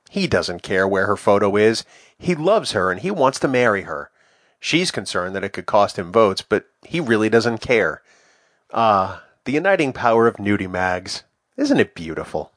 He 0.09 0.27
doesn't 0.29 0.63
care 0.63 0.89
where 0.89 1.05
her 1.05 1.17
photo 1.19 1.57
is. 1.57 1.85
He 2.19 2.35
loves 2.35 2.73
her 2.73 2.91
and 2.91 3.03
he 3.03 3.11
wants 3.11 3.39
to 3.41 3.49
marry 3.49 3.83
her. 3.83 4.11
She's 4.61 4.91
concerned 4.91 5.37
that 5.37 5.45
it 5.45 5.53
could 5.53 5.67
cost 5.67 5.99
him 5.99 6.11
votes, 6.11 6.41
but 6.41 6.65
he 6.85 7.01
really 7.01 7.29
doesn't 7.29 7.59
care. 7.59 8.01
Ah, 8.73 9.25
the 9.49 9.55
uniting 9.55 9.95
power 9.95 10.27
of 10.27 10.37
nudie 10.37 10.71
mags. 10.71 11.23
Isn't 11.57 11.81
it 11.81 11.95
beautiful? 11.95 12.53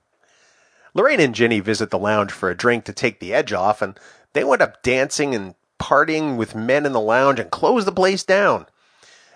Lorraine 0.93 1.21
and 1.21 1.33
Ginny 1.33 1.62
visit 1.62 1.89
the 1.89 1.98
lounge 1.98 2.33
for 2.33 2.50
a 2.50 2.57
drink 2.57 2.83
to 2.83 2.91
take 2.91 3.21
the 3.21 3.33
edge 3.33 3.53
off, 3.53 3.81
and 3.81 3.98
they 4.33 4.43
wind 4.43 4.62
up 4.62 4.83
dancing 4.83 5.33
and 5.33 5.55
partying 5.79 6.36
with 6.36 6.53
men 6.53 6.86
in 6.86 6.91
the 6.91 7.00
lounge 7.00 7.39
and 7.39 7.50
close 7.50 7.86
the 7.86 7.93
place 7.93 8.25
down. 8.25 8.65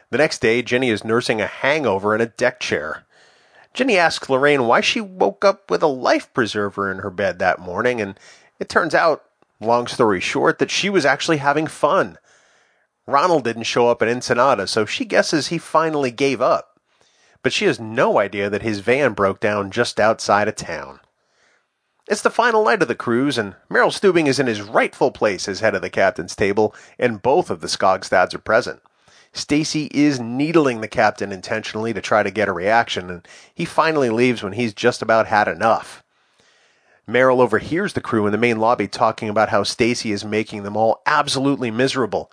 The 0.10 0.18
next 0.18 0.40
day, 0.40 0.64
Ginny 0.64 0.90
is 0.90 1.06
nursing 1.06 1.40
a 1.40 1.48
hangover 1.48 2.14
in 2.14 2.20
a 2.20 2.26
deck 2.26 2.60
chair. 2.60 3.06
Ginny 3.74 3.98
asks 3.98 4.30
Lorraine 4.30 4.68
why 4.68 4.82
she 4.82 5.00
woke 5.00 5.46
up 5.46 5.72
with 5.72 5.82
a 5.82 5.88
life 5.88 6.34
preserver 6.34 6.92
in 6.92 6.98
her 6.98 7.10
bed 7.10 7.40
that 7.40 7.60
morning, 7.60 8.02
and 8.02 8.20
it 8.60 8.68
turns 8.68 8.94
out, 8.94 9.24
long 9.62 9.88
story 9.88 10.20
short, 10.20 10.60
that 10.60 10.72
she 10.72 10.90
was 10.90 11.06
actually 11.06 11.38
having 11.38 11.68
fun. 11.68 12.18
Ronald 13.08 13.46
didn't 13.46 13.64
show 13.64 13.88
up 13.88 14.02
at 14.02 14.10
Ensenada, 14.10 14.68
so 14.68 14.86
she 14.86 15.06
guesses 15.06 15.48
he 15.48 15.58
finally 15.58 16.12
gave 16.12 16.42
up 16.42 16.75
but 17.46 17.54
she 17.54 17.66
has 17.66 17.80
no 17.80 18.18
idea 18.18 18.50
that 18.50 18.64
his 18.64 18.80
van 18.80 19.14
broke 19.14 19.40
down 19.40 19.70
just 19.70 20.00
outside 20.00 20.48
of 20.48 20.56
town. 20.56 21.00
It's 22.08 22.24
the 22.24 22.32
final 22.32 22.66
night 22.66 22.82
of 22.82 22.88
the 22.88 22.96
cruise, 22.96 23.38
and 23.38 23.56
Merrill 23.70 23.92
Stubing 23.92 24.26
is 24.26 24.40
in 24.40 24.48
his 24.48 24.64
rightful 24.64 25.12
place 25.12 25.48
as 25.48 25.60
head 25.60 25.76
of 25.76 25.84
the 25.84 25.92
captain's 25.92 26.36
table, 26.36 26.74
and 26.98 27.22
both 27.22 27.52
of 27.52 27.62
the 27.62 27.68
Skogstads 27.68 28.34
are 28.34 28.40
present. 28.40 28.82
Stacy 29.32 29.92
is 29.94 30.20
needling 30.20 30.82
the 30.82 30.88
captain 30.88 31.32
intentionally 31.32 31.94
to 31.94 32.02
try 32.02 32.24
to 32.24 32.32
get 32.32 32.48
a 32.48 32.52
reaction, 32.52 33.12
and 33.12 33.28
he 33.54 33.64
finally 33.64 34.10
leaves 34.10 34.42
when 34.42 34.54
he's 34.54 34.74
just 34.74 35.04
about 35.04 35.28
had 35.28 35.48
enough. 35.48 36.02
Merrill 37.06 37.42
overhears 37.42 37.94
the 37.94 38.02
crew 38.02 38.26
in 38.26 38.32
the 38.32 38.40
main 38.40 38.58
lobby 38.58 38.88
talking 38.88 39.30
about 39.30 39.50
how 39.50 39.62
Stacy 39.62 40.12
is 40.12 40.26
making 40.26 40.64
them 40.64 40.76
all 40.76 41.04
absolutely 41.06 41.70
miserable. 41.70 42.32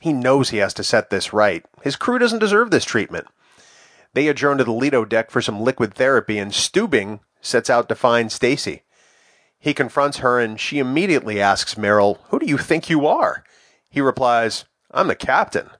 He 0.00 0.14
knows 0.14 0.48
he 0.48 0.56
has 0.56 0.72
to 0.72 0.82
set 0.82 1.10
this 1.10 1.34
right. 1.34 1.66
His 1.82 1.96
crew 1.96 2.18
doesn't 2.18 2.38
deserve 2.38 2.70
this 2.70 2.86
treatment. 2.86 3.26
They 4.14 4.28
adjourn 4.28 4.58
to 4.58 4.64
the 4.64 4.72
Lido 4.72 5.04
deck 5.04 5.30
for 5.30 5.42
some 5.42 5.60
liquid 5.60 5.94
therapy, 5.94 6.38
and 6.38 6.52
Stubing 6.52 7.20
sets 7.40 7.68
out 7.68 7.88
to 7.88 7.94
find 7.94 8.32
Stacy. 8.32 8.82
He 9.58 9.74
confronts 9.74 10.18
her, 10.18 10.40
and 10.40 10.58
she 10.58 10.78
immediately 10.78 11.40
asks 11.40 11.76
Merrill, 11.76 12.20
Who 12.28 12.38
do 12.38 12.46
you 12.46 12.56
think 12.56 12.88
you 12.88 13.06
are? 13.06 13.44
He 13.90 14.00
replies, 14.00 14.64
I'm 14.90 15.08
the 15.08 15.14
captain. 15.14 15.70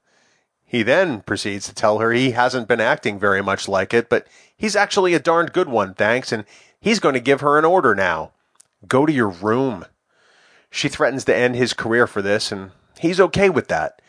He 0.65 0.83
then 0.83 1.21
proceeds 1.21 1.69
to 1.69 1.75
tell 1.75 1.99
her 1.99 2.11
he 2.11 2.33
hasn't 2.33 2.67
been 2.67 2.81
acting 2.81 3.19
very 3.19 3.43
much 3.43 3.69
like 3.69 3.95
it, 3.95 4.09
but 4.09 4.27
he's 4.57 4.75
actually 4.75 5.15
a 5.15 5.21
darned 5.21 5.53
good 5.53 5.69
one, 5.69 5.95
thanks, 5.95 6.33
and 6.33 6.45
he's 6.81 6.99
going 6.99 7.15
to 7.15 7.21
give 7.21 7.41
her 7.43 7.59
an 7.59 7.65
order 7.65 7.95
now. 7.95 8.33
Go 8.89 9.07
to 9.07 9.13
your 9.13 9.29
room. 9.29 9.85
She 10.71 10.89
threatens 10.89 11.25
to 11.27 11.37
end 11.37 11.55
his 11.55 11.73
career 11.73 12.09
for 12.09 12.23
this, 12.23 12.51
and 12.51 12.73
he's 12.99 13.21
okay 13.21 13.49
with 13.49 13.69
that. 13.69 14.03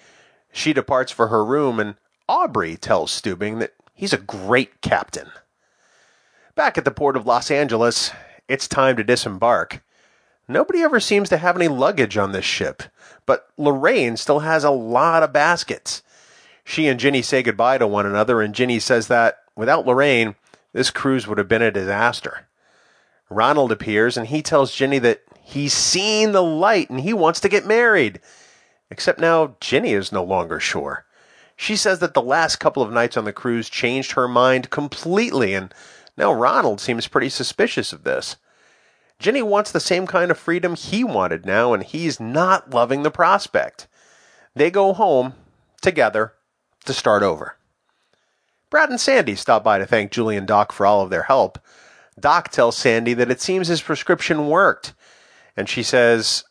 She 0.51 0.73
departs 0.73 1.11
for 1.11 1.27
her 1.27 1.45
room, 1.45 1.79
and 1.79 1.95
Aubrey 2.27 2.75
tells 2.77 3.11
Stubing 3.11 3.59
that 3.59 3.73
He's 3.95 4.13
a 4.13 4.17
great 4.17 4.81
captain. 4.81 5.29
Back 6.53 6.77
at 6.77 6.83
the 6.83 6.91
port 6.91 7.15
of 7.15 7.25
Los 7.25 7.49
Angeles, 7.49 8.11
it's 8.49 8.67
time 8.67 8.97
to 8.97 9.03
disembark. 9.03 9.81
Nobody 10.49 10.81
ever 10.81 10.99
seems 10.99 11.29
to 11.29 11.37
have 11.37 11.55
any 11.55 11.69
luggage 11.69 12.17
on 12.17 12.33
this 12.33 12.45
ship, 12.45 12.83
but 13.25 13.47
Lorraine 13.57 14.17
still 14.17 14.39
has 14.39 14.65
a 14.65 14.69
lot 14.69 15.23
of 15.23 15.33
baskets. 15.33 16.03
She 16.65 16.87
and 16.87 16.99
Ginny 16.99 17.21
say 17.21 17.41
goodbye 17.41 17.77
to 17.77 17.87
one 17.87 18.05
another, 18.05 18.41
and 18.41 18.53
Ginny 18.53 18.79
says 18.79 19.07
that, 19.07 19.39
without 19.55 19.87
Lorraine, 19.87 20.35
this 20.73 20.91
cruise 20.91 21.25
would 21.25 21.37
have 21.37 21.47
been 21.47 21.61
a 21.61 21.71
disaster. 21.71 22.47
Ronald 23.29 23.71
appears, 23.71 24.17
and 24.17 24.27
he 24.27 24.41
tells 24.41 24.75
Ginny 24.75 24.99
that 24.99 25.21
he's 25.41 25.73
seen 25.73 26.33
the 26.33 26.43
light 26.43 26.89
and 26.89 26.99
he 26.99 27.13
wants 27.13 27.39
to 27.39 27.49
get 27.49 27.65
married. 27.65 28.19
Except 28.91 29.19
now 29.19 29.55
Ginny 29.61 29.93
is 29.93 30.11
no 30.11 30.23
longer 30.23 30.59
sure. 30.59 31.05
She 31.55 31.75
says 31.75 31.99
that 31.99 32.13
the 32.13 32.21
last 32.21 32.57
couple 32.57 32.83
of 32.83 32.91
nights 32.91 33.17
on 33.17 33.25
the 33.25 33.33
cruise 33.33 33.69
changed 33.69 34.11
her 34.11 34.27
mind 34.27 34.69
completely, 34.69 35.53
and 35.53 35.73
now 36.17 36.33
Ronald 36.33 36.81
seems 36.81 37.07
pretty 37.07 37.29
suspicious 37.29 37.93
of 37.93 38.03
this. 38.03 38.35
Ginny 39.19 39.41
wants 39.41 39.71
the 39.71 39.79
same 39.79 40.05
kind 40.05 40.29
of 40.29 40.37
freedom 40.37 40.75
he 40.75 41.03
wanted 41.03 41.45
now, 41.45 41.73
and 41.73 41.83
he's 41.83 42.19
not 42.19 42.71
loving 42.71 43.03
the 43.03 43.11
prospect. 43.11 43.87
They 44.53 44.69
go 44.69 44.93
home 44.93 45.33
together 45.81 46.33
to 46.85 46.93
start 46.93 47.23
over. 47.23 47.57
Brad 48.69 48.89
and 48.89 48.99
Sandy 48.99 49.35
stop 49.35 49.63
by 49.63 49.77
to 49.77 49.85
thank 49.85 50.11
Julie 50.11 50.37
and 50.37 50.47
Doc 50.47 50.71
for 50.71 50.85
all 50.85 51.01
of 51.01 51.09
their 51.09 51.23
help. 51.23 51.59
Doc 52.19 52.49
tells 52.49 52.75
Sandy 52.75 53.13
that 53.13 53.31
it 53.31 53.41
seems 53.41 53.67
his 53.67 53.81
prescription 53.81 54.47
worked, 54.47 54.93
and 55.55 55.69
she 55.69 55.83
says 55.83 56.43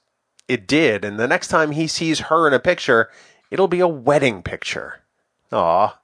it 0.48 0.66
did, 0.66 1.04
and 1.04 1.18
the 1.18 1.28
next 1.28 1.48
time 1.48 1.72
he 1.72 1.86
sees 1.86 2.20
her 2.20 2.46
in 2.46 2.54
a 2.54 2.58
picture, 2.60 3.10
It'll 3.54 3.68
be 3.68 3.78
a 3.78 3.86
wedding 3.86 4.42
picture. 4.42 5.02
Aw. 5.52 5.96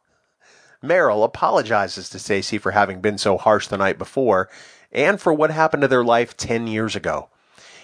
Merrill 0.80 1.24
apologizes 1.24 2.08
to 2.10 2.20
Stacy 2.20 2.58
for 2.58 2.70
having 2.70 3.00
been 3.00 3.18
so 3.18 3.36
harsh 3.36 3.66
the 3.66 3.76
night 3.76 3.98
before 3.98 4.48
and 4.92 5.20
for 5.20 5.32
what 5.32 5.50
happened 5.50 5.80
to 5.80 5.88
their 5.88 6.04
life 6.04 6.36
10 6.36 6.68
years 6.68 6.94
ago. 6.94 7.28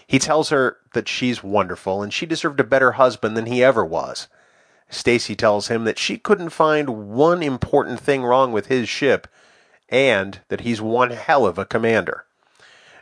He 0.06 0.20
tells 0.20 0.50
her 0.50 0.76
that 0.94 1.08
she's 1.08 1.42
wonderful 1.42 2.00
and 2.00 2.14
she 2.14 2.26
deserved 2.26 2.60
a 2.60 2.62
better 2.62 2.92
husband 2.92 3.36
than 3.36 3.46
he 3.46 3.64
ever 3.64 3.84
was. 3.84 4.28
Stacy 4.88 5.34
tells 5.34 5.66
him 5.66 5.82
that 5.82 5.98
she 5.98 6.16
couldn't 6.16 6.50
find 6.50 7.10
one 7.10 7.42
important 7.42 7.98
thing 7.98 8.22
wrong 8.22 8.52
with 8.52 8.66
his 8.66 8.88
ship 8.88 9.26
and 9.88 10.42
that 10.46 10.60
he's 10.60 10.80
one 10.80 11.10
hell 11.10 11.44
of 11.44 11.58
a 11.58 11.64
commander. 11.64 12.24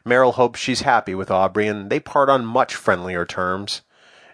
Merrill 0.02 0.32
hopes 0.32 0.60
she's 0.60 0.80
happy 0.80 1.14
with 1.14 1.30
Aubrey 1.30 1.66
and 1.66 1.90
they 1.90 2.00
part 2.00 2.30
on 2.30 2.46
much 2.46 2.74
friendlier 2.74 3.26
terms. 3.26 3.82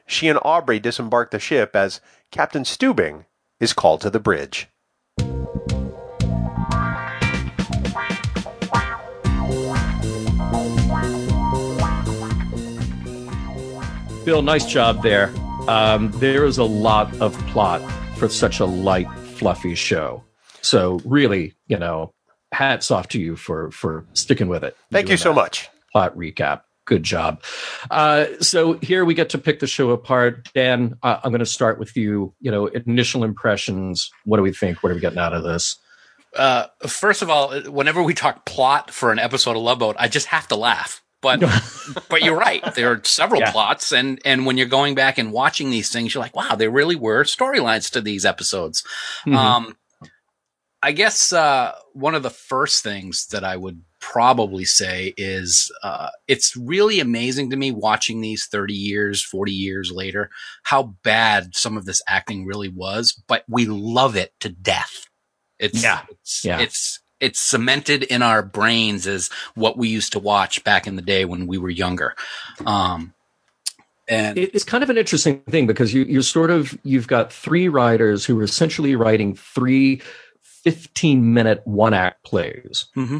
She 0.07 0.29
and 0.29 0.39
Aubrey 0.43 0.81
disembark 0.81 1.31
the 1.31 1.39
ship 1.39 1.75
as 1.75 2.01
Captain 2.31 2.63
Stubing 2.63 3.25
is 3.59 3.73
called 3.73 4.01
to 4.03 4.11
the 4.11 4.21
bridge. 4.21 4.69
Bill, 14.25 14.43
nice 14.43 14.65
job 14.65 15.03
there. 15.03 15.33
Um, 15.67 16.13
there 16.21 16.45
is 16.45 16.59
a 16.59 16.65
lot 16.65 17.13
of 17.21 17.37
plot 17.49 17.81
for 18.17 18.29
such 18.29 18.61
a 18.61 18.65
light, 18.65 19.11
fluffy 19.11 19.75
show. 19.75 20.23
So 20.63 21.01
really, 21.05 21.55
you 21.67 21.79
know, 21.79 22.13
hats 22.53 22.93
off 22.93 23.09
to 23.09 23.21
you 23.21 23.35
for 23.35 23.73
for 23.73 24.05
sticking 24.13 24.47
with 24.47 24.63
it. 24.63 24.77
Thank 24.93 25.09
you 25.09 25.17
so 25.17 25.31
that. 25.31 25.35
much. 25.35 25.69
Plot 25.91 26.17
recap. 26.17 26.63
Good 26.87 27.03
job. 27.03 27.43
Uh, 27.91 28.27
so 28.41 28.75
here 28.75 29.05
we 29.05 29.15
get 29.15 29.31
to 29.31 29.39
pick 29.39 29.61
the 29.61 29.67
show 29.67 29.91
apart. 29.91 30.49
Dan, 30.55 30.97
uh, 31.03 31.21
I'm 31.23 31.31
going 31.31 31.41
to 31.41 31.47
start 31.47 31.79
with 31.79 31.97
you. 31.97 32.35
You 32.41 32.51
know, 32.51 32.67
initial 32.67 33.23
impressions. 33.23 34.11
What 34.25 34.39
do 34.39 34.43
we 34.43 34.53
think? 34.53 34.83
What 34.83 34.91
are 34.91 34.95
we 34.95 35.01
getting 35.01 35.19
out 35.19 35.33
of 35.33 35.43
this? 35.43 35.77
Uh, 36.35 36.67
first 36.87 37.23
of 37.23 37.31
all, 37.31 37.61
whenever 37.63 38.03
we 38.03 38.15
talk 38.15 38.47
plot 38.47 38.91
for 38.91 39.13
an 39.13 39.19
episode 39.19 39.57
of 39.57 39.63
Love 39.63 39.79
Boat, 39.81 39.97
I 39.99 40.09
just 40.09 40.29
have 40.29 40.49
to 40.49 40.57
laugh. 40.57 41.03
But 41.23 41.41
but 42.09 42.23
you're 42.23 42.37
right. 42.37 42.63
There 42.75 42.93
are 42.93 43.01
several 43.05 43.41
yeah. 43.41 43.53
plots, 43.53 43.93
and 43.93 44.21
and 44.25 44.47
when 44.47 44.57
you're 44.57 44.67
going 44.67 44.95
back 44.95 45.19
and 45.19 45.33
watching 45.33 45.71
these 45.71 45.91
things, 45.91 46.15
you're 46.15 46.23
like, 46.23 46.35
wow, 46.35 46.55
there 46.55 46.71
really 46.71 46.97
were 46.97 47.25
storylines 47.25 47.91
to 47.93 48.01
these 48.01 48.25
episodes. 48.25 48.83
Mm-hmm. 49.27 49.37
Um, 49.37 49.77
I 50.83 50.93
guess 50.93 51.33
uh, 51.33 51.73
one 51.93 52.15
of 52.15 52.23
the 52.23 52.31
first 52.31 52.83
things 52.83 53.27
that 53.29 53.45
I 53.45 53.57
would 53.57 53.83
probably 54.01 54.65
say 54.65 55.15
is 55.17 55.71
uh, 55.83 56.09
it's 56.27 56.57
really 56.57 57.01
amazing 57.01 57.51
to 57.51 57.57
me 57.57 57.71
watching 57.71 58.21
these 58.21 58.47
30 58.47 58.75
years, 58.75 59.23
40 59.23 59.53
years 59.53 59.93
later, 59.93 60.31
how 60.65 60.95
bad 61.03 61.55
some 61.55 61.77
of 61.77 61.85
this 61.85 62.03
acting 62.09 62.47
really 62.47 62.69
was, 62.69 63.13
but 63.29 63.45
we 63.49 63.67
love 63.67 64.17
it 64.17 64.33
to 64.41 64.49
death. 64.49 65.07
It's, 65.59 65.83
yeah. 65.83 66.03
It's, 66.11 66.45
yeah. 66.45 66.61
it's, 66.61 67.01
it's 67.21 67.39
cemented 67.39 68.03
in 68.05 68.23
our 68.23 68.43
brains 68.43 69.07
as 69.07 69.29
what 69.55 69.77
we 69.77 69.89
used 69.89 70.13
to 70.13 70.19
watch 70.19 70.65
back 70.65 70.87
in 70.87 70.97
the 70.97 71.03
day 71.03 71.25
when 71.25 71.47
we 71.47 71.59
were 71.59 71.71
younger. 71.71 72.15
Um, 72.65 73.13
and 74.09 74.37
it's 74.37 74.65
kind 74.65 74.83
of 74.83 74.91
an 74.91 74.99
interesting 74.99 75.41
thing 75.43 75.69
because 75.69 75.95
you, 75.95 76.03
you're 76.03 76.23
sort 76.23 76.51
of, 76.51 76.77
you've 76.83 77.07
got 77.07 77.33
three 77.33 77.69
writers 77.69 78.25
who 78.25 78.41
are 78.41 78.43
essentially 78.43 78.97
writing 78.97 79.37
three 79.37 80.03
15 80.65 81.33
minute 81.33 81.63
one 81.65 81.95
act 81.95 82.25
plays. 82.25 82.87
Mm-hmm. 82.97 83.19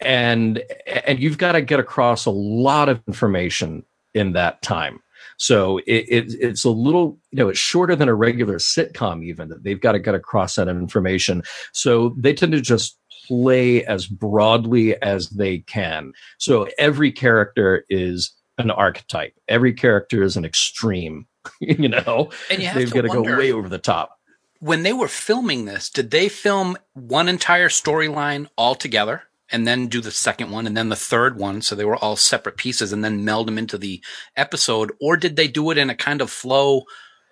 And, 0.00 0.62
and 0.86 1.20
you've 1.20 1.38
got 1.38 1.52
to 1.52 1.62
get 1.62 1.80
across 1.80 2.26
a 2.26 2.30
lot 2.30 2.88
of 2.88 3.02
information 3.06 3.84
in 4.14 4.32
that 4.32 4.62
time. 4.62 5.00
So 5.36 5.78
it, 5.78 6.06
it, 6.08 6.34
it's 6.40 6.64
a 6.64 6.70
little, 6.70 7.18
you 7.30 7.38
know, 7.38 7.48
it's 7.48 7.58
shorter 7.58 7.94
than 7.94 8.08
a 8.08 8.14
regular 8.14 8.56
sitcom, 8.56 9.24
even 9.24 9.48
that 9.48 9.62
they've 9.64 9.80
got 9.80 9.92
to 9.92 9.98
get 9.98 10.14
across 10.14 10.56
that 10.56 10.68
information. 10.68 11.42
So 11.72 12.14
they 12.16 12.34
tend 12.34 12.52
to 12.52 12.60
just 12.60 12.98
play 13.26 13.84
as 13.84 14.06
broadly 14.06 15.00
as 15.02 15.30
they 15.30 15.58
can. 15.58 16.12
So 16.38 16.68
every 16.78 17.12
character 17.12 17.84
is 17.88 18.32
an 18.58 18.70
archetype. 18.70 19.34
Every 19.48 19.72
character 19.72 20.22
is 20.22 20.36
an 20.36 20.44
extreme, 20.44 21.26
you 21.60 21.88
know, 21.88 22.30
and 22.50 22.62
you 22.62 22.72
they've 22.74 22.92
got 22.92 23.02
to 23.02 23.08
go 23.08 23.22
way 23.22 23.52
over 23.52 23.68
the 23.68 23.78
top 23.78 24.18
when 24.60 24.82
they 24.82 24.92
were 24.92 25.08
filming 25.08 25.64
this, 25.64 25.88
did 25.88 26.10
they 26.10 26.28
film 26.28 26.76
one 26.94 27.28
entire 27.28 27.68
storyline 27.68 28.48
all 28.56 28.74
together 28.74 29.22
and 29.50 29.66
then 29.66 29.86
do 29.86 30.00
the 30.00 30.10
second 30.10 30.50
one 30.50 30.66
and 30.66 30.76
then 30.76 30.88
the 30.88 30.96
third 30.96 31.38
one? 31.38 31.62
So 31.62 31.74
they 31.74 31.84
were 31.84 31.96
all 31.96 32.16
separate 32.16 32.56
pieces 32.56 32.92
and 32.92 33.04
then 33.04 33.24
meld 33.24 33.48
them 33.48 33.58
into 33.58 33.78
the 33.78 34.02
episode, 34.36 34.92
or 35.00 35.16
did 35.16 35.36
they 35.36 35.48
do 35.48 35.70
it 35.70 35.78
in 35.78 35.90
a 35.90 35.94
kind 35.94 36.20
of 36.20 36.30
flow 36.30 36.82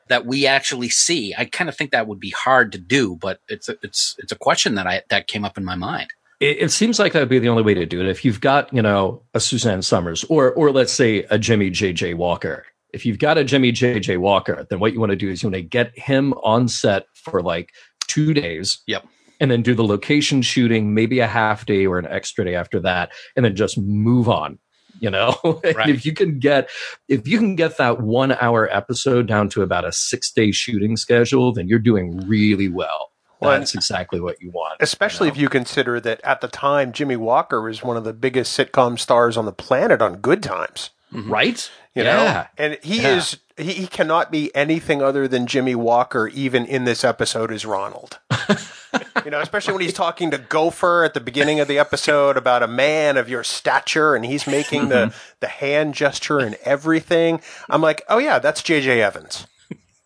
that 0.08 0.26
we 0.26 0.46
actually 0.46 0.88
see? 0.88 1.34
I 1.36 1.44
kind 1.44 1.68
of 1.68 1.76
think 1.76 1.90
that 1.90 2.06
would 2.06 2.20
be 2.20 2.30
hard 2.30 2.72
to 2.72 2.78
do, 2.78 3.16
but 3.16 3.40
it's 3.48 3.68
a, 3.68 3.76
it's 3.82 4.16
it's 4.18 4.32
a 4.32 4.36
question 4.36 4.74
that 4.76 4.86
I 4.86 5.02
that 5.10 5.28
came 5.28 5.44
up 5.44 5.58
in 5.58 5.64
my 5.64 5.76
mind. 5.76 6.08
It, 6.38 6.58
it 6.60 6.70
seems 6.70 6.98
like 6.98 7.14
that 7.14 7.20
would 7.20 7.28
be 7.30 7.38
the 7.38 7.48
only 7.48 7.62
way 7.62 7.72
to 7.72 7.86
do 7.86 8.00
it. 8.00 8.08
If 8.08 8.24
you've 8.24 8.40
got 8.40 8.72
you 8.72 8.82
know 8.82 9.22
a 9.34 9.40
Suzanne 9.40 9.82
Somers 9.82 10.24
or 10.24 10.52
or 10.52 10.70
let's 10.70 10.92
say 10.92 11.24
a 11.30 11.38
Jimmy 11.38 11.70
J 11.70 11.92
J 11.92 12.14
Walker, 12.14 12.64
if 12.96 13.04
you've 13.04 13.18
got 13.18 13.36
a 13.36 13.44
Jimmy 13.44 13.72
J.J. 13.72 14.16
Walker, 14.16 14.66
then 14.70 14.80
what 14.80 14.94
you 14.94 15.00
want 15.00 15.10
to 15.10 15.16
do 15.16 15.28
is 15.28 15.42
you 15.42 15.48
want 15.48 15.56
to 15.56 15.62
get 15.62 15.96
him 15.98 16.32
on 16.42 16.66
set 16.66 17.04
for 17.14 17.42
like 17.42 17.74
two 18.06 18.32
days. 18.32 18.82
Yep. 18.86 19.06
And 19.38 19.50
then 19.50 19.62
do 19.62 19.74
the 19.74 19.84
location 19.84 20.40
shooting, 20.42 20.94
maybe 20.94 21.20
a 21.20 21.26
half 21.26 21.66
day 21.66 21.86
or 21.86 21.98
an 21.98 22.06
extra 22.06 22.44
day 22.44 22.54
after 22.54 22.80
that, 22.80 23.12
and 23.36 23.44
then 23.44 23.54
just 23.54 23.76
move 23.78 24.28
on. 24.28 24.58
You 24.98 25.10
know, 25.10 25.36
right. 25.62 25.90
if 25.90 26.06
you 26.06 26.14
can 26.14 26.38
get 26.38 26.70
if 27.06 27.28
you 27.28 27.38
can 27.38 27.54
get 27.54 27.76
that 27.76 28.00
one 28.00 28.32
hour 28.32 28.74
episode 28.74 29.26
down 29.26 29.50
to 29.50 29.62
about 29.62 29.84
a 29.84 29.92
six 29.92 30.32
day 30.32 30.52
shooting 30.52 30.96
schedule, 30.96 31.52
then 31.52 31.68
you're 31.68 31.78
doing 31.78 32.26
really 32.26 32.68
well. 32.68 33.10
Well, 33.40 33.58
That's 33.58 33.74
exactly 33.74 34.20
what 34.20 34.40
you 34.40 34.50
want. 34.50 34.78
Especially 34.80 35.26
you 35.26 35.32
know? 35.32 35.36
if 35.36 35.42
you 35.42 35.48
consider 35.48 36.00
that 36.00 36.20
at 36.24 36.40
the 36.40 36.48
time, 36.48 36.92
Jimmy 36.92 37.16
Walker 37.16 37.60
was 37.60 37.82
one 37.82 37.96
of 37.96 38.04
the 38.04 38.14
biggest 38.14 38.58
sitcom 38.58 38.98
stars 38.98 39.36
on 39.36 39.44
the 39.44 39.52
planet 39.52 40.00
on 40.00 40.16
Good 40.16 40.42
Times. 40.42 40.90
Mm-hmm. 41.12 41.30
Right? 41.30 41.70
You 41.94 42.04
yeah. 42.04 42.14
know? 42.14 42.46
And 42.56 42.78
he 42.82 43.02
yeah. 43.02 43.16
is 43.16 43.38
he, 43.56 43.72
he, 43.72 43.86
cannot 43.86 44.30
be 44.30 44.54
anything 44.54 45.02
other 45.02 45.26
than 45.26 45.46
Jimmy 45.46 45.74
Walker 45.74 46.28
even 46.28 46.66
in 46.66 46.84
this 46.84 47.04
episode 47.04 47.50
as 47.50 47.64
Ronald. 47.64 48.18
you 49.24 49.30
know, 49.30 49.40
especially 49.40 49.72
when 49.74 49.82
he's 49.82 49.92
talking 49.92 50.30
to 50.30 50.38
Gopher 50.38 51.04
at 51.04 51.14
the 51.14 51.20
beginning 51.20 51.60
of 51.60 51.68
the 51.68 51.78
episode 51.78 52.36
about 52.36 52.62
a 52.62 52.68
man 52.68 53.16
of 53.16 53.28
your 53.28 53.42
stature 53.42 54.14
and 54.14 54.24
he's 54.24 54.46
making 54.46 54.88
the 54.88 55.06
mm-hmm. 55.06 55.18
the 55.40 55.48
hand 55.48 55.94
gesture 55.94 56.38
and 56.38 56.56
everything. 56.64 57.40
I'm 57.68 57.82
like, 57.82 58.02
"Oh 58.08 58.18
yeah, 58.18 58.38
that's 58.38 58.62
JJ 58.62 58.98
Evans." 58.98 59.46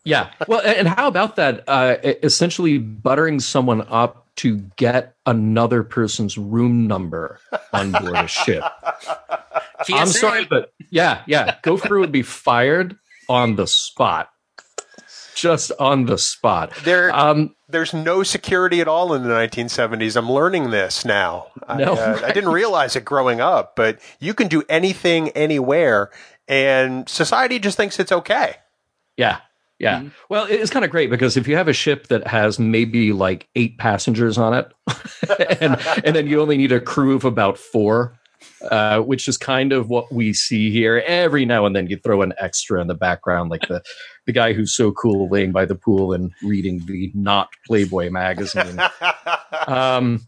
Yeah. 0.04 0.30
Well, 0.48 0.60
and 0.64 0.88
how 0.88 1.08
about 1.08 1.36
that 1.36 1.64
uh, 1.68 1.96
essentially 2.02 2.78
buttering 2.78 3.40
someone 3.40 3.82
up 3.88 4.26
to 4.36 4.56
get 4.76 5.14
another 5.26 5.82
person's 5.82 6.38
room 6.38 6.86
number 6.86 7.38
on 7.72 7.92
board 7.92 8.16
a 8.16 8.26
ship. 8.26 8.64
I'm 9.92 10.06
sorry, 10.06 10.46
but 10.46 10.72
yeah, 10.88 11.22
yeah. 11.26 11.56
Gopher 11.62 11.98
would 11.98 12.12
be 12.12 12.22
fired 12.22 12.96
on 13.30 13.54
the 13.54 13.66
spot. 13.66 14.28
Just 15.36 15.72
on 15.78 16.04
the 16.04 16.18
spot. 16.18 16.74
There, 16.84 17.14
um, 17.14 17.54
there's 17.68 17.94
no 17.94 18.22
security 18.24 18.80
at 18.80 18.88
all 18.88 19.14
in 19.14 19.22
the 19.22 19.28
1970s. 19.30 20.16
I'm 20.16 20.30
learning 20.30 20.70
this 20.70 21.04
now. 21.04 21.46
No, 21.68 21.94
I, 21.94 22.00
uh, 22.00 22.12
right. 22.14 22.24
I 22.24 22.32
didn't 22.32 22.50
realize 22.50 22.96
it 22.96 23.04
growing 23.04 23.40
up, 23.40 23.76
but 23.76 24.00
you 24.18 24.34
can 24.34 24.48
do 24.48 24.64
anything 24.68 25.30
anywhere, 25.30 26.10
and 26.48 27.08
society 27.08 27.58
just 27.58 27.76
thinks 27.76 27.98
it's 28.00 28.12
okay. 28.12 28.56
Yeah, 29.16 29.38
yeah. 29.78 30.00
Mm-hmm. 30.00 30.08
Well, 30.28 30.46
it's 30.50 30.70
kind 30.70 30.84
of 30.84 30.90
great 30.90 31.08
because 31.08 31.36
if 31.36 31.46
you 31.46 31.56
have 31.56 31.68
a 31.68 31.72
ship 31.72 32.08
that 32.08 32.26
has 32.26 32.58
maybe 32.58 33.12
like 33.12 33.48
eight 33.54 33.78
passengers 33.78 34.36
on 34.36 34.52
it, 34.52 34.72
and 35.60 35.80
and 36.04 36.16
then 36.16 36.26
you 36.26 36.40
only 36.42 36.58
need 36.58 36.72
a 36.72 36.80
crew 36.80 37.14
of 37.14 37.24
about 37.24 37.56
four, 37.56 38.18
uh, 38.70 39.00
which 39.00 39.28
is 39.28 39.36
kind 39.36 39.72
of 39.72 39.88
what 39.88 40.12
we 40.12 40.32
see 40.32 40.70
here. 40.70 41.02
Every 41.06 41.44
now 41.44 41.66
and 41.66 41.74
then 41.74 41.86
you 41.86 41.96
throw 41.96 42.22
an 42.22 42.32
extra 42.38 42.80
in 42.80 42.88
the 42.88 42.94
background, 42.94 43.50
like 43.50 43.62
the 43.68 43.82
the 44.26 44.32
guy 44.32 44.52
who's 44.52 44.74
so 44.74 44.92
cool 44.92 45.28
laying 45.28 45.52
by 45.52 45.64
the 45.64 45.74
pool 45.74 46.12
and 46.12 46.32
reading 46.42 46.84
the 46.86 47.10
not 47.14 47.48
Playboy 47.66 48.10
magazine. 48.10 48.80
um, 49.66 50.20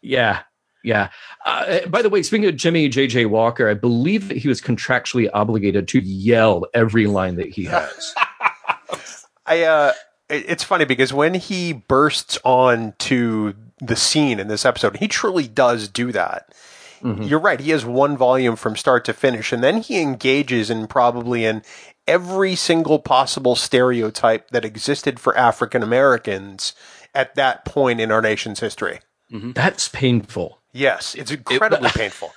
yeah, 0.00 0.42
yeah. 0.82 1.10
Uh, 1.46 1.86
by 1.86 2.02
the 2.02 2.10
way, 2.10 2.22
speaking 2.22 2.48
of 2.48 2.56
Jimmy 2.56 2.88
J.J. 2.88 3.26
Walker, 3.26 3.68
I 3.68 3.74
believe 3.74 4.28
that 4.28 4.36
he 4.36 4.48
was 4.48 4.60
contractually 4.60 5.30
obligated 5.32 5.88
to 5.88 6.00
yell 6.00 6.66
every 6.74 7.06
line 7.06 7.36
that 7.36 7.48
he 7.48 7.64
has. 7.64 8.14
I 9.46 9.62
uh, 9.62 9.92
it's 10.28 10.64
funny 10.64 10.84
because 10.84 11.12
when 11.12 11.34
he 11.34 11.72
bursts 11.72 12.38
on 12.44 12.94
to 12.98 13.54
the 13.80 13.96
scene 13.96 14.40
in 14.40 14.48
this 14.48 14.64
episode, 14.64 14.96
he 14.96 15.08
truly 15.08 15.46
does 15.46 15.88
do 15.88 16.12
that. 16.12 16.54
Mm-hmm. 17.02 17.22
You're 17.24 17.40
right. 17.40 17.60
He 17.60 17.70
has 17.70 17.84
one 17.84 18.16
volume 18.16 18.56
from 18.56 18.76
start 18.76 19.04
to 19.06 19.12
finish, 19.12 19.52
and 19.52 19.62
then 19.62 19.78
he 19.78 20.00
engages 20.00 20.70
in 20.70 20.86
probably 20.86 21.44
in 21.44 21.62
every 22.06 22.54
single 22.54 22.98
possible 22.98 23.56
stereotype 23.56 24.50
that 24.50 24.64
existed 24.64 25.18
for 25.18 25.36
African 25.36 25.82
Americans 25.82 26.74
at 27.14 27.34
that 27.34 27.64
point 27.64 28.00
in 28.00 28.10
our 28.10 28.22
nation's 28.22 28.60
history. 28.60 29.00
Mm-hmm. 29.32 29.52
That's 29.52 29.88
painful. 29.88 30.60
Yes, 30.72 31.14
it's 31.14 31.30
incredibly 31.30 31.88
it, 31.88 31.94
painful. 31.96 32.32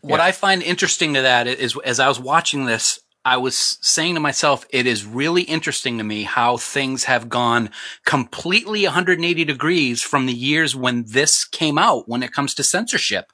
What 0.00 0.18
yeah. 0.18 0.24
I 0.24 0.32
find 0.32 0.62
interesting 0.62 1.14
to 1.14 1.22
that 1.22 1.46
is, 1.46 1.76
as 1.84 2.00
I 2.00 2.08
was 2.08 2.18
watching 2.18 2.66
this, 2.66 3.00
I 3.24 3.36
was 3.36 3.78
saying 3.80 4.14
to 4.14 4.20
myself, 4.20 4.66
it 4.70 4.86
is 4.86 5.06
really 5.06 5.42
interesting 5.42 5.98
to 5.98 6.04
me 6.04 6.24
how 6.24 6.56
things 6.56 7.04
have 7.04 7.28
gone 7.28 7.70
completely 8.04 8.82
180 8.84 9.44
degrees 9.44 10.02
from 10.02 10.26
the 10.26 10.32
years 10.32 10.74
when 10.74 11.04
this 11.06 11.44
came 11.44 11.78
out 11.78 12.08
when 12.08 12.24
it 12.24 12.32
comes 12.32 12.52
to 12.54 12.64
censorship. 12.64 13.32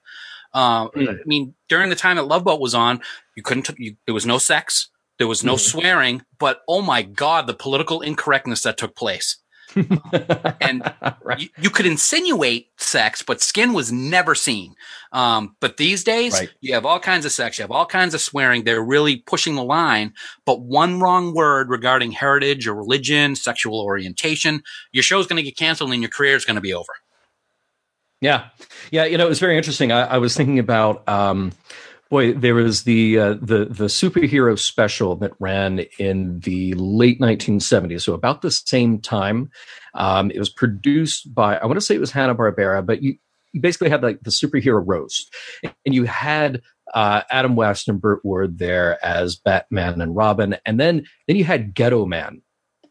Uh, 0.52 0.88
mm. 0.90 1.08
I 1.08 1.22
mean, 1.26 1.54
during 1.68 1.90
the 1.90 1.96
time 1.96 2.16
that 2.16 2.26
Love 2.26 2.44
Boat 2.44 2.60
was 2.60 2.74
on, 2.74 3.00
you 3.36 3.42
couldn't, 3.42 3.68
you, 3.78 3.96
there 4.06 4.14
was 4.14 4.26
no 4.26 4.38
sex, 4.38 4.90
there 5.18 5.28
was 5.28 5.44
no 5.44 5.54
mm. 5.54 5.60
swearing, 5.60 6.22
but 6.38 6.62
oh 6.68 6.82
my 6.82 7.02
God, 7.02 7.46
the 7.46 7.54
political 7.54 8.00
incorrectness 8.00 8.62
that 8.62 8.78
took 8.78 8.96
place. 8.96 9.36
and 10.60 10.94
right. 11.22 11.40
you, 11.40 11.48
you, 11.60 11.70
could 11.70 11.84
insinuate 11.84 12.68
sex, 12.78 13.22
but 13.22 13.42
skin 13.42 13.74
was 13.74 13.92
never 13.92 14.34
seen. 14.34 14.74
Um, 15.12 15.56
but 15.60 15.76
these 15.76 16.04
days, 16.04 16.32
right. 16.32 16.50
you 16.60 16.72
have 16.74 16.86
all 16.86 16.98
kinds 16.98 17.26
of 17.26 17.32
sex, 17.32 17.58
you 17.58 17.62
have 17.62 17.70
all 17.70 17.84
kinds 17.84 18.14
of 18.14 18.20
swearing. 18.20 18.64
They're 18.64 18.82
really 18.82 19.16
pushing 19.16 19.56
the 19.56 19.64
line. 19.64 20.14
But 20.46 20.62
one 20.62 21.00
wrong 21.00 21.34
word 21.34 21.68
regarding 21.68 22.12
heritage 22.12 22.66
or 22.66 22.74
religion, 22.74 23.36
sexual 23.36 23.80
orientation, 23.80 24.62
your 24.92 25.02
show's 25.02 25.26
going 25.26 25.36
to 25.36 25.42
get 25.42 25.56
canceled 25.56 25.92
and 25.92 26.02
your 26.02 26.10
career 26.10 26.36
is 26.36 26.44
going 26.44 26.56
to 26.56 26.62
be 26.62 26.72
over. 26.72 26.92
Yeah, 28.20 28.48
yeah. 28.90 29.04
You 29.04 29.18
know, 29.18 29.26
it 29.26 29.28
was 29.28 29.38
very 29.38 29.56
interesting. 29.56 29.92
I, 29.92 30.02
I 30.02 30.18
was 30.18 30.36
thinking 30.36 30.58
about. 30.58 31.08
Um, 31.08 31.52
Boy, 32.10 32.32
there 32.32 32.54
was 32.54 32.84
the 32.84 33.18
uh, 33.18 33.34
the 33.34 33.66
the 33.66 33.84
superhero 33.84 34.58
special 34.58 35.14
that 35.16 35.32
ran 35.38 35.80
in 35.98 36.40
the 36.40 36.72
late 36.72 37.20
1970s, 37.20 38.00
so 38.00 38.14
about 38.14 38.40
the 38.40 38.50
same 38.50 38.98
time. 38.98 39.50
Um, 39.92 40.30
it 40.30 40.38
was 40.38 40.48
produced 40.48 41.34
by 41.34 41.58
I 41.58 41.66
want 41.66 41.76
to 41.76 41.82
say 41.82 41.94
it 41.94 42.00
was 42.00 42.10
Hanna 42.10 42.34
Barbera, 42.34 42.84
but 42.84 43.02
you, 43.02 43.16
you 43.52 43.60
basically 43.60 43.90
had 43.90 44.02
like 44.02 44.20
the 44.22 44.30
superhero 44.30 44.82
roast, 44.84 45.34
and 45.84 45.94
you 45.94 46.04
had 46.04 46.62
uh, 46.94 47.22
Adam 47.30 47.56
West 47.56 47.88
and 47.88 48.00
Burt 48.00 48.24
Ward 48.24 48.56
there 48.58 49.04
as 49.04 49.36
Batman 49.36 50.00
and 50.00 50.16
Robin, 50.16 50.56
and 50.64 50.80
then 50.80 51.04
then 51.26 51.36
you 51.36 51.44
had 51.44 51.74
Ghetto 51.74 52.06
Man. 52.06 52.40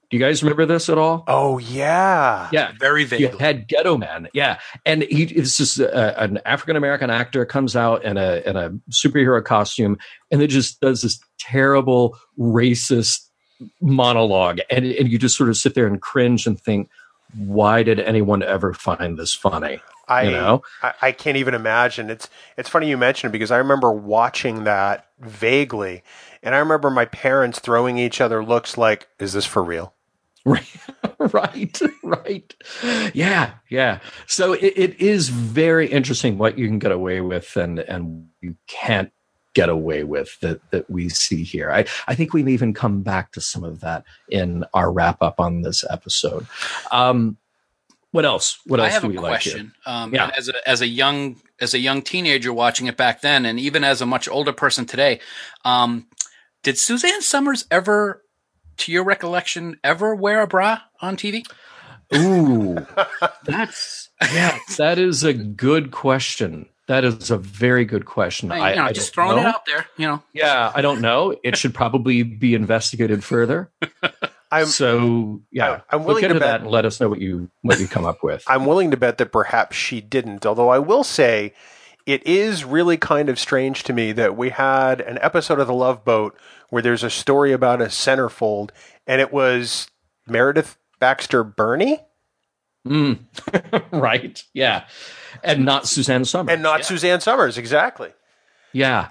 Do 0.10 0.16
you 0.16 0.24
guys 0.24 0.42
remember 0.42 0.66
this 0.66 0.88
at 0.88 0.98
all? 0.98 1.26
Oh 1.28 1.58
yeah, 1.58 2.48
yeah, 2.54 2.72
very 2.80 3.04
vaguely. 3.04 3.28
You 3.30 3.38
had 3.38 3.68
Ghetto 3.68 3.98
Man, 3.98 4.30
yeah, 4.34 4.60
and 4.86 5.04
he 5.04 5.24
it's 5.24 5.58
just 5.58 5.80
a, 5.80 6.24
an 6.24 6.40
African 6.46 6.78
American 6.78 7.10
actor 7.10 7.46
comes 7.46 7.76
out 7.76 8.06
in 8.06 8.18
a 8.18 8.42
in 8.46 8.56
a 8.56 8.70
superhero 8.90 9.44
costume, 9.44 9.98
and 10.32 10.42
it 10.42 10.48
just 10.48 10.80
does 10.80 11.02
this 11.02 11.20
terrible 11.40 12.18
racist 12.40 13.28
monologue, 13.82 14.60
and 14.70 14.86
and 14.86 15.12
you 15.12 15.18
just 15.18 15.36
sort 15.36 15.50
of 15.50 15.58
sit 15.58 15.76
there 15.76 15.88
and 15.88 16.02
cringe 16.02 16.48
and 16.48 16.58
think, 16.58 16.90
why 17.36 17.84
did 17.84 18.00
anyone 18.00 18.44
ever 18.44 18.74
find 18.74 19.20
this 19.20 19.34
funny? 19.34 19.82
I, 20.08 20.24
you 20.24 20.32
know? 20.32 20.62
I, 20.82 20.94
I 21.02 21.12
can't 21.12 21.36
even 21.36 21.54
imagine. 21.54 22.10
It's 22.10 22.30
it's 22.56 22.70
funny 22.70 22.90
you 22.90 22.98
mentioned 22.98 23.32
it 23.32 23.34
because 23.34 23.52
I 23.52 23.58
remember 23.58 23.92
watching 23.92 24.64
that 24.64 25.08
vaguely, 25.20 26.02
and 26.42 26.56
I 26.56 26.60
remember 26.60 26.90
my 26.90 27.04
parents 27.04 27.60
throwing 27.60 27.98
each 27.98 28.22
other 28.22 28.42
looks 28.42 28.78
like, 28.78 29.10
"Is 29.20 29.34
this 29.34 29.46
for 29.46 29.62
real?" 29.62 29.94
right, 31.20 31.82
right. 32.04 32.56
Yeah, 33.14 33.54
yeah. 33.70 34.00
So 34.28 34.54
it, 34.54 34.74
it 34.76 35.00
is 35.02 35.30
very 35.30 35.88
interesting 35.88 36.38
what 36.38 36.58
you 36.58 36.68
can 36.68 36.80
get 36.80 36.92
away 36.92 37.22
with 37.22 37.56
and 37.58 37.80
and 37.80 38.28
you 38.42 38.56
can't 38.68 39.12
get 39.54 39.70
away 39.70 40.04
with 40.04 40.40
that 40.42 40.62
that 40.72 40.90
we 40.90 41.10
see 41.10 41.44
here. 41.44 41.72
I, 41.72 41.86
I 42.08 42.16
think 42.16 42.34
we 42.34 42.44
even 42.54 42.74
come 42.74 43.02
back 43.02 43.32
to 43.34 43.42
some 43.42 43.64
of 43.64 43.80
that 43.82 44.04
in 44.30 44.64
our 44.74 44.92
wrap 44.92 45.22
up 45.22 45.40
on 45.40 45.62
this 45.64 45.84
episode. 45.90 46.46
Um, 46.92 47.38
what 48.12 48.24
else? 48.24 48.60
What 48.66 48.80
else 48.80 48.90
I 48.90 48.94
have 48.94 49.02
do 49.02 49.10
we 49.10 49.18
a 49.18 49.22
like 49.22 49.32
question. 49.32 49.74
here? 49.86 49.94
Um, 49.94 50.14
Yeah. 50.14 50.32
As 50.38 50.48
a 50.50 50.70
as 50.70 50.82
a 50.82 50.88
young 50.88 51.38
as 51.60 51.74
a 51.74 51.80
young 51.80 52.02
teenager 52.02 52.54
watching 52.54 52.88
it 52.88 52.98
back 52.98 53.22
then, 53.22 53.46
and 53.46 53.60
even 53.60 53.84
as 53.84 54.02
a 54.02 54.06
much 54.06 54.30
older 54.30 54.54
person 54.54 54.86
today, 54.86 55.20
um, 55.66 56.08
did 56.64 56.78
Suzanne 56.78 57.22
Somers 57.22 57.66
ever, 57.72 58.24
to 58.78 58.92
your 58.92 59.04
recollection, 59.04 59.80
ever 59.84 60.16
wear 60.16 60.42
a 60.42 60.48
bra 60.48 60.80
on 61.02 61.18
TV? 61.18 61.46
Ooh, 62.16 62.86
that's 63.46 64.10
yeah. 64.34 64.58
That 64.78 64.98
is 65.00 65.24
a 65.24 65.34
good 65.34 65.92
question. 65.92 66.68
That 66.88 67.04
is 67.04 67.32
a 67.32 67.38
very 67.38 67.84
good 67.84 68.06
question. 68.06 68.50
I, 68.50 68.70
you 68.70 68.76
know, 68.78 68.86
I 68.86 68.94
just 68.94 69.14
don't 69.14 69.26
throwing 69.28 69.44
know. 69.44 69.50
it 69.50 69.56
out 69.56 69.66
there. 69.66 69.86
You 69.98 70.08
know, 70.08 70.24
Yeah, 70.32 70.72
I 70.74 70.82
don't 70.82 71.02
know. 71.02 71.36
It 71.44 71.58
should 71.58 71.74
probably 71.74 72.24
be 72.24 72.54
investigated 72.56 73.24
further. 73.26 73.70
I'm 74.52 74.68
so 74.68 75.42
yeah, 75.52 75.82
I'm 75.90 76.06
willing 76.06 76.16
look 76.16 76.24
into 76.24 76.36
to 76.36 76.40
bet- 76.40 76.48
that 76.48 76.62
and 76.62 76.72
let 76.72 76.86
us 76.86 77.02
know 77.02 77.10
what 77.10 77.20
you 77.20 77.50
what 77.62 77.80
you 77.82 77.88
come 77.90 78.06
up 78.06 78.24
with. 78.24 78.46
I'm 78.48 78.66
willing 78.66 78.92
to 78.92 78.98
bet 78.98 79.18
that 79.18 79.34
perhaps 79.34 79.76
she 79.76 80.00
didn't. 80.00 80.46
Although 80.46 80.70
I 80.70 80.80
will 80.80 81.04
say, 81.04 81.54
it 82.06 82.26
is 82.26 82.64
really 82.64 82.96
kind 82.96 83.28
of 83.28 83.38
strange 83.38 83.84
to 83.84 83.92
me 83.94 84.14
that 84.14 84.38
we 84.38 84.50
had 84.50 85.02
an 85.02 85.20
episode 85.22 85.60
of 85.60 85.68
The 85.68 85.74
Love 85.74 86.06
Boat 86.06 86.38
where 86.70 86.82
there's 86.82 87.04
a 87.04 87.10
story 87.10 87.52
about 87.54 87.82
a 87.82 87.86
centerfold, 87.86 88.72
and 89.06 89.22
it 89.22 89.32
was 89.32 89.88
Meredith 90.28 90.78
Baxter 91.00 91.44
Birney 91.44 92.00
Mm. 92.88 93.20
right? 93.92 94.44
Yeah, 94.54 94.86
and 95.44 95.66
not 95.66 95.88
Suzanne 95.88 96.26
Somers. 96.26 96.54
and 96.54 96.64
not 96.64 96.86
Suzanne 96.86 97.20
Somers. 97.20 97.58
Exactly. 97.58 98.14
Yeah. 98.74 99.10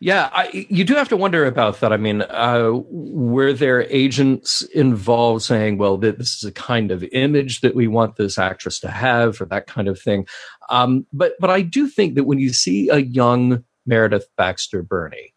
Yeah, 0.00 0.30
I, 0.32 0.66
you 0.68 0.82
do 0.82 0.96
have 0.96 1.08
to 1.10 1.16
wonder 1.16 1.44
about 1.46 1.78
that. 1.78 1.92
I 1.92 1.96
mean, 1.96 2.22
uh, 2.22 2.70
were 2.72 3.52
there 3.52 3.82
agents 3.82 4.62
involved 4.74 5.44
saying, 5.44 5.78
well, 5.78 5.96
this 5.96 6.38
is 6.38 6.42
a 6.42 6.50
kind 6.50 6.90
of 6.90 7.04
image 7.12 7.60
that 7.60 7.76
we 7.76 7.86
want 7.86 8.16
this 8.16 8.36
actress 8.36 8.80
to 8.80 8.90
have 8.90 9.40
or 9.40 9.44
that 9.44 9.68
kind 9.68 9.86
of 9.86 10.00
thing? 10.00 10.26
Um, 10.70 11.06
but, 11.12 11.34
but 11.38 11.50
I 11.50 11.62
do 11.62 11.86
think 11.86 12.16
that 12.16 12.24
when 12.24 12.40
you 12.40 12.52
see 12.52 12.88
a 12.88 12.98
young 12.98 13.62
Meredith 13.86 14.26
Baxter 14.36 14.82
Burney, 14.82 15.34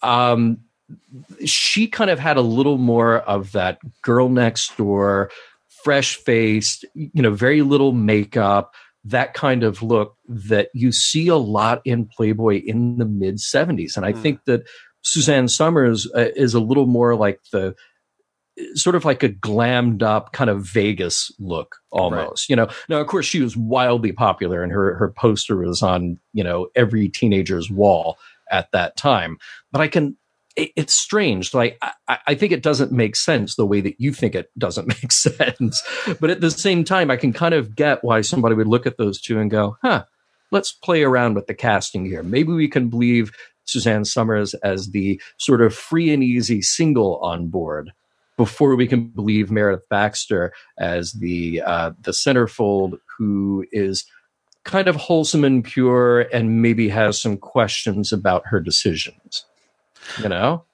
um, 0.00 0.60
she 1.44 1.86
kind 1.86 2.10
of 2.10 2.18
had 2.18 2.36
a 2.36 2.42
little 2.42 2.78
more 2.78 3.18
of 3.20 3.52
that 3.52 3.78
girl 4.02 4.28
next 4.28 4.76
door, 4.76 5.30
fresh 5.84 6.16
faced, 6.16 6.84
you 6.94 7.22
know, 7.22 7.32
very 7.32 7.62
little 7.62 7.92
makeup, 7.92 8.74
that 9.04 9.34
kind 9.34 9.62
of 9.62 9.82
look 9.82 10.16
that 10.28 10.68
you 10.74 10.92
see 10.92 11.28
a 11.28 11.36
lot 11.36 11.80
in 11.84 12.06
Playboy 12.06 12.62
in 12.64 12.98
the 12.98 13.06
mid 13.06 13.36
70s. 13.40 13.96
And 13.96 14.04
I 14.04 14.12
Hmm. 14.12 14.20
think 14.20 14.44
that 14.44 14.68
Suzanne 15.02 15.48
Somers 15.48 16.06
uh, 16.14 16.28
is 16.36 16.52
a 16.54 16.60
little 16.60 16.86
more 16.86 17.16
like 17.16 17.40
the 17.52 17.74
sort 18.74 18.94
of 18.94 19.04
like 19.06 19.22
a 19.22 19.28
glammed 19.28 20.02
up 20.02 20.32
kind 20.32 20.50
of 20.50 20.62
Vegas 20.66 21.30
look 21.38 21.76
almost. 21.90 22.50
You 22.50 22.56
know, 22.56 22.68
now 22.88 23.00
of 23.00 23.06
course 23.06 23.24
she 23.24 23.40
was 23.40 23.56
wildly 23.56 24.12
popular 24.12 24.62
and 24.62 24.70
her 24.72 24.94
her 24.96 25.08
poster 25.10 25.56
was 25.56 25.82
on, 25.82 26.18
you 26.34 26.44
know, 26.44 26.68
every 26.76 27.08
teenager's 27.08 27.70
wall 27.70 28.18
at 28.50 28.70
that 28.72 28.96
time. 28.96 29.38
But 29.72 29.80
I 29.80 29.88
can 29.88 30.16
it, 30.56 30.72
it's 30.76 30.94
strange. 30.94 31.54
Like 31.54 31.78
I, 32.08 32.18
I 32.28 32.34
think 32.34 32.52
it 32.52 32.62
doesn't 32.62 32.92
make 32.92 33.16
sense 33.16 33.56
the 33.56 33.66
way 33.66 33.80
that 33.80 34.00
you 34.00 34.12
think 34.12 34.34
it 34.34 34.50
doesn't 34.58 34.88
make 35.02 35.12
sense. 35.12 35.82
But 36.20 36.30
at 36.30 36.40
the 36.40 36.50
same 36.50 36.84
time, 36.84 37.10
I 37.10 37.16
can 37.16 37.32
kind 37.32 37.54
of 37.54 37.74
get 37.74 38.04
why 38.04 38.20
somebody 38.20 38.54
would 38.54 38.68
look 38.68 38.86
at 38.86 38.98
those 38.98 39.20
two 39.20 39.38
and 39.38 39.50
go, 39.50 39.76
huh, 39.82 40.04
let's 40.50 40.72
play 40.72 41.02
around 41.02 41.34
with 41.34 41.46
the 41.46 41.54
casting 41.54 42.04
here. 42.04 42.22
Maybe 42.22 42.52
we 42.52 42.68
can 42.68 42.88
believe 42.88 43.32
Suzanne 43.64 44.04
Somers 44.04 44.54
as 44.54 44.90
the 44.90 45.20
sort 45.38 45.62
of 45.62 45.74
free 45.74 46.12
and 46.12 46.24
easy 46.24 46.60
single 46.62 47.18
on 47.18 47.48
board 47.48 47.92
before 48.36 48.74
we 48.74 48.86
can 48.86 49.08
believe 49.08 49.50
Meredith 49.50 49.88
Baxter 49.88 50.52
as 50.78 51.12
the 51.12 51.62
uh, 51.64 51.92
the 52.00 52.12
centerfold 52.12 52.98
who 53.18 53.66
is 53.70 54.06
kind 54.64 54.88
of 54.88 54.96
wholesome 54.96 55.44
and 55.44 55.64
pure 55.64 56.20
and 56.20 56.62
maybe 56.62 56.88
has 56.88 57.20
some 57.20 57.36
questions 57.36 58.12
about 58.12 58.46
her 58.46 58.60
decisions. 58.60 59.44
You 60.22 60.28
know? 60.28 60.64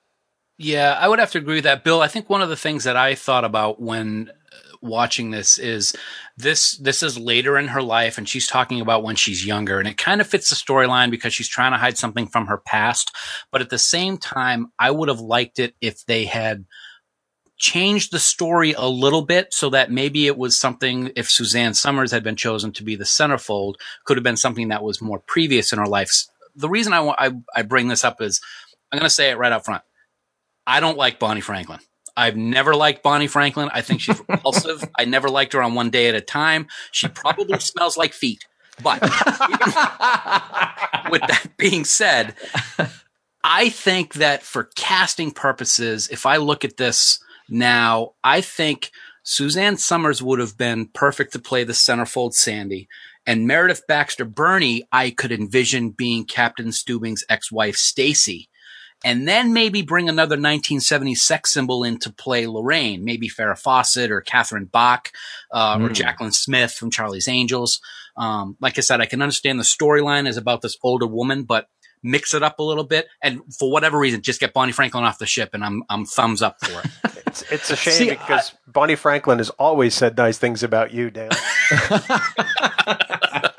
Yeah, 0.59 0.97
I 0.99 1.09
would 1.09 1.19
have 1.19 1.33
to 1.33 1.39
agree 1.39 1.57
with 1.57 1.65
that, 1.65 1.85
Bill. 1.85 2.01
I 2.01 2.09
think 2.09 2.31
one 2.31 2.41
of 2.41 2.49
the 2.49 2.57
things 2.57 2.85
that 2.85 2.97
I 2.97 3.15
thought 3.15 3.45
about 3.45 3.81
when 3.81 4.31
uh, 4.31 4.77
watching 4.81 5.31
this 5.31 5.59
is 5.59 5.95
this 6.39 6.79
this 6.79 7.03
is 7.03 7.19
later 7.19 7.59
in 7.59 7.69
her 7.69 7.83
life 7.83 8.17
and 8.17 8.29
she's 8.29 8.47
talking 8.47 8.81
about 8.81 9.03
when 9.03 9.17
she's 9.17 9.45
younger 9.45 9.79
and 9.79 9.89
it 9.89 9.99
kind 9.99 10.21
of 10.21 10.27
fits 10.27 10.49
the 10.49 10.57
storyline 10.57 11.11
because 11.11 11.35
she's 11.35 11.49
trying 11.49 11.73
to 11.73 11.79
hide 11.79 11.99
something 11.99 12.27
from 12.27 12.47
her 12.47 12.57
past, 12.57 13.15
but 13.53 13.61
at 13.61 13.69
the 13.69 13.79
same 13.79 14.17
time 14.17 14.73
I 14.79 14.91
would 14.91 15.09
have 15.09 15.21
liked 15.21 15.59
it 15.59 15.75
if 15.83 16.07
they 16.07 16.25
had 16.25 16.65
changed 17.59 18.13
the 18.13 18.19
story 18.19 18.73
a 18.73 18.87
little 18.87 19.23
bit 19.23 19.53
so 19.53 19.71
that 19.71 19.91
maybe 19.91 20.27
it 20.27 20.39
was 20.39 20.59
something 20.59 21.11
if 21.17 21.31
Suzanne 21.31 21.75
Somers 21.75 22.13
had 22.13 22.23
been 22.23 22.37
chosen 22.37 22.73
to 22.73 22.83
be 22.83 22.97
the 22.97 23.05
centerfold 23.05 23.75
could 24.05 24.17
have 24.17 24.25
been 24.25 24.37
something 24.37 24.69
that 24.69 24.83
was 24.83 25.03
more 25.03 25.19
previous 25.19 25.73
in 25.73 25.79
her 25.79 25.87
life. 25.87 26.27
The 26.55 26.71
reason 26.71 26.95
I 26.95 27.15
I, 27.19 27.31
I 27.55 27.63
bring 27.63 27.89
this 27.89 28.05
up 28.05 28.23
is 28.23 28.41
I'm 28.93 28.99
going 28.99 29.09
to 29.09 29.15
say 29.15 29.31
it 29.31 29.39
right 29.39 29.53
up 29.53 29.65
front. 29.65 29.83
I 30.67 30.81
don't 30.81 30.99
like 30.99 31.19
Bonnie 31.19 31.41
Franklin. 31.41 31.81
I've 32.17 32.37
never 32.37 32.75
liked 32.75 33.03
Bonnie 33.03 33.27
Franklin. 33.27 33.69
I 33.73 33.83
think 33.83 34.01
she's 34.01 34.21
repulsive. 34.29 34.89
I 34.99 35.05
never 35.05 35.29
liked 35.29 35.53
her 35.53 35.63
on 35.63 35.75
one 35.75 35.91
day 35.91 36.09
at 36.09 36.15
a 36.15 36.21
time. 36.21 36.67
She 36.91 37.09
probably 37.09 37.59
smells 37.61 37.97
like 37.97 38.15
feet. 38.15 38.47
But 38.83 39.03
with 41.11 41.23
that 41.23 41.49
being 41.57 41.85
said, 41.85 42.35
I 43.45 43.69
think 43.69 44.15
that 44.15 44.43
for 44.43 44.71
casting 44.77 45.31
purposes, 45.31 46.09
if 46.09 46.27
I 46.27 46.39
look 46.39 46.65
at 46.65 46.77
this 46.77 47.21
now, 47.49 48.15
I 48.25 48.41
think 48.41 48.91
Suzanne 49.23 49.77
Somers 49.77 50.23
would 50.23 50.41
have 50.41 50.59
been 50.59 50.87
perfect 50.87 51.33
to 51.33 51.39
play 51.39 51.65
the 51.65 51.73
centerfold 51.73 52.35
Sandy. 52.35 52.89
And 53.27 53.47
Meredith 53.47 53.83
Baxter 53.89 54.25
Birney, 54.25 54.87
I 54.93 55.11
could 55.11 55.33
envision 55.33 55.91
being 55.91 56.25
Captain 56.25 56.69
Stubing's 56.69 57.25
ex-wife 57.29 57.77
Stacy 57.77 58.49
and 59.05 59.29
then 59.29 59.53
maybe 59.53 59.83
bring 59.83 60.09
another 60.09 60.37
1970s 60.37 61.19
sex 61.19 61.53
symbol 61.53 61.85
into 61.85 62.11
play 62.13 62.47
Lorraine, 62.47 63.05
maybe 63.05 63.29
Farrah 63.29 63.59
Fawcett 63.59 64.11
or 64.11 64.21
Catherine 64.21 64.65
Bach 64.67 65.11
uh, 65.53 65.79
or 65.81 65.89
Mm. 65.91 65.95
Jaclyn 65.95 66.33
Smith 66.35 66.73
from 66.73 66.91
Charlie's 66.91 67.29
Angels. 67.29 67.81
Um, 68.17 68.57
like 68.61 68.79
I 68.79 68.81
said, 68.81 69.01
I 69.01 69.07
can 69.07 69.21
understand 69.23 69.61
the 69.61 69.65
storyline 69.65 70.27
is 70.27 70.37
about 70.39 70.63
this 70.63 70.77
older 70.83 71.07
woman, 71.07 71.45
but 71.45 71.67
mix 72.03 72.35
it 72.35 72.43
up 72.43 72.59
a 72.59 72.63
little 72.63 72.85
bit, 72.85 73.09
and 73.23 73.41
for 73.59 73.71
whatever 73.71 73.99
reason, 73.99 74.23
just 74.23 74.39
get 74.41 74.53
Bonnie 74.53 74.73
Franklin 74.73 75.05
off 75.05 75.19
the 75.19 75.27
ship, 75.27 75.51
and 75.55 75.65
I'm 75.65 75.83
I'm 75.91 76.05
thumbs 76.07 76.41
up 76.43 76.57
for 76.65 76.81
it. 76.81 76.87
It's, 77.27 77.43
it's 77.53 77.71
a 77.71 77.77
shame 77.77 77.93
See, 77.93 78.09
because 78.11 78.55
Bonnie 78.69 78.95
Franklin 78.95 79.39
has 79.39 79.51
always 79.51 79.95
said 79.95 80.17
nice 80.17 80.39
things 80.39 80.63
about 80.63 80.93
you, 80.95 81.11
Dan. 81.11 81.31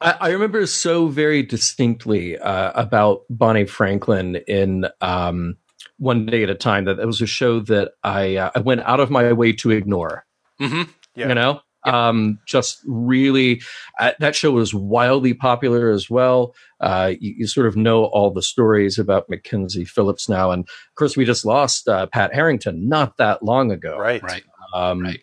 I, 0.00 0.16
I 0.20 0.28
remember 0.30 0.66
so 0.66 1.08
very 1.08 1.42
distinctly 1.42 2.38
uh, 2.38 2.72
about 2.74 3.22
Bonnie 3.30 3.66
Franklin 3.66 4.36
in 4.46 4.86
um, 5.00 5.56
One 5.98 6.26
Day 6.26 6.42
at 6.42 6.50
a 6.50 6.54
Time 6.54 6.84
that 6.84 6.98
it 6.98 7.06
was 7.06 7.20
a 7.20 7.26
show 7.26 7.60
that 7.60 7.92
I 8.04 8.36
uh, 8.36 8.50
I 8.54 8.60
went 8.60 8.82
out 8.82 9.00
of 9.00 9.10
my 9.10 9.32
way 9.32 9.52
to 9.54 9.70
ignore. 9.70 10.24
hmm 10.58 10.82
Yeah. 11.14 11.28
You 11.28 11.34
know, 11.34 11.60
Yep. 11.86 11.94
Um, 11.94 12.38
just 12.46 12.82
really, 12.86 13.62
uh, 14.00 14.12
that 14.18 14.34
show 14.34 14.50
was 14.50 14.74
wildly 14.74 15.32
popular 15.32 15.90
as 15.90 16.10
well. 16.10 16.54
Uh, 16.80 17.12
you, 17.20 17.34
you, 17.38 17.46
sort 17.46 17.66
of 17.66 17.76
know 17.76 18.04
all 18.06 18.32
the 18.32 18.42
stories 18.42 18.98
about 18.98 19.30
Mackenzie 19.30 19.84
Phillips 19.84 20.28
now, 20.28 20.50
and 20.50 20.64
of 20.64 20.94
course, 20.96 21.16
we 21.16 21.24
just 21.24 21.44
lost 21.44 21.88
uh, 21.88 22.06
Pat 22.06 22.34
Harrington 22.34 22.88
not 22.88 23.16
that 23.18 23.44
long 23.44 23.70
ago. 23.70 23.96
Right, 23.96 24.22
right, 24.22 24.42
um, 24.74 25.02
right. 25.02 25.20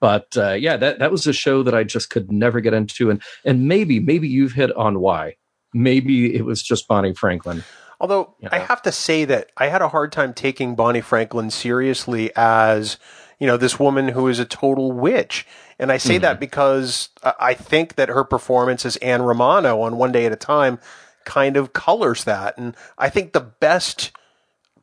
But 0.00 0.36
uh, 0.36 0.52
yeah, 0.52 0.76
that 0.76 0.98
that 0.98 1.10
was 1.10 1.26
a 1.26 1.32
show 1.32 1.62
that 1.62 1.74
I 1.74 1.84
just 1.84 2.10
could 2.10 2.32
never 2.32 2.60
get 2.60 2.74
into, 2.74 3.10
and 3.10 3.22
and 3.44 3.68
maybe 3.68 4.00
maybe 4.00 4.28
you've 4.28 4.52
hit 4.52 4.74
on 4.76 5.00
why. 5.00 5.36
Maybe 5.72 6.34
it 6.34 6.44
was 6.44 6.62
just 6.62 6.88
Bonnie 6.88 7.14
Franklin. 7.14 7.62
Although 8.00 8.34
you 8.40 8.48
know? 8.48 8.56
I 8.56 8.58
have 8.58 8.82
to 8.82 8.92
say 8.92 9.24
that 9.26 9.50
I 9.56 9.68
had 9.68 9.82
a 9.82 9.88
hard 9.88 10.12
time 10.12 10.34
taking 10.34 10.74
Bonnie 10.74 11.00
Franklin 11.00 11.50
seriously 11.50 12.30
as 12.34 12.98
you 13.38 13.46
know 13.46 13.56
this 13.56 13.78
woman 13.78 14.08
who 14.08 14.28
is 14.28 14.38
a 14.38 14.44
total 14.44 14.92
witch 14.92 15.46
and 15.78 15.92
I 15.92 15.98
say 15.98 16.14
mm-hmm. 16.14 16.22
that 16.22 16.40
because 16.40 17.10
I 17.22 17.54
think 17.54 17.96
that 17.96 18.08
her 18.08 18.24
performance 18.24 18.86
as 18.86 18.96
Ann 18.96 19.22
Romano 19.22 19.82
on 19.82 19.98
One 19.98 20.12
Day 20.12 20.24
at 20.26 20.32
a 20.32 20.36
Time 20.36 20.78
kind 21.24 21.56
of 21.56 21.72
colors 21.72 22.24
that. 22.24 22.56
And 22.56 22.74
I 22.96 23.10
think 23.10 23.32
the 23.32 23.40
best 23.40 24.12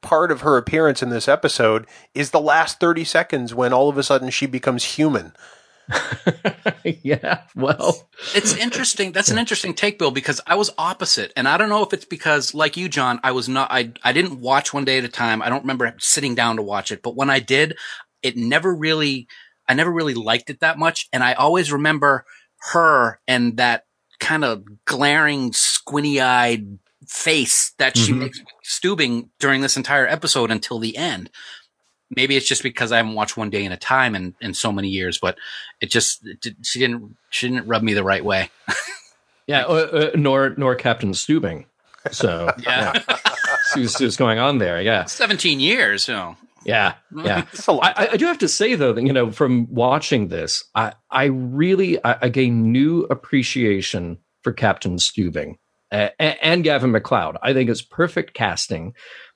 part 0.03 0.31
of 0.31 0.41
her 0.41 0.57
appearance 0.57 1.01
in 1.01 1.09
this 1.09 1.27
episode 1.27 1.87
is 2.13 2.29
the 2.29 2.39
last 2.39 2.79
30 2.79 3.03
seconds 3.03 3.55
when 3.55 3.73
all 3.73 3.89
of 3.89 3.97
a 3.97 4.03
sudden 4.03 4.29
she 4.29 4.45
becomes 4.45 4.83
human. 4.83 5.33
yeah, 6.83 7.41
well, 7.55 8.07
it's 8.33 8.55
interesting. 8.55 9.11
That's 9.11 9.29
an 9.29 9.37
interesting 9.37 9.73
take, 9.73 9.99
Bill, 9.99 10.11
because 10.11 10.39
I 10.47 10.55
was 10.55 10.71
opposite, 10.77 11.33
and 11.35 11.45
I 11.45 11.57
don't 11.57 11.67
know 11.67 11.83
if 11.83 11.91
it's 11.91 12.05
because, 12.05 12.53
like 12.53 12.77
you, 12.77 12.87
John, 12.87 13.19
I 13.21 13.31
was 13.31 13.49
not. 13.49 13.69
I 13.69 13.91
I 14.01 14.13
didn't 14.13 14.39
watch 14.39 14.73
one 14.73 14.85
day 14.85 14.97
at 14.97 15.03
a 15.03 15.09
time. 15.09 15.41
I 15.41 15.49
don't 15.49 15.63
remember 15.63 15.93
sitting 15.99 16.35
down 16.35 16.55
to 16.55 16.61
watch 16.61 16.93
it, 16.93 17.03
but 17.03 17.17
when 17.17 17.29
I 17.29 17.39
did, 17.39 17.75
it 18.21 18.37
never 18.37 18.73
really 18.73 19.27
I 19.67 19.73
never 19.73 19.91
really 19.91 20.13
liked 20.13 20.49
it 20.49 20.59
that 20.59 20.77
much. 20.77 21.07
And 21.13 21.23
I 21.23 21.33
always 21.33 21.71
remember 21.71 22.25
her 22.71 23.19
and 23.27 23.57
that 23.57 23.85
kind 24.19 24.43
of 24.43 24.63
glaring, 24.85 25.53
squinty 25.53 26.21
eyed 26.21 26.79
face 27.07 27.73
that 27.77 27.97
she 27.97 28.11
mm-hmm. 28.11 28.19
makes 28.19 28.41
Stubing 28.63 29.29
during 29.39 29.61
this 29.61 29.77
entire 29.77 30.07
episode 30.07 30.51
until 30.51 30.79
the 30.79 30.95
end. 30.97 31.29
Maybe 32.15 32.35
it's 32.35 32.47
just 32.47 32.63
because 32.63 32.91
I 32.91 32.97
haven't 32.97 33.15
watched 33.15 33.37
one 33.37 33.49
day 33.49 33.65
in 33.65 33.71
a 33.71 33.77
time 33.77 34.15
in, 34.15 34.35
in 34.39 34.53
so 34.53 34.71
many 34.71 34.89
years, 34.89 35.17
but 35.17 35.37
it 35.81 35.89
just, 35.89 36.25
it, 36.25 36.55
she 36.61 36.79
didn't, 36.79 37.15
she 37.29 37.49
didn't 37.49 37.67
rub 37.67 37.81
me 37.81 37.93
the 37.93 38.03
right 38.03 38.23
way. 38.23 38.49
yeah. 39.47 39.63
Uh, 39.63 39.71
uh, 39.73 40.11
nor, 40.15 40.53
nor 40.57 40.75
Captain 40.75 41.11
Stubing. 41.11 41.65
So 42.11 42.51
yeah, 42.59 42.93
yeah. 43.07 43.17
see, 43.63 44.05
what's 44.05 44.17
going 44.17 44.39
on 44.39 44.59
there. 44.59 44.81
Yeah. 44.81 45.05
17 45.05 45.59
years. 45.59 46.03
So 46.03 46.35
yeah, 46.65 46.95
yeah. 47.15 47.45
I, 47.67 48.09
I, 48.13 48.17
do 48.17 48.25
have 48.25 48.37
to 48.39 48.47
say 48.47 48.75
though, 48.75 48.93
that, 48.93 49.05
you 49.05 49.13
know, 49.13 49.31
from 49.31 49.67
watching 49.73 50.27
this, 50.27 50.63
I, 50.75 50.93
I 51.09 51.25
really 51.25 52.03
I, 52.03 52.17
I 52.23 52.29
gain 52.29 52.71
new 52.71 53.03
appreciation 53.03 54.19
for 54.41 54.53
Captain 54.53 54.97
Stubing 54.97 55.55
and, 56.19 56.63
Gavin 56.63 56.91
MacLeod. 56.91 57.37
I 57.41 57.53
think 57.53 57.69
it's 57.69 57.81
perfect 57.81 58.33
casting. 58.33 58.93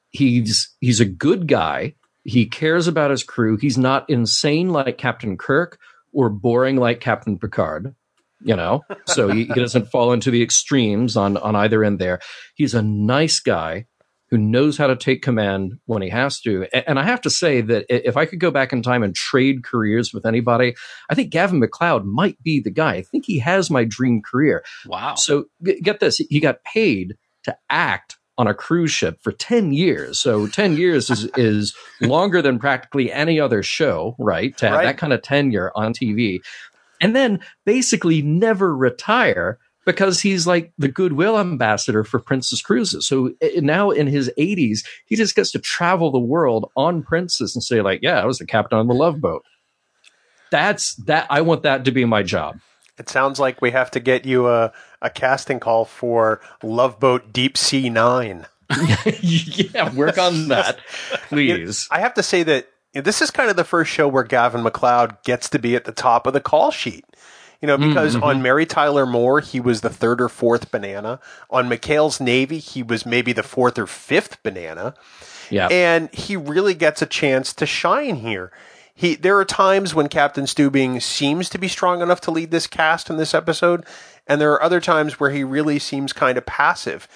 He's 0.10 0.76
he's 0.80 1.00
a 1.00 1.06
good 1.06 1.48
guy. 1.48 1.96
He 2.24 2.46
cares 2.46 2.88
about 2.88 3.12
his 3.12 3.24
crew. 3.24 3.58
He's 3.58 3.78
not 3.78 4.10
insane 4.10 4.70
like 4.70 4.98
Captain 4.98 5.38
Kirk 5.38 5.80
or 6.14 6.30
boring 6.30 6.78
like 6.78 7.00
Captain 7.00 7.38
Picard. 7.38 7.96
You 8.42 8.56
know, 8.56 8.84
so 9.08 9.30
he, 9.30 9.46
he 9.46 9.54
doesn't 9.54 9.90
fall 9.90 10.14
into 10.14 10.30
the 10.30 10.44
extremes 10.44 11.18
on 11.18 11.38
on 11.38 11.56
either 11.56 11.84
end. 11.84 12.00
There, 12.00 12.20
he's 12.56 12.76
a 12.76 12.84
nice 12.84 13.40
guy 13.40 13.86
who 14.30 14.38
knows 14.38 14.78
how 14.78 14.88
to 14.88 14.96
take 14.96 15.22
command 15.22 15.80
when 15.86 16.02
he 16.02 16.10
has 16.10 16.42
to. 16.42 16.68
And 16.88 17.00
I 17.00 17.04
have 17.04 17.22
to 17.22 17.30
say 17.30 17.62
that 17.62 17.86
if 17.90 18.18
I 18.18 18.26
could 18.26 18.40
go 18.40 18.52
back 18.52 18.74
in 18.74 18.82
time 18.82 19.04
and 19.04 19.16
trade 19.16 19.64
careers 19.64 20.14
with 20.14 20.26
anybody, 20.26 20.76
I 21.10 21.16
think 21.16 21.32
Gavin 21.32 21.60
MacLeod 21.60 22.06
might 22.06 22.42
be 22.44 22.60
the 22.60 22.72
guy. 22.72 22.96
I 22.96 23.02
think 23.04 23.26
he 23.26 23.40
has 23.40 23.70
my 23.70 23.86
dream 23.86 24.22
career. 24.22 24.64
Wow. 24.86 25.16
So 25.16 25.46
get 25.64 26.00
this 26.00 26.18
he 26.18 26.40
got 26.40 26.64
paid 26.64 27.16
to 27.44 27.58
act 27.70 28.18
on 28.38 28.48
a 28.48 28.54
cruise 28.54 28.92
ship 28.92 29.20
for 29.22 29.32
10 29.32 29.74
years. 29.74 30.20
So 30.20 30.48
10 30.48 30.78
years 30.78 31.10
is, 31.10 31.30
is 31.38 31.76
longer 32.02 32.42
than 32.42 32.60
practically 32.60 33.12
any 33.12 33.40
other 33.40 33.64
show, 33.64 34.16
right? 34.20 34.56
To 34.58 34.68
have 34.68 34.78
right. 34.78 34.86
that 34.86 34.98
kind 34.98 35.14
of 35.14 35.22
tenure 35.22 35.72
on 35.76 35.94
TV. 35.94 36.40
And 37.02 37.16
then 37.16 37.40
basically 37.66 38.22
never 38.22 38.76
retire 38.76 39.60
because 39.88 40.20
he's 40.20 40.46
like 40.46 40.74
the 40.78 40.90
goodwill 40.90 41.40
ambassador 41.40 42.04
for 42.04 42.20
Princess 42.20 42.62
Cruises. 42.62 43.08
So 43.08 43.32
eh, 43.42 43.62
now 43.62 43.90
in 43.90 44.06
his 44.06 44.30
80s, 44.38 44.86
he 45.06 45.16
just 45.16 45.34
gets 45.34 45.50
to 45.52 45.60
travel 45.60 46.12
the 46.12 46.20
world 46.20 46.70
on 46.76 47.02
Princess 47.02 47.56
and 47.56 47.64
say 47.64 47.82
like, 47.82 48.02
"Yeah, 48.04 48.22
I 48.22 48.26
was 48.26 48.38
the 48.38 48.46
captain 48.46 48.78
on 48.78 48.88
the 48.88 48.94
Love 48.94 49.22
Boat." 49.22 49.44
That's 50.52 50.96
that. 51.06 51.26
I 51.30 51.40
want 51.40 51.64
that 51.64 51.86
to 51.86 51.92
be 51.92 52.04
my 52.04 52.22
job. 52.22 52.60
It 53.00 53.08
sounds 53.08 53.40
like 53.40 53.62
we 53.62 53.72
have 53.72 53.90
to 53.92 54.02
get 54.02 54.26
you 54.26 54.50
a 54.50 54.74
a 55.02 55.10
casting 55.10 55.62
call 55.62 55.86
for 55.86 56.42
Love 56.62 57.00
Boat 57.00 57.32
Deep 57.32 57.58
Sea 57.58 57.90
Nine. 57.90 58.46
yeah, 59.22 59.94
work 59.96 60.18
on 60.18 60.50
that, 60.50 60.80
please. 61.30 61.88
I 61.90 62.02
have 62.02 62.14
to 62.16 62.24
say 62.24 62.44
that 62.44 62.68
this 62.94 63.22
is 63.22 63.32
kind 63.32 63.50
of 63.50 63.56
the 63.56 63.64
first 63.64 63.90
show 63.90 64.10
where 64.10 64.24
Gavin 64.24 64.64
MacLeod 64.64 65.24
gets 65.24 65.50
to 65.52 65.60
be 65.60 65.78
at 65.78 65.86
the 65.86 65.94
top 65.94 66.28
of 66.28 66.34
the 66.34 66.42
call 66.42 66.72
sheet. 66.72 67.06
You 67.62 67.68
know, 67.68 67.78
because 67.78 68.16
mm-hmm. 68.16 68.24
on 68.24 68.42
Mary 68.44 68.68
Tyler 68.68 69.06
Moore, 69.06 69.40
he 69.40 69.60
was 69.60 69.82
the 69.82 69.90
third 69.90 70.22
or 70.22 70.30
fourth 70.30 70.70
banana. 70.70 71.20
On 71.50 71.68
McHale's 71.68 72.22
Navy, 72.22 72.60
he 72.60 72.84
was 72.84 73.06
maybe 73.06 73.34
the 73.34 73.42
fourth 73.42 73.80
or 73.80 73.88
fifth 73.88 74.44
banana. 74.44 74.94
Yeah. 75.50 75.68
And 75.68 76.14
he 76.14 76.38
really 76.38 76.76
gets 76.76 77.02
a 77.02 77.08
chance 77.08 77.54
to 77.56 77.66
shine 77.66 78.18
here. 78.18 78.52
He, 78.94 79.16
there 79.16 79.38
are 79.38 79.46
times 79.46 79.94
when 79.94 80.08
Captain 80.08 80.46
Stubing 80.46 81.02
seems 81.02 81.50
to 81.50 81.58
be 81.58 81.68
strong 81.68 82.02
enough 82.02 82.20
to 82.22 82.32
lead 82.32 82.50
this 82.50 82.66
cast 82.68 83.10
in 83.10 83.18
this 83.18 83.34
episode, 83.36 83.86
and 84.26 84.42
there 84.42 84.52
are 84.54 84.64
other 84.64 84.82
times 84.82 85.20
where 85.20 85.30
he 85.30 85.44
really 85.44 85.78
seems 85.78 86.14
kind 86.14 86.38
of 86.38 86.48
passive. 86.48 87.08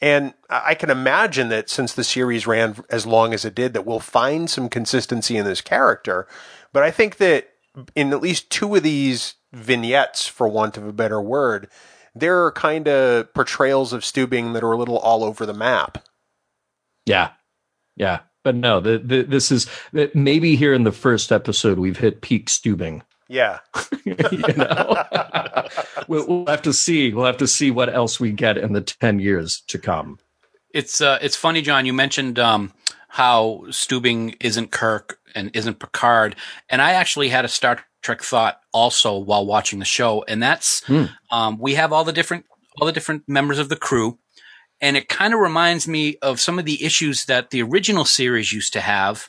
And 0.00 0.34
I 0.50 0.74
can 0.74 0.90
imagine 0.90 1.48
that 1.48 1.70
since 1.70 1.92
the 1.92 2.04
series 2.04 2.46
ran 2.46 2.76
as 2.90 3.06
long 3.06 3.34
as 3.34 3.44
it 3.44 3.54
did, 3.54 3.72
that 3.72 3.86
we'll 3.86 4.00
find 4.00 4.48
some 4.50 4.68
consistency 4.68 5.36
in 5.36 5.44
this 5.44 5.60
character. 5.60 6.26
But 6.72 6.82
I 6.82 6.90
think 6.90 7.16
that 7.16 7.50
in 7.94 8.12
at 8.12 8.20
least 8.20 8.50
two 8.50 8.74
of 8.74 8.82
these 8.82 9.34
vignettes, 9.52 10.26
for 10.26 10.48
want 10.48 10.76
of 10.76 10.86
a 10.86 10.92
better 10.92 11.20
word, 11.20 11.68
there 12.14 12.44
are 12.44 12.52
kind 12.52 12.88
of 12.88 13.32
portrayals 13.34 13.92
of 13.92 14.02
Stubing 14.02 14.52
that 14.54 14.64
are 14.64 14.72
a 14.72 14.76
little 14.76 14.98
all 14.98 15.24
over 15.24 15.46
the 15.46 15.54
map. 15.54 16.04
Yeah, 17.06 17.30
yeah, 17.96 18.20
but 18.44 18.54
no, 18.54 18.80
the, 18.80 18.98
the, 18.98 19.22
this 19.22 19.50
is 19.50 19.66
maybe 20.14 20.56
here 20.56 20.74
in 20.74 20.84
the 20.84 20.92
first 20.92 21.32
episode 21.32 21.78
we've 21.78 21.98
hit 21.98 22.22
peak 22.22 22.48
Stubing. 22.48 23.02
Yeah, 23.28 23.58
you 24.04 24.14
know, 24.56 25.04
we'll, 26.08 26.26
we'll, 26.26 26.46
have 26.46 26.62
to 26.62 26.72
see. 26.72 27.12
We'll 27.12 27.26
have 27.26 27.36
to 27.38 27.46
see 27.46 27.70
what 27.70 27.92
else 27.92 28.18
we 28.18 28.32
get 28.32 28.56
in 28.56 28.72
the 28.72 28.80
ten 28.80 29.18
years 29.18 29.62
to 29.68 29.78
come. 29.78 30.18
It's 30.72 31.00
uh, 31.00 31.18
it's 31.20 31.36
funny, 31.36 31.60
John. 31.60 31.84
You 31.84 31.92
mentioned 31.92 32.38
um, 32.38 32.72
how 33.08 33.64
Stubing 33.68 34.36
isn't 34.40 34.70
Kirk 34.70 35.18
and 35.34 35.50
isn't 35.54 35.78
Picard, 35.78 36.36
and 36.70 36.80
I 36.80 36.92
actually 36.92 37.28
had 37.28 37.44
a 37.44 37.48
Star 37.48 37.84
Trek 38.08 38.22
thought 38.22 38.58
also 38.72 39.18
while 39.18 39.44
watching 39.44 39.80
the 39.80 39.84
show, 39.84 40.24
and 40.26 40.42
that's 40.42 40.82
hmm. 40.84 41.04
um, 41.30 41.58
we 41.58 41.74
have 41.74 41.92
all 41.92 42.04
the 42.04 42.12
different 42.12 42.46
all 42.80 42.86
the 42.86 42.92
different 42.92 43.28
members 43.28 43.58
of 43.58 43.68
the 43.68 43.76
crew, 43.76 44.18
and 44.80 44.96
it 44.96 45.10
kind 45.10 45.34
of 45.34 45.40
reminds 45.40 45.86
me 45.86 46.16
of 46.22 46.40
some 46.40 46.58
of 46.58 46.64
the 46.64 46.82
issues 46.82 47.26
that 47.26 47.50
the 47.50 47.62
original 47.62 48.06
series 48.06 48.50
used 48.50 48.72
to 48.72 48.80
have. 48.80 49.28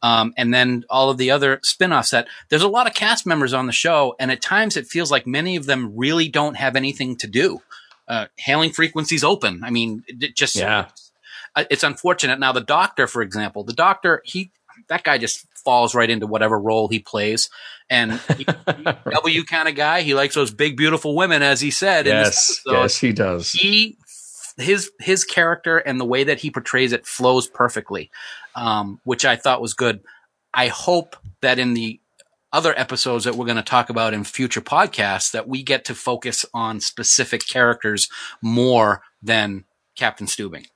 Um, 0.00 0.32
and 0.36 0.54
then 0.54 0.84
all 0.88 1.10
of 1.10 1.18
the 1.18 1.32
other 1.32 1.58
spin-offs 1.62 2.10
that 2.10 2.28
there's 2.48 2.62
a 2.62 2.68
lot 2.68 2.86
of 2.86 2.94
cast 2.94 3.26
members 3.26 3.52
on 3.52 3.66
the 3.66 3.72
show 3.72 4.14
and 4.18 4.30
at 4.30 4.40
times 4.40 4.78
it 4.78 4.86
feels 4.86 5.10
like 5.10 5.26
many 5.26 5.56
of 5.56 5.66
them 5.66 5.92
really 5.94 6.26
don't 6.26 6.54
have 6.54 6.74
anything 6.74 7.16
to 7.16 7.26
do 7.26 7.60
uh, 8.08 8.24
hailing 8.38 8.70
frequencies 8.70 9.22
open 9.22 9.60
i 9.62 9.68
mean 9.68 10.02
it 10.08 10.34
just 10.34 10.56
yeah. 10.56 10.86
Uh, 11.54 11.64
it's 11.68 11.84
unfortunate 11.84 12.40
now 12.40 12.50
the 12.50 12.62
doctor 12.62 13.06
for 13.06 13.20
example 13.20 13.62
the 13.62 13.74
doctor 13.74 14.22
he 14.24 14.50
that 14.90 15.04
guy 15.04 15.16
just 15.16 15.46
falls 15.64 15.94
right 15.94 16.10
into 16.10 16.26
whatever 16.26 16.58
role 16.58 16.88
he 16.88 16.98
plays. 16.98 17.48
And 17.88 18.12
he, 18.36 18.44
W 18.44 19.44
kind 19.44 19.68
of 19.68 19.74
guy. 19.74 20.02
He 20.02 20.14
likes 20.14 20.34
those 20.34 20.50
big, 20.50 20.76
beautiful 20.76 21.16
women, 21.16 21.42
as 21.42 21.60
he 21.60 21.70
said. 21.70 22.06
Yes, 22.06 22.60
yes, 22.66 22.98
he 22.98 23.12
does. 23.12 23.52
He 23.52 23.96
his 24.58 24.90
his 25.00 25.24
character 25.24 25.78
and 25.78 25.98
the 25.98 26.04
way 26.04 26.24
that 26.24 26.40
he 26.40 26.50
portrays 26.50 26.92
it 26.92 27.06
flows 27.06 27.48
perfectly, 27.48 28.10
um, 28.54 29.00
which 29.04 29.24
I 29.24 29.36
thought 29.36 29.62
was 29.62 29.74
good. 29.74 30.00
I 30.52 30.66
hope 30.66 31.16
that 31.40 31.58
in 31.58 31.74
the 31.74 32.00
other 32.52 32.76
episodes 32.76 33.24
that 33.24 33.36
we're 33.36 33.46
going 33.46 33.56
to 33.56 33.62
talk 33.62 33.90
about 33.90 34.12
in 34.12 34.24
future 34.24 34.60
podcasts 34.60 35.30
that 35.30 35.48
we 35.48 35.62
get 35.62 35.84
to 35.84 35.94
focus 35.94 36.44
on 36.52 36.80
specific 36.80 37.46
characters 37.46 38.08
more 38.42 39.02
than 39.22 39.64
Captain 39.96 40.26
Stubing. 40.26 40.66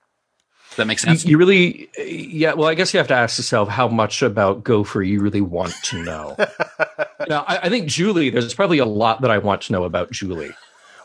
Does 0.75 0.79
that 0.79 0.87
make 0.87 0.99
sense? 0.99 1.25
You 1.25 1.39
really, 1.39 1.89
yeah. 1.97 2.55
Well, 2.55 2.69
I 2.69 2.75
guess 2.75 2.93
you 2.93 2.99
have 2.99 3.07
to 3.07 3.15
ask 3.15 3.39
yourself 3.39 3.69
how 3.69 3.87
much 3.87 4.23
about 4.23 4.65
Gopher 4.65 5.05
you 5.05 5.21
really 5.21 5.41
want 5.41 5.73
to 5.85 6.03
know. 6.03 6.37
now, 7.29 7.45
I, 7.47 7.59
I, 7.59 7.69
think 7.69 7.87
Julie. 7.87 8.31
There's 8.31 8.55
probably 8.55 8.79
a 8.79 8.85
lot 8.85 9.21
that 9.21 9.31
I 9.31 9.39
want 9.39 9.63
to 9.63 9.73
know 9.73 9.85
about 9.85 10.11
Julie. 10.11 10.51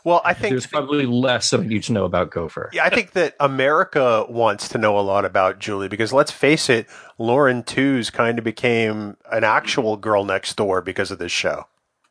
Well, 0.02 0.22
I 0.24 0.34
think 0.34 0.50
there's 0.50 0.66
probably 0.66 1.06
less 1.06 1.50
that 1.50 1.60
I 1.60 1.66
need 1.66 1.84
to 1.84 1.92
know 1.92 2.04
about 2.04 2.32
Gopher. 2.32 2.70
Yeah, 2.72 2.84
I 2.84 2.90
think 2.90 3.12
that 3.12 3.36
America 3.38 4.26
wants 4.28 4.70
to 4.70 4.78
know 4.78 4.98
a 4.98 5.02
lot 5.02 5.24
about 5.24 5.60
Julie 5.60 5.86
because 5.86 6.12
let's 6.12 6.32
face 6.32 6.68
it, 6.68 6.88
Lauren 7.18 7.62
Tewes 7.62 8.10
kind 8.10 8.38
of 8.38 8.44
became 8.44 9.16
an 9.30 9.44
actual 9.44 9.96
girl 9.96 10.24
next 10.24 10.56
door 10.56 10.80
because 10.80 11.12
of 11.12 11.20
this 11.20 11.30
show. 11.30 11.66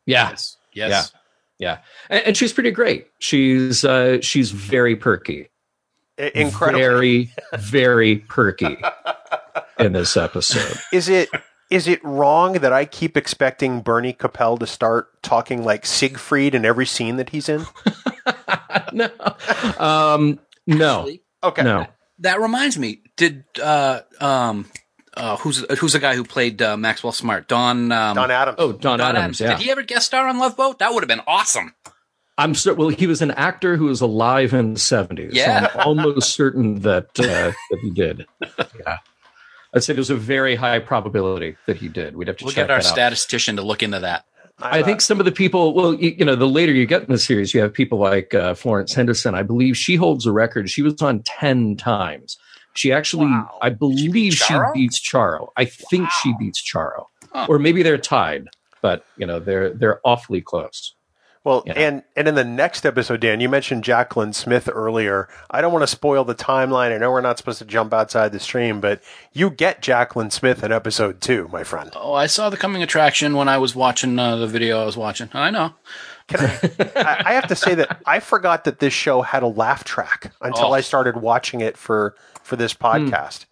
Yeah. 0.05 0.29
Yes. 0.29 0.57
Yes. 0.73 1.11
Yeah. 1.57 1.79
And, 2.09 2.27
and 2.27 2.37
she's 2.37 2.53
pretty 2.53 2.71
great. 2.71 3.07
She's 3.19 3.83
uh, 3.83 4.21
she's 4.21 4.51
very 4.51 4.95
perky. 4.95 5.49
I- 6.19 6.31
Incredible. 6.35 6.79
Very, 6.79 7.31
very 7.53 8.17
perky 8.17 8.77
in 9.79 9.93
this 9.93 10.17
episode. 10.17 10.77
Is 10.91 11.07
it 11.09 11.29
is 11.69 11.87
it 11.87 12.03
wrong 12.03 12.53
that 12.53 12.73
I 12.73 12.85
keep 12.85 13.15
expecting 13.15 13.81
Bernie 13.81 14.13
Kopell 14.13 14.59
to 14.59 14.67
start 14.67 15.21
talking 15.23 15.63
like 15.63 15.85
Siegfried 15.85 16.55
in 16.55 16.65
every 16.65 16.85
scene 16.85 17.17
that 17.17 17.29
he's 17.29 17.47
in? 17.47 17.65
no. 18.93 19.09
Um, 19.77 20.39
no. 20.67 20.99
Actually, 21.01 21.21
Okay. 21.43 21.63
No. 21.63 21.87
that 22.19 22.41
reminds 22.41 22.77
me. 22.77 23.01
Did 23.15 23.45
uh 23.61 24.01
um 24.19 24.65
uh 25.15 25.37
who's 25.37 25.63
who's 25.79 25.93
the 25.93 25.99
guy 25.99 26.15
who 26.15 26.23
played 26.23 26.61
uh, 26.61 26.75
Maxwell 26.75 27.13
Smart? 27.13 27.47
Don 27.47 27.91
um, 27.91 28.15
Don 28.15 28.29
Adams. 28.31 28.55
Oh, 28.59 28.71
Don, 28.73 28.99
Don 28.99 29.15
Adams. 29.15 29.39
Yeah. 29.39 29.51
Did 29.55 29.59
he 29.59 29.71
ever 29.71 29.83
guest 29.83 30.07
star 30.07 30.27
on 30.27 30.37
Love 30.37 30.57
Boat? 30.57 30.79
That 30.79 30.93
would 30.93 31.01
have 31.03 31.07
been 31.07 31.21
awesome. 31.27 31.73
I'm 32.39 32.55
so 32.55 32.73
well. 32.73 32.89
He 32.89 33.05
was 33.05 33.21
an 33.21 33.31
actor 33.31 33.75
who 33.77 33.85
was 33.85 34.01
alive 34.01 34.53
in 34.53 34.73
the 34.73 34.79
70s. 34.79 35.33
Yeah. 35.33 35.67
So 35.71 35.79
I'm 35.79 35.87
almost 35.87 36.33
certain 36.33 36.79
that 36.81 37.07
uh, 37.19 37.51
that 37.69 37.79
he 37.81 37.91
did. 37.91 38.25
Yeah. 38.41 38.97
I'd 39.73 39.83
say 39.83 39.93
there's 39.93 40.09
a 40.09 40.15
very 40.15 40.55
high 40.55 40.79
probability 40.79 41.55
that 41.67 41.77
he 41.77 41.87
did. 41.89 42.15
We'd 42.15 42.27
have 42.27 42.37
to 42.37 42.45
We'll 42.45 42.53
check 42.53 42.67
get 42.67 42.71
our 42.71 42.79
that 42.79 42.85
out. 42.87 42.91
statistician 42.93 43.55
to 43.57 43.61
look 43.61 43.83
into 43.83 43.99
that. 43.99 44.25
I 44.61 44.81
think 44.83 44.99
some 44.99 45.19
of 45.19 45.25
the 45.25 45.31
people, 45.31 45.73
well, 45.73 45.93
you, 45.93 46.15
you 46.17 46.25
know, 46.25 46.35
the 46.35 46.47
later 46.47 46.73
you 46.73 46.85
get 46.85 47.03
in 47.03 47.11
the 47.11 47.17
series, 47.19 47.53
you 47.53 47.61
have 47.61 47.73
people 47.73 47.97
like 47.97 48.33
uh, 48.33 48.55
Florence 48.55 48.93
Henderson. 48.93 49.33
I 49.35 49.41
believe 49.43 49.77
she 49.77 49.95
holds 49.95 50.25
a 50.25 50.31
record. 50.33 50.69
She 50.69 50.81
was 50.81 51.01
on 51.01 51.21
10 51.23 51.77
times. 51.77 52.37
She 52.73 52.91
actually, 52.91 53.27
Wow. 53.27 53.57
I 53.61 53.69
believe 53.69 54.33
she, 54.33 54.53
Charo? 54.53 54.73
beats 54.73 54.99
Charo. 54.99 55.47
I 55.55 55.63
think 55.65 56.09
she 56.23 56.33
beats 56.39 56.61
Charo. 56.61 57.05
Huh. 57.31 57.45
Or 57.47 57.57
maybe 57.59 57.83
they're 57.83 57.97
tied, 57.97 58.47
but, 58.81 59.05
you 59.17 59.25
know, 59.25 59.39
they're 59.39 59.69
they're 59.73 60.01
awfully 60.03 60.41
close. 60.41 60.93
Well, 61.45 61.63
Yeah. 61.65 61.73
and 61.73 62.03
and 62.17 62.27
in 62.27 62.35
the 62.35 62.43
next 62.43 62.85
episode, 62.85 63.21
Dan, 63.21 63.39
you 63.39 63.47
mentioned 63.47 63.83
Jaclyn 63.83 64.35
Smith 64.35 64.69
earlier. 64.71 65.29
I 65.49 65.61
don't 65.61 65.71
want 65.71 65.83
to 65.83 65.87
spoil 65.87 66.25
the 66.25 66.35
timeline. 66.35 66.93
I 66.93 66.97
know 66.97 67.11
we're 67.11 67.21
not 67.21 67.37
supposed 67.37 67.59
to 67.59 67.65
jump 67.65 67.93
outside 67.93 68.33
the 68.33 68.39
stream, 68.41 68.81
but 68.81 69.01
you 69.31 69.49
get 69.49 69.81
Jaclyn 69.81 70.31
Smith 70.33 70.63
in 70.63 70.71
episode 70.73 71.21
two, 71.21 71.47
my 71.51 71.63
friend. 71.63 71.91
Oh, 71.95 72.13
I 72.13 72.27
saw 72.27 72.49
the 72.49 72.57
coming 72.57 72.83
attraction 72.83 73.35
when 73.35 73.47
I 73.47 73.57
was 73.57 73.73
watching 73.73 74.19
uh, 74.19 74.35
the 74.35 74.47
video 74.47 74.81
I 74.81 74.85
was 74.85 74.97
watching. 74.97 75.29
I 75.33 75.49
know. 75.49 75.73
Can 76.27 76.41
I, 76.41 76.59
I, 76.95 77.23
I 77.29 77.33
have 77.33 77.47
to 77.47 77.55
say 77.55 77.73
that 77.75 78.01
I 78.05 78.19
forgot 78.19 78.65
that 78.65 78.79
this 78.79 78.93
show 78.93 79.21
had 79.21 79.41
a 79.41 79.47
laugh 79.47 79.83
track 79.85 80.33
until 80.41 80.67
Oh. 80.67 80.73
I 80.73 80.81
started 80.81 81.17
watching 81.17 81.61
it 81.61 81.77
for 81.77 82.15
for 82.43 82.57
this 82.57 82.73
podcast, 82.73 83.45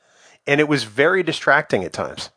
and 0.46 0.60
it 0.60 0.68
was 0.68 0.84
very 0.84 1.24
distracting 1.24 1.84
at 1.86 1.94
times. 1.94 2.32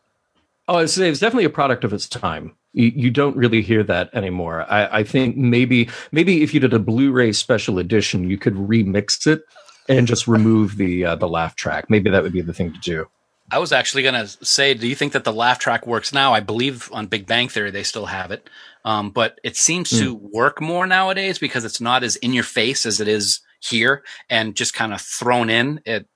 Oh, 0.68 0.78
it's, 0.78 0.96
it's 0.96 1.18
definitely 1.18 1.46
a 1.46 1.50
product 1.50 1.82
of 1.82 1.92
its 1.92 2.08
time. 2.08 2.54
You, 2.72 2.92
you 2.94 3.10
don't 3.10 3.36
really 3.36 3.62
hear 3.62 3.82
that 3.84 4.10
anymore. 4.14 4.64
I, 4.70 5.00
I 5.00 5.04
think 5.04 5.36
maybe 5.36 5.88
maybe 6.12 6.42
if 6.42 6.54
you 6.54 6.60
did 6.60 6.72
a 6.72 6.78
Blu-ray 6.78 7.32
special 7.32 7.78
edition, 7.78 8.30
you 8.30 8.38
could 8.38 8.54
remix 8.54 9.26
it 9.26 9.42
and 9.88 10.06
just 10.06 10.28
remove 10.28 10.76
the 10.76 11.04
uh, 11.04 11.16
the 11.16 11.28
laugh 11.28 11.56
track. 11.56 11.90
Maybe 11.90 12.10
that 12.10 12.22
would 12.22 12.32
be 12.32 12.42
the 12.42 12.54
thing 12.54 12.72
to 12.72 12.78
do. 12.80 13.08
I 13.50 13.58
was 13.58 13.72
actually 13.72 14.04
going 14.04 14.14
to 14.14 14.28
say, 14.46 14.74
do 14.74 14.86
you 14.86 14.94
think 14.94 15.12
that 15.14 15.24
the 15.24 15.32
laugh 15.32 15.58
track 15.58 15.84
works 15.84 16.12
now? 16.12 16.32
I 16.32 16.38
believe 16.38 16.88
on 16.92 17.08
Big 17.08 17.26
Bang 17.26 17.48
Theory 17.48 17.72
they 17.72 17.82
still 17.82 18.06
have 18.06 18.30
it, 18.30 18.48
um, 18.84 19.10
but 19.10 19.40
it 19.42 19.56
seems 19.56 19.90
to 19.90 20.14
work 20.14 20.60
more 20.60 20.86
nowadays 20.86 21.40
because 21.40 21.64
it's 21.64 21.80
not 21.80 22.04
as 22.04 22.14
in 22.16 22.32
your 22.32 22.44
face 22.44 22.86
as 22.86 23.00
it 23.00 23.08
is 23.08 23.40
here, 23.58 24.04
and 24.28 24.54
just 24.54 24.72
kind 24.72 24.94
of 24.94 25.00
thrown 25.00 25.50
in 25.50 25.80
at 25.84 26.06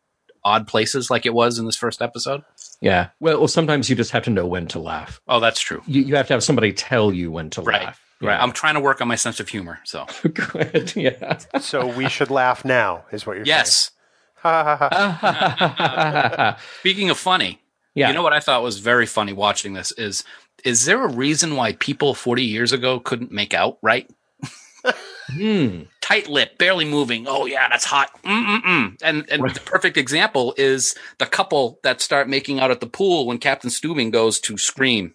odd 0.44 0.66
places 0.66 1.10
like 1.10 1.26
it 1.26 1.34
was 1.34 1.58
in 1.58 1.66
this 1.66 1.76
first 1.76 2.02
episode. 2.02 2.42
Yeah. 2.80 3.08
Well, 3.20 3.38
well, 3.38 3.48
sometimes 3.48 3.88
you 3.88 3.96
just 3.96 4.10
have 4.10 4.24
to 4.24 4.30
know 4.30 4.46
when 4.46 4.66
to 4.68 4.78
laugh. 4.78 5.20
Oh, 5.28 5.40
that's 5.40 5.60
true. 5.60 5.82
You, 5.86 6.02
you 6.02 6.16
have 6.16 6.26
to 6.28 6.34
have 6.34 6.44
somebody 6.44 6.72
tell 6.72 7.12
you 7.12 7.30
when 7.30 7.50
to 7.50 7.62
Right. 7.62 7.82
laugh. 7.84 8.00
Right. 8.20 8.40
I'm 8.40 8.52
trying 8.52 8.74
to 8.74 8.80
work 8.80 9.00
on 9.00 9.08
my 9.08 9.16
sense 9.16 9.40
of 9.40 9.48
humor. 9.48 9.80
So 9.84 10.06
Good. 10.22 10.94
Yeah. 10.96 11.38
So 11.60 11.86
we 11.86 12.08
should 12.08 12.30
laugh 12.30 12.64
now, 12.64 13.04
is 13.12 13.26
what 13.26 13.36
you're 13.36 13.46
yes. 13.46 13.90
saying. 13.90 13.90
Ha, 14.42 14.76
ha, 14.76 14.88
ha. 15.20 16.58
Speaking 16.80 17.10
of 17.10 17.18
funny, 17.18 17.60
yeah. 17.94 18.08
you 18.08 18.14
know 18.14 18.22
what 18.22 18.32
I 18.32 18.40
thought 18.40 18.62
was 18.62 18.78
very 18.78 19.06
funny 19.06 19.32
watching 19.32 19.72
this 19.74 19.92
is 19.92 20.24
is 20.64 20.84
there 20.84 21.02
a 21.04 21.08
reason 21.08 21.56
why 21.56 21.72
people 21.74 22.14
40 22.14 22.42
years 22.44 22.72
ago 22.72 23.00
couldn't 23.00 23.32
make 23.32 23.54
out 23.54 23.78
right? 23.82 24.08
Hmm. 25.28 25.82
Tight 26.00 26.28
lip, 26.28 26.58
barely 26.58 26.84
moving. 26.84 27.26
Oh 27.26 27.46
yeah, 27.46 27.68
that's 27.68 27.84
hot. 27.86 28.10
Mm-mm-mm. 28.22 28.96
And 29.02 29.28
and 29.30 29.54
the 29.54 29.60
perfect 29.64 29.96
example 29.96 30.54
is 30.58 30.94
the 31.18 31.26
couple 31.26 31.78
that 31.82 32.00
start 32.02 32.28
making 32.28 32.60
out 32.60 32.70
at 32.70 32.80
the 32.80 32.86
pool 32.86 33.26
when 33.26 33.38
Captain 33.38 33.70
Stubing 33.70 34.10
goes 34.12 34.38
to 34.40 34.58
scream, 34.58 35.14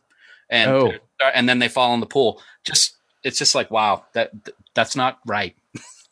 and 0.50 0.72
Oh. 0.72 0.94
and 1.34 1.48
then 1.48 1.60
they 1.60 1.68
fall 1.68 1.94
in 1.94 2.00
the 2.00 2.06
pool. 2.08 2.42
Just 2.66 2.96
it's 3.24 3.38
just 3.38 3.54
like 3.54 3.70
wow, 3.70 4.06
that 4.14 4.32
that's 4.74 4.96
not 4.96 5.20
right. 5.28 5.56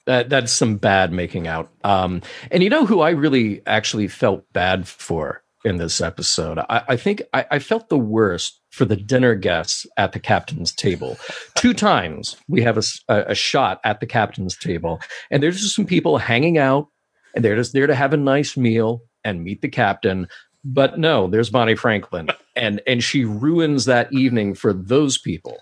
That 0.05 0.29
that's 0.29 0.53
some 0.53 0.77
bad 0.77 1.11
making 1.11 1.47
out. 1.47 1.69
Um, 1.83 2.21
and 2.51 2.63
you 2.63 2.69
know 2.69 2.85
who 2.85 3.01
I 3.01 3.09
really 3.09 3.61
actually 3.65 4.07
felt 4.07 4.45
bad 4.53 4.87
for 4.87 5.41
in 5.65 5.77
this 5.77 5.99
episode? 5.99 6.59
I, 6.59 6.83
I 6.89 6.95
think 6.95 7.23
I, 7.33 7.45
I 7.51 7.59
felt 7.59 7.89
the 7.89 7.97
worst 7.97 8.61
for 8.77 8.85
the 8.85 8.95
dinner 8.95 9.35
guests 9.35 9.85
at 9.97 10.13
the 10.13 10.19
captain's 10.19 10.71
table. 10.71 11.17
Two 11.55 11.73
times 11.73 12.37
we 12.47 12.61
have 12.61 12.77
a 13.09 13.35
shot 13.35 13.81
at 13.83 13.99
the 13.99 14.05
captain's 14.05 14.55
table, 14.55 15.01
and 15.31 15.41
there's 15.41 15.59
just 15.61 15.75
some 15.75 15.85
people 15.85 16.19
hanging 16.19 16.57
out, 16.57 16.87
and 17.35 17.43
they're 17.43 17.55
just 17.55 17.73
there 17.73 17.87
to 17.87 17.95
have 17.95 18.13
a 18.13 18.17
nice 18.17 18.55
meal 18.55 19.01
and 19.23 19.43
meet 19.43 19.61
the 19.61 19.67
captain. 19.67 20.27
But 20.63 20.99
no, 20.99 21.27
there's 21.27 21.49
Bonnie 21.49 21.75
Franklin, 21.75 22.29
and 22.55 22.81
and 22.85 23.03
she 23.03 23.25
ruins 23.25 23.85
that 23.85 24.11
evening 24.13 24.53
for 24.53 24.73
those 24.73 25.17
people. 25.17 25.57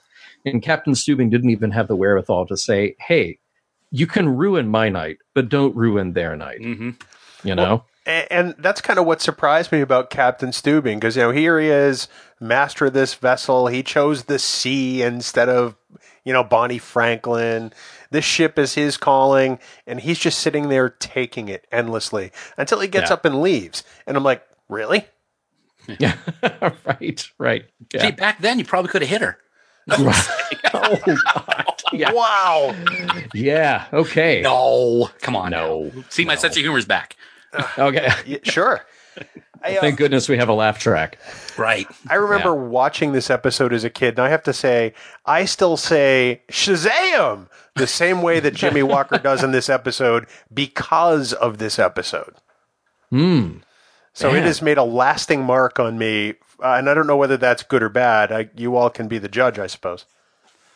And 0.46 0.62
Captain 0.62 0.94
Stubing 0.94 1.32
didn't 1.32 1.50
even 1.50 1.72
have 1.72 1.88
the 1.88 1.96
wherewithal 1.96 2.48
to 2.48 2.58
say, 2.58 2.96
"Hey, 3.00 3.40
you 3.92 4.08
can 4.08 4.30
ruin 4.30 4.68
my 4.68 4.90
night, 4.90 5.18
but 5.34 5.50
don't 5.50 5.76
ruin 5.76 6.14
their 6.14 6.36
night." 6.36 6.62
hmm 6.62 6.92
You 7.44 7.56
know? 7.56 7.76
A- 7.76 7.95
And 8.06 8.54
that's 8.60 8.82
kind 8.82 9.00
of 9.00 9.06
what 9.06 9.22
surprised 9.22 9.72
me 9.72 9.82
about 9.82 10.10
Captain 10.10 10.50
Stubing, 10.52 10.96
because 10.96 11.16
you 11.16 11.24
know 11.24 11.32
here 11.32 11.60
he 11.60 11.68
is, 11.70 12.08
master 12.40 12.86
of 12.88 12.94
this 12.94 13.16
vessel. 13.16 13.68
He 13.68 13.82
chose 13.84 14.26
the 14.26 14.38
sea 14.40 15.02
instead 15.02 15.50
of 15.50 15.76
you 16.24 16.32
know 16.34 16.44
Bonnie 16.44 16.78
Franklin. 16.78 17.74
This 18.12 18.24
ship 18.26 18.60
is 18.60 18.76
his 18.76 18.98
calling, 18.98 19.60
and 19.88 20.00
he's 20.00 20.20
just 20.20 20.40
sitting 20.40 20.70
there 20.70 20.90
taking 20.90 21.50
it 21.50 21.66
endlessly 21.72 22.32
until 22.58 22.80
he 22.80 22.88
gets 22.88 23.10
Yeah. 23.10 23.16
up 23.16 23.26
and 23.26 23.42
leaves. 23.42 23.84
And 24.06 24.16
I'm 24.16 24.24
like, 24.24 24.44
really? 24.70 25.06
yeah, 26.00 26.16
right, 26.86 27.30
right. 27.40 27.66
See, 28.00 28.12
back 28.12 28.40
then 28.40 28.60
you 28.60 28.66
probably 28.66 28.90
could 28.92 29.02
have 29.02 29.10
hit 29.10 29.22
her. 29.22 29.38
Oh, 29.88 30.12
oh 30.74 30.98
God. 31.14 31.66
Yeah, 31.94 32.12
Wow. 32.12 32.76
yeah. 33.34 33.86
Okay. 33.94 34.42
No, 34.42 35.10
come 35.22 35.36
on. 35.36 35.52
No. 35.52 35.92
now. 35.96 36.04
See, 36.10 36.26
my 36.26 36.36
sense 36.36 36.56
of 36.58 36.62
humor 36.62 36.78
is 36.80 36.86
back. 36.86 37.16
Okay. 37.78 38.10
Yeah, 38.26 38.38
sure. 38.44 38.82
I, 39.64 39.78
uh, 39.78 39.82
Thank 39.82 39.98
goodness 39.98 40.30
we 40.30 40.38
have 40.38 40.50
a 40.50 40.54
laugh 40.54 40.80
track. 40.80 41.18
Right. 41.58 41.88
I 42.10 42.16
remember 42.16 42.54
watching 42.54 43.14
this 43.14 43.30
episode 43.30 43.74
as 43.74 43.84
a 43.84 43.90
kid, 43.90 44.10
and 44.10 44.20
I 44.20 44.30
have 44.30 44.44
to 44.44 44.54
say, 44.54 44.94
I 45.26 45.46
still 45.46 45.78
say 45.78 46.42
Shazam 46.52 47.48
the 47.76 47.88
same 47.88 48.22
way 48.22 48.40
that 48.40 48.54
Jimmie 48.54 48.84
Walker 48.96 49.18
does 49.18 49.44
in 49.44 49.52
this 49.52 49.70
episode 49.70 50.28
because 50.54 51.34
of 51.34 51.58
this 51.58 51.80
episode. 51.80 52.36
Hmm. 53.10 53.58
So 54.14 54.34
it 54.34 54.44
has 54.44 54.62
made 54.62 54.78
a 54.78 54.84
lasting 54.84 55.44
mark 55.44 55.78
on 55.78 55.98
me, 55.98 56.36
uh, 56.64 56.76
and 56.76 56.90
I 56.90 56.94
don't 56.94 57.06
know 57.08 57.18
whether 57.18 57.36
that's 57.36 57.64
good 57.64 57.84
or 57.84 57.90
bad. 57.90 58.32
I, 58.32 58.50
you 58.56 58.78
all 58.78 58.90
can 58.90 59.10
be 59.10 59.18
the 59.18 59.28
judge, 59.28 59.60
I 59.60 59.68
suppose. 59.68 60.06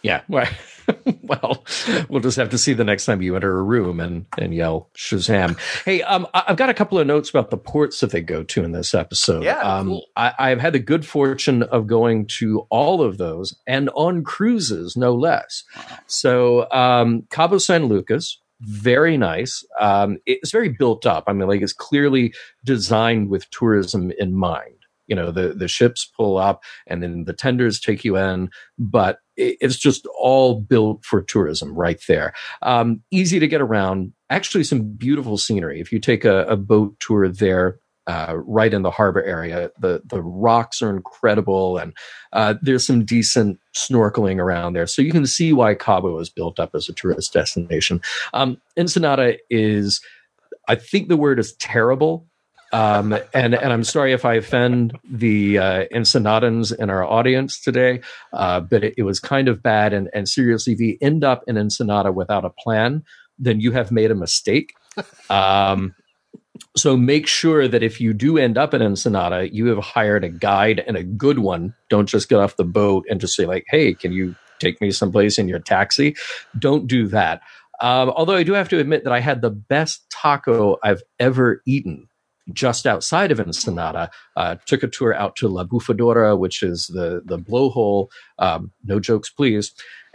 Yeah. 0.01 0.21
Right. 0.27 0.49
well, 1.23 1.63
we'll 2.09 2.21
just 2.21 2.37
have 2.37 2.49
to 2.49 2.57
see 2.57 2.73
the 2.73 2.83
next 2.83 3.05
time 3.05 3.21
you 3.21 3.35
enter 3.35 3.57
a 3.57 3.63
room 3.63 3.99
and, 3.99 4.25
and 4.37 4.53
yell 4.53 4.89
Shazam. 4.97 5.57
Hey, 5.85 6.01
um, 6.03 6.27
I've 6.33 6.57
got 6.57 6.69
a 6.69 6.73
couple 6.73 6.99
of 6.99 7.07
notes 7.07 7.29
about 7.29 7.49
the 7.49 7.57
ports 7.57 7.99
that 7.99 8.11
they 8.11 8.21
go 8.21 8.43
to 8.43 8.63
in 8.63 8.71
this 8.71 8.93
episode. 8.93 9.43
Yeah, 9.43 9.59
Um, 9.59 9.87
cool. 9.87 10.05
I, 10.15 10.33
I've 10.39 10.59
had 10.59 10.73
the 10.73 10.79
good 10.79 11.05
fortune 11.05 11.63
of 11.63 11.87
going 11.87 12.27
to 12.39 12.65
all 12.69 13.01
of 13.01 13.17
those 13.17 13.55
and 13.67 13.89
on 13.95 14.23
cruises, 14.23 14.95
no 14.97 15.13
less. 15.13 15.63
So, 16.07 16.69
um, 16.71 17.23
Cabo 17.29 17.57
San 17.57 17.85
Lucas, 17.85 18.39
very 18.61 19.17
nice. 19.17 19.63
Um, 19.79 20.17
it's 20.25 20.51
very 20.51 20.69
built 20.69 21.05
up. 21.05 21.23
I 21.27 21.33
mean, 21.33 21.47
like 21.47 21.61
it's 21.61 21.73
clearly 21.73 22.33
designed 22.65 23.29
with 23.29 23.49
tourism 23.51 24.11
in 24.17 24.35
mind. 24.35 24.75
You 25.09 25.15
know, 25.15 25.31
the, 25.31 25.49
the 25.53 25.67
ships 25.67 26.09
pull 26.15 26.37
up 26.37 26.63
and 26.87 27.03
then 27.03 27.25
the 27.25 27.33
tenders 27.33 27.79
take 27.79 28.05
you 28.05 28.15
in, 28.15 28.49
but 28.77 29.19
it's 29.35 29.77
just 29.77 30.07
all 30.19 30.61
built 30.61 31.03
for 31.03 31.21
tourism 31.21 31.73
right 31.73 32.01
there. 32.07 32.33
Um, 32.61 33.01
easy 33.11 33.39
to 33.39 33.47
get 33.47 33.61
around. 33.61 34.13
Actually, 34.29 34.63
some 34.63 34.93
beautiful 34.93 35.37
scenery. 35.37 35.81
If 35.81 35.91
you 35.91 35.99
take 35.99 36.23
a, 36.25 36.43
a 36.45 36.55
boat 36.55 36.99
tour 36.99 37.27
there, 37.27 37.79
uh, 38.07 38.35
right 38.37 38.73
in 38.73 38.81
the 38.81 38.89
harbor 38.89 39.23
area, 39.23 39.69
the 39.79 40.01
the 40.05 40.21
rocks 40.21 40.81
are 40.81 40.89
incredible, 40.89 41.77
and 41.77 41.93
uh, 42.33 42.55
there's 42.61 42.85
some 42.85 43.05
decent 43.05 43.59
snorkeling 43.75 44.39
around 44.39 44.73
there. 44.73 44.87
So 44.87 45.03
you 45.03 45.11
can 45.11 45.27
see 45.27 45.53
why 45.53 45.75
Cabo 45.75 46.17
is 46.19 46.29
built 46.29 46.59
up 46.59 46.71
as 46.73 46.89
a 46.89 46.93
tourist 46.93 47.33
destination. 47.33 48.01
Um, 48.33 48.59
Ensenada 48.77 49.37
is, 49.51 50.01
I 50.67 50.75
think 50.75 51.07
the 51.07 51.17
word 51.17 51.39
is 51.39 51.53
terrible. 51.57 52.25
Um, 52.71 53.17
and 53.33 53.55
and 53.55 53.73
I'm 53.73 53.83
sorry 53.83 54.13
if 54.13 54.25
I 54.25 54.35
offend 54.35 54.97
the 55.03 55.57
uh, 55.57 55.85
Ensenadans 55.91 56.71
in 56.77 56.89
our 56.89 57.03
audience 57.03 57.59
today, 57.59 58.01
uh, 58.33 58.59
but 58.59 58.83
it, 58.83 58.93
it, 58.97 59.03
was 59.03 59.19
kind 59.19 59.47
of 59.47 59.63
bad. 59.63 59.91
And, 59.91 60.09
and 60.13 60.29
seriously, 60.29 60.73
if 60.73 60.79
you 60.79 60.97
end 61.01 61.23
up 61.23 61.43
in 61.47 61.57
Ensenada 61.57 62.11
without 62.11 62.45
a 62.45 62.51
plan, 62.51 63.03
then 63.39 63.59
you 63.59 63.71
have 63.71 63.91
made 63.91 64.11
a 64.11 64.15
mistake. 64.15 64.73
Um, 65.29 65.95
so 66.75 66.97
make 66.97 67.25
sure 67.25 67.67
that 67.67 67.83
if 67.83 68.01
you 68.01 68.13
do 68.13 68.37
end 68.37 68.57
up 68.57 68.73
in 68.73 68.81
Ensenada, 68.81 69.53
you 69.53 69.67
have 69.67 69.79
hired 69.79 70.23
a 70.23 70.29
guide 70.29 70.83
and 70.85 70.97
a 70.97 71.03
good 71.03 71.39
one. 71.39 71.73
Don't 71.89 72.07
just 72.07 72.27
get 72.27 72.39
off 72.39 72.57
the 72.57 72.65
boat 72.65 73.05
and 73.09 73.21
just 73.21 73.35
say 73.35 73.45
like, 73.45 73.65
"Hey, 73.69 73.93
can 73.93 74.11
you 74.11 74.35
take 74.59 74.81
me 74.81 74.91
someplace 74.91 75.39
in 75.39 75.47
your 75.47 75.59
taxi?" 75.59 76.15
Don't 76.57 76.85
do 76.85 77.07
that. 77.07 77.41
Um, 77.81 78.09
although 78.09 78.35
I 78.35 78.43
do 78.43 78.53
have 78.53 78.69
to 78.69 78.79
admit 78.79 79.05
that 79.05 79.13
I 79.13 79.21
had 79.21 79.41
the 79.41 79.49
best 79.49 80.05
taco 80.09 80.77
I've 80.83 81.01
ever 81.19 81.61
eaten 81.65 82.08
just 82.53 82.85
outside 82.85 83.31
of 83.31 83.39
Ensenada. 83.39 84.09
Uh, 84.35 84.55
took 84.65 84.83
a 84.83 84.87
tour 84.87 85.13
out 85.13 85.35
to 85.37 85.47
La 85.47 85.63
Bufadora, 85.63 86.37
which 86.37 86.63
is 86.63 86.87
the 86.87 87.21
the 87.25 87.37
blowhole. 87.37 88.09
Um, 88.37 88.71
no 88.85 88.99
jokes, 88.99 89.29
please. 89.29 89.73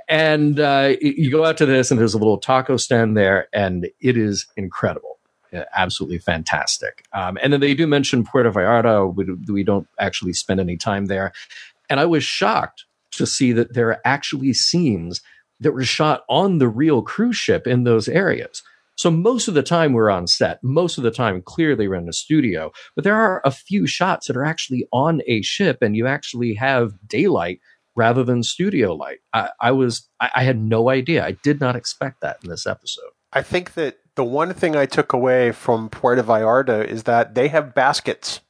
And 0.09 0.61
uh, 0.61 0.97
you 1.01 1.30
go 1.30 1.45
out 1.45 1.57
to 1.59 1.66
this, 1.66 1.91
and 1.91 1.99
there's 1.99 2.14
a 2.14 2.18
little 2.18 2.39
taco 2.39 2.76
stand 2.76 3.16
there, 3.16 3.49
and 3.55 3.89
it 4.01 4.18
is 4.18 4.47
incredible, 4.55 5.18
absolutely 5.74 6.18
fantastic. 6.18 7.07
Um, 7.14 7.39
and 7.43 7.53
then 7.53 7.61
they 7.61 7.74
do 7.74 7.87
mention 7.87 8.22
Puerto 8.22 8.53
Vallarta. 8.53 9.14
We, 9.14 9.24
we 9.51 9.64
don't 9.64 9.89
actually 9.99 10.35
spend 10.35 10.61
any 10.61 10.76
time 10.76 11.07
there, 11.07 11.32
and 11.89 12.01
I 12.01 12.05
was 12.05 12.22
shocked 12.22 12.85
to 13.12 13.26
see 13.26 13.53
that 13.53 13.72
there 13.72 13.89
are 13.89 14.01
actually 14.05 14.53
scenes 14.53 15.22
that 15.61 15.72
were 15.72 15.85
shot 15.85 16.24
on 16.28 16.59
the 16.59 16.68
real 16.68 17.01
cruise 17.01 17.37
ship 17.37 17.66
in 17.66 17.85
those 17.85 18.09
areas. 18.09 18.62
So 18.97 19.11
most 19.11 19.49
of 19.49 19.55
the 19.55 19.62
time 19.62 19.92
we're 19.92 20.11
on 20.11 20.26
set. 20.26 20.62
Most 20.62 20.99
of 20.99 21.05
the 21.05 21.11
time, 21.11 21.42
clearly 21.42 21.88
we're 21.88 21.97
in 21.97 22.09
a 22.09 22.12
studio. 22.12 22.72
But 22.95 23.05
there 23.05 23.16
are 23.16 23.42
a 23.45 23.51
few 23.51 23.86
shots 23.86 24.26
that 24.26 24.36
are 24.36 24.45
actually 24.45 24.86
on 24.92 25.20
a 25.26 25.42
ship, 25.42 25.78
and 25.82 25.97
you 25.97 26.07
actually 26.07 26.55
have 26.55 26.92
daylight 27.07 27.61
rather 27.97 28.24
than 28.24 28.42
studio 28.42 28.95
light. 28.95 29.18
I, 29.32 29.51
I 29.61 29.72
was 29.72 30.09
I, 30.20 30.30
I 30.36 30.45
had 30.45 30.61
no 30.61 30.90
idea. 30.90 31.24
I 31.24 31.32
did 31.42 31.61
not 31.61 31.76
expect 31.76 32.20
that 32.20 32.38
in 32.42 32.51
this 32.51 32.66
episode. 32.66 33.11
I 33.32 33.42
think 33.42 33.74
that 33.74 33.99
the 34.14 34.24
one 34.24 34.55
thing 34.55 34.76
I 34.76 34.86
took 34.86 35.12
away 35.12 35.53
from 35.53 35.88
Puerto 35.88 36.22
Vallarta 36.22 36.86
is 36.86 37.05
that 37.05 37.34
they 37.34 37.49
have 37.49 37.74
baskets. 37.74 38.40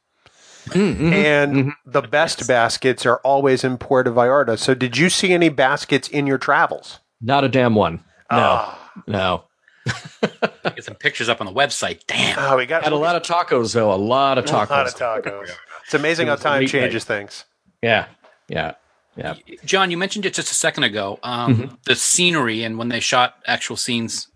Mm-hmm, 0.67 1.13
and 1.13 1.53
mm-hmm. 1.53 1.69
the 1.85 2.01
best 2.01 2.39
yes. 2.39 2.47
baskets 2.47 3.05
are 3.05 3.17
always 3.17 3.63
in 3.63 3.77
Puerto 3.77 4.11
Vallarta. 4.11 4.57
So, 4.57 4.73
did 4.73 4.97
you 4.97 5.09
see 5.09 5.31
any 5.31 5.49
baskets 5.49 6.07
in 6.07 6.25
your 6.25 6.39
travels? 6.39 6.99
Not 7.21 7.43
a 7.43 7.49
damn 7.49 7.75
one. 7.75 8.03
No, 8.31 8.65
oh. 8.65 8.79
no. 9.05 9.43
Get 9.85 10.83
some 10.83 10.95
pictures 10.95 11.29
up 11.29 11.41
on 11.41 11.47
the 11.47 11.53
website. 11.53 12.01
Damn. 12.07 12.37
Oh, 12.39 12.57
we 12.57 12.65
got 12.65 12.83
had 12.83 12.93
a 12.93 12.97
lot 12.97 13.15
of 13.15 13.21
tacos 13.21 13.73
though. 13.73 13.93
A 13.93 13.95
lot 13.95 14.37
of 14.37 14.45
tacos. 14.45 14.69
A 14.69 14.73
lot 14.73 14.87
of 14.87 14.93
tacos. 14.93 15.49
It's 15.83 15.93
amazing 15.93 16.27
it 16.27 16.31
how 16.31 16.35
time 16.35 16.65
changes 16.65 17.07
night. 17.07 17.15
things. 17.15 17.45
Yeah, 17.81 18.07
yeah, 18.47 18.73
yeah. 19.15 19.35
John, 19.63 19.91
you 19.91 19.97
mentioned 19.97 20.25
it 20.25 20.33
just 20.33 20.51
a 20.51 20.55
second 20.55 20.83
ago. 20.83 21.19
Um, 21.21 21.55
mm-hmm. 21.55 21.75
The 21.85 21.95
scenery 21.95 22.63
and 22.63 22.77
when 22.77 22.89
they 22.89 22.99
shot 22.99 23.35
actual 23.45 23.77
scenes 23.77 24.27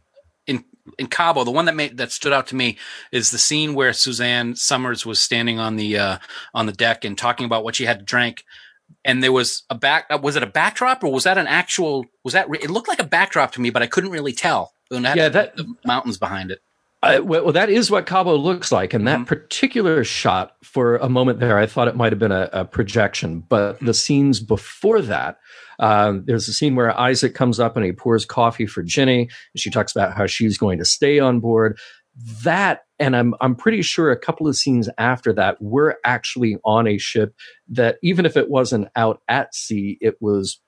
in 0.45 0.63
in 0.99 1.07
Cabo, 1.07 1.43
the 1.43 1.51
one 1.51 1.65
that 1.65 1.75
made 1.75 1.97
that 1.97 2.11
stood 2.11 2.33
out 2.33 2.47
to 2.47 2.55
me 2.55 2.77
is 3.11 3.31
the 3.31 3.39
scene 3.39 3.73
where 3.73 3.91
Suzanne 3.93 4.55
Somers 4.55 5.05
was 5.05 5.19
standing 5.19 5.59
on 5.59 5.75
the 5.75 5.97
uh, 5.97 6.17
on 6.53 6.67
the 6.67 6.73
deck 6.73 7.03
and 7.03 7.17
talking 7.17 7.45
about 7.45 7.63
what 7.63 7.75
she 7.75 7.85
had 7.85 8.05
drank 8.05 8.43
and 9.05 9.23
there 9.23 9.31
was 9.31 9.63
a 9.69 9.75
back 9.75 10.07
was 10.21 10.35
it 10.35 10.43
a 10.43 10.47
backdrop 10.47 11.03
or 11.03 11.11
was 11.11 11.23
that 11.23 11.37
an 11.37 11.47
actual 11.47 12.05
was 12.23 12.33
that 12.33 12.47
it 12.61 12.69
looked 12.69 12.87
like 12.87 12.99
a 12.99 13.05
backdrop 13.05 13.51
to 13.51 13.61
me 13.61 13.69
but 13.69 13.81
i 13.81 13.87
couldn't 13.87 14.09
really 14.09 14.33
tell 14.33 14.73
yeah 14.91 15.29
that 15.29 15.55
the 15.55 15.65
mountains 15.85 16.17
behind 16.17 16.51
it 16.51 16.61
uh, 17.01 17.21
well, 17.23 17.53
that 17.53 17.69
is 17.69 17.89
what 17.89 18.05
Cabo 18.05 18.35
looks 18.35 18.71
like. 18.71 18.93
And 18.93 19.07
that 19.07 19.19
mm-hmm. 19.19 19.25
particular 19.25 20.03
shot, 20.03 20.55
for 20.63 20.97
a 20.97 21.07
moment 21.07 21.39
there, 21.39 21.57
I 21.57 21.65
thought 21.65 21.87
it 21.87 21.95
might 21.95 22.11
have 22.11 22.19
been 22.19 22.33
a, 22.33 22.49
a 22.51 22.65
projection. 22.65 23.39
But 23.47 23.79
the 23.79 23.93
scenes 23.93 24.41
before 24.41 25.01
that, 25.03 25.39
uh, 25.79 26.15
there's 26.25 26.49
a 26.49 26.53
scene 26.53 26.75
where 26.75 26.97
Isaac 26.99 27.35
comes 27.35 27.59
up 27.59 27.77
and 27.77 27.85
he 27.85 27.93
pours 27.93 28.25
coffee 28.25 28.65
for 28.65 28.83
Ginny. 28.83 29.21
And 29.21 29.59
she 29.59 29.69
talks 29.69 29.93
about 29.95 30.13
how 30.13 30.25
she's 30.25 30.57
going 30.57 30.77
to 30.79 30.85
stay 30.85 31.19
on 31.19 31.39
board. 31.39 31.77
That, 32.43 32.81
and 32.97 33.15
I'm 33.15 33.33
I'm 33.39 33.55
pretty 33.55 33.81
sure 33.81 34.11
a 34.11 34.19
couple 34.19 34.45
of 34.45 34.57
scenes 34.57 34.89
after 34.97 35.31
that 35.31 35.61
were 35.61 35.97
actually 36.03 36.57
on 36.65 36.85
a 36.85 36.97
ship 36.97 37.33
that, 37.69 37.97
even 38.03 38.25
if 38.25 38.35
it 38.35 38.49
wasn't 38.49 38.89
out 38.97 39.21
at 39.29 39.55
sea, 39.55 39.97
it 40.01 40.17
was 40.19 40.59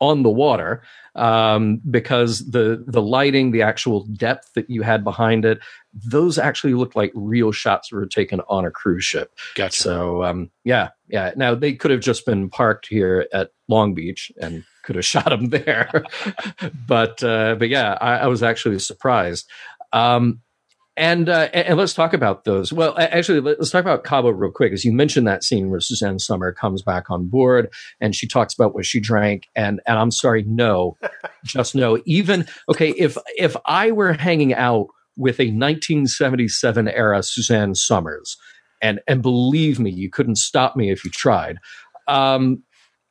on 0.00 0.22
the 0.22 0.30
water 0.30 0.82
um, 1.14 1.80
because 1.90 2.50
the 2.50 2.84
the 2.86 3.02
lighting, 3.02 3.50
the 3.50 3.62
actual 3.62 4.04
depth 4.04 4.52
that 4.54 4.70
you 4.70 4.82
had 4.82 5.02
behind 5.02 5.44
it, 5.44 5.58
those 5.92 6.38
actually 6.38 6.74
looked 6.74 6.96
like 6.96 7.10
real 7.14 7.50
shots 7.50 7.88
that 7.88 7.96
were 7.96 8.06
taken 8.06 8.40
on 8.48 8.64
a 8.64 8.70
cruise 8.70 9.04
ship. 9.04 9.32
Gotcha. 9.54 9.82
So 9.82 10.22
um, 10.24 10.50
yeah, 10.64 10.90
yeah. 11.08 11.32
Now 11.36 11.54
they 11.54 11.74
could 11.74 11.90
have 11.90 12.00
just 12.00 12.24
been 12.24 12.48
parked 12.48 12.86
here 12.88 13.26
at 13.32 13.50
Long 13.66 13.94
Beach 13.94 14.30
and 14.40 14.64
could 14.84 14.96
have 14.96 15.04
shot 15.04 15.30
them 15.30 15.48
there, 15.48 16.04
but 16.86 17.22
uh, 17.22 17.56
but 17.56 17.68
yeah, 17.68 17.98
I, 18.00 18.18
I 18.18 18.26
was 18.28 18.42
actually 18.42 18.78
surprised. 18.78 19.50
Um, 19.92 20.40
and, 20.98 21.28
uh, 21.28 21.48
and 21.54 21.78
let's 21.78 21.94
talk 21.94 22.12
about 22.12 22.44
those. 22.44 22.72
Well, 22.72 22.94
actually, 22.98 23.40
let's 23.40 23.70
talk 23.70 23.82
about 23.82 24.02
Cabo 24.02 24.30
real 24.30 24.50
quick. 24.50 24.72
As 24.72 24.84
you 24.84 24.92
mentioned 24.92 25.28
that 25.28 25.44
scene 25.44 25.70
where 25.70 25.78
Suzanne 25.78 26.18
Summer 26.18 26.52
comes 26.52 26.82
back 26.82 27.08
on 27.08 27.28
board 27.28 27.72
and 28.00 28.16
she 28.16 28.26
talks 28.26 28.52
about 28.52 28.74
what 28.74 28.84
she 28.84 28.98
drank. 28.98 29.46
And 29.54 29.80
and 29.86 29.96
I'm 29.96 30.10
sorry, 30.10 30.44
no, 30.46 30.96
just 31.44 31.76
no. 31.76 32.02
Even 32.04 32.46
okay, 32.68 32.90
if 32.90 33.16
if 33.36 33.56
I 33.64 33.92
were 33.92 34.12
hanging 34.12 34.52
out 34.54 34.88
with 35.16 35.38
a 35.38 35.46
1977 35.46 36.88
era 36.88 37.22
Suzanne 37.22 37.76
Somers, 37.76 38.36
and 38.82 39.00
and 39.06 39.22
believe 39.22 39.78
me, 39.78 39.90
you 39.90 40.10
couldn't 40.10 40.36
stop 40.36 40.76
me 40.76 40.90
if 40.90 41.04
you 41.04 41.10
tried. 41.12 41.58
Um, 42.08 42.64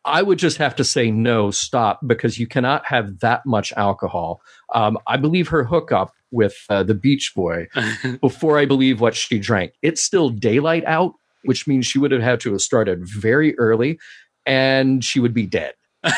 I 0.03 0.21
would 0.21 0.39
just 0.39 0.57
have 0.57 0.75
to 0.77 0.83
say 0.83 1.11
no, 1.11 1.51
stop, 1.51 1.99
because 2.05 2.39
you 2.39 2.47
cannot 2.47 2.85
have 2.85 3.19
that 3.19 3.45
much 3.45 3.73
alcohol. 3.73 4.41
Um, 4.73 4.97
I 5.05 5.17
believe 5.17 5.49
her 5.49 5.65
hookup 5.65 6.13
with 6.31 6.55
uh, 6.69 6.83
the 6.83 6.93
Beach 6.93 7.33
Boy 7.35 7.67
before 8.21 8.57
I 8.57 8.65
believe 8.65 9.01
what 9.01 9.15
she 9.15 9.39
drank. 9.39 9.73
It's 9.81 10.01
still 10.01 10.29
daylight 10.29 10.85
out, 10.85 11.13
which 11.43 11.67
means 11.67 11.85
she 11.85 11.99
would 11.99 12.11
have 12.11 12.21
had 12.21 12.39
to 12.41 12.51
have 12.51 12.61
started 12.61 13.07
very 13.07 13.57
early, 13.57 13.99
and 14.45 15.03
she 15.03 15.19
would 15.19 15.33
be 15.33 15.45
dead. 15.45 15.73
uh, 16.03 16.11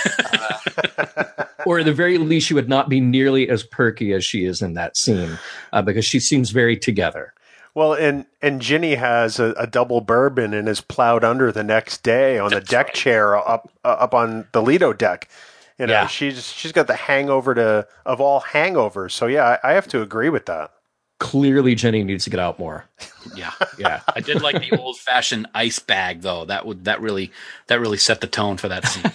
or 1.65 1.79
at 1.79 1.85
the 1.85 1.93
very 1.93 2.17
least, 2.17 2.47
she 2.47 2.53
would 2.53 2.69
not 2.69 2.89
be 2.89 2.99
nearly 2.99 3.49
as 3.49 3.63
perky 3.63 4.13
as 4.13 4.23
she 4.23 4.45
is 4.45 4.61
in 4.61 4.73
that 4.73 4.97
scene 4.97 5.37
uh, 5.73 5.81
because 5.81 6.05
she 6.05 6.19
seems 6.19 6.51
very 6.51 6.77
together. 6.77 7.33
Well, 7.75 7.93
and 7.93 8.25
and 8.41 8.61
Ginny 8.61 8.95
has 8.95 9.39
a, 9.39 9.53
a, 9.53 9.67
double 9.67 10.01
bourbon 10.01 10.53
and 10.53 10.67
is 10.67 10.81
plowed 10.81 11.23
under 11.23 11.51
the 11.51 11.63
next 11.63 12.03
day 12.03 12.39
on 12.39 12.49
That's 12.49 12.65
the 12.65 12.71
deck 12.71 12.87
right. 12.87 12.95
chair 12.95 13.37
up 13.37 13.71
uh, 13.85 13.95
up 13.99 14.13
on 14.13 14.47
the 14.53 14.61
Lido 14.61 14.91
deck. 14.91 15.29
You 15.79 15.87
know, 15.87 15.93
yeah. 15.93 16.07
she's 16.07 16.51
she's 16.51 16.71
got 16.71 16.87
the 16.87 16.95
hangover 16.95 17.55
to 17.55 17.87
of 18.05 18.21
all 18.21 18.41
hangovers. 18.41 19.11
So 19.11 19.25
yeah, 19.25 19.57
I, 19.63 19.71
I 19.71 19.73
have 19.73 19.87
to 19.87 20.01
agree 20.01 20.29
with 20.29 20.45
that 20.45 20.71
clearly 21.19 21.75
Jenny 21.75 22.03
needs 22.03 22.23
to 22.23 22.29
get 22.29 22.39
out 22.39 22.57
more. 22.57 22.85
Yeah, 23.35 23.51
yeah. 23.77 24.01
I 24.15 24.21
did 24.21 24.41
like 24.41 24.59
the 24.61 24.77
old 24.77 24.97
fashioned 24.97 25.47
ice 25.53 25.79
bag 25.79 26.21
though. 26.21 26.45
That 26.45 26.65
would 26.65 26.85
that 26.85 27.01
really 27.01 27.31
that 27.67 27.79
really 27.79 27.97
set 27.97 28.21
the 28.21 28.27
tone 28.27 28.57
for 28.57 28.67
that 28.69 28.87
scene. 28.87 29.11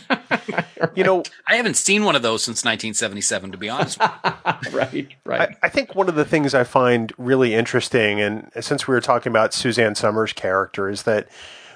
you 0.95 1.03
know, 1.03 1.25
I 1.49 1.57
haven't 1.57 1.77
seen 1.77 2.05
one 2.05 2.15
of 2.15 2.23
those 2.23 2.45
since 2.45 2.65
1977. 2.65 3.53
To 3.53 3.59
be 3.59 3.69
honest, 3.69 3.99
right, 4.73 5.09
right. 5.25 5.41
I, 5.41 5.57
I, 5.63 5.69
think 5.69 5.95
one 5.95 6.09
of 6.09 6.15
the 6.15 6.25
things 6.25 6.55
I 6.55 6.65
find 6.65 7.13
really 7.19 7.55
interesting, 7.55 8.21
and 8.21 8.51
since 8.61 8.87
we 8.87 8.95
were 8.95 9.01
talking 9.01 9.31
about 9.31 9.55
Suzanne 9.55 9.95
Somers' 9.95 10.33
character, 10.33 10.89
is 10.89 11.03
that 11.05 11.29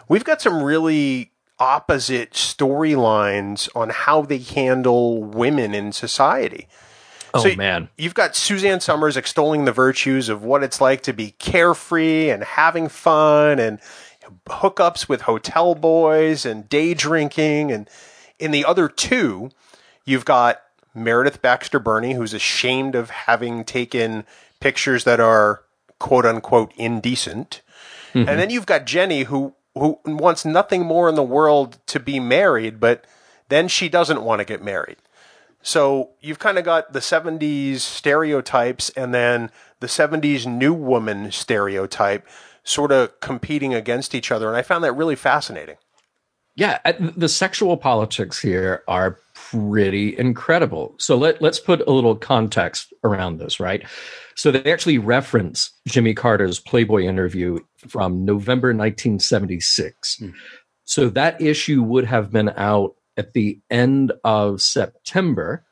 we've 0.09 0.25
got 0.25 0.41
some 0.41 0.63
really 0.63 1.33
opposite 1.59 2.33
storylines 2.33 3.69
on 3.75 3.91
how 3.91 4.23
they 4.23 4.39
handle 4.39 5.23
women 5.23 5.75
in 5.75 5.93
society. 5.93 6.69
Oh 7.35 7.43
so 7.43 7.55
man. 7.57 7.89
You've 7.99 8.15
got 8.15 8.37
Suzanne 8.37 8.81
Somers 8.81 9.17
extolling 9.17 9.65
the 9.65 9.73
virtues 9.73 10.29
of 10.29 10.43
what 10.43 10.63
it's 10.63 10.81
like 10.81 11.03
to 11.03 11.13
be 11.13 11.33
carefree 11.33 12.31
and 12.31 12.43
having 12.43 12.89
fun 12.89 13.59
and 13.59 13.81
hookups 14.47 15.09
with 15.09 15.23
hotel 15.23 15.75
boys 15.75 16.45
and 16.47 16.69
day 16.69 16.95
drinking 16.95 17.73
and 17.73 17.89
in 18.39 18.51
the 18.51 18.65
other 18.65 18.89
two, 18.89 19.51
you've 20.05 20.25
got 20.25 20.63
Meredith 20.95 21.43
Baxter 21.43 21.79
Birney 21.79 22.15
who's 22.15 22.35
ashamed 22.35 22.95
of 22.95 23.11
having 23.11 23.65
taken 23.65 24.25
pictures 24.61 25.05
that 25.05 25.21
are 25.21 25.63
quote 25.99 26.25
unquote 26.25 26.73
indecent. 26.77 27.63
Mm-hmm. 28.15 28.29
And 28.29 28.39
then 28.39 28.51
you've 28.51 28.67
got 28.67 28.87
Jenny 28.87 29.25
who 29.25 29.55
who 29.79 29.99
wants 30.05 30.45
nothing 30.45 30.85
more 30.85 31.09
in 31.09 31.15
the 31.15 31.23
world 31.23 31.79
to 31.87 32.01
be 32.01 32.21
married, 32.21 32.81
but 32.81 33.05
then 33.49 33.69
she 33.69 33.89
doesn't 33.89 34.23
want 34.23 34.41
to 34.41 34.45
get 34.45 34.63
married. 34.63 34.97
So 35.63 36.11
you've 36.21 36.39
kind 36.39 36.59
of 36.59 36.65
got 36.65 36.93
the 36.93 37.01
70s 37.01 37.81
stereotypes 37.81 38.91
and 38.91 39.13
then 39.13 39.51
the 39.81 39.87
70s 39.87 40.47
new 40.47 40.73
woman 40.73 41.33
stereotype 41.33 42.27
sort 42.63 42.93
of 42.93 43.19
competing 43.21 43.75
against 43.75 44.15
each 44.15 44.31
other. 44.31 44.49
And 44.49 44.57
I 44.57 44.63
found 44.63 44.85
that 44.85 44.93
really 44.93 45.17
fascinating. 45.17 45.77
Yeah, 46.55 46.79
the 46.99 47.29
sexual 47.29 47.77
politics 47.77 48.41
here 48.41 48.83
are 48.89 49.19
pretty 49.51 50.17
incredible. 50.19 50.95
So 50.99 51.17
let 51.17 51.41
let's 51.41 51.59
put 51.61 51.87
a 51.87 51.91
little 51.91 52.17
context 52.17 52.93
around 53.05 53.39
this, 53.39 53.61
right? 53.61 53.85
So 54.35 54.51
they 54.51 54.71
actually 54.71 54.99
reference 54.99 55.73
Jimmy 55.87 56.15
Carter's 56.15 56.61
Playboy 56.61 57.03
interview 57.03 57.59
from 57.89 58.25
November 58.25 58.69
1976. 58.69 60.19
Mm. 60.21 60.35
So 60.85 61.09
that 61.11 61.41
issue 61.41 61.83
would 61.83 62.05
have 62.05 62.31
been 62.31 62.51
out 62.57 62.95
at 63.17 63.33
the 63.33 63.61
end 63.71 64.13
of 64.25 64.63
September. 64.63 65.65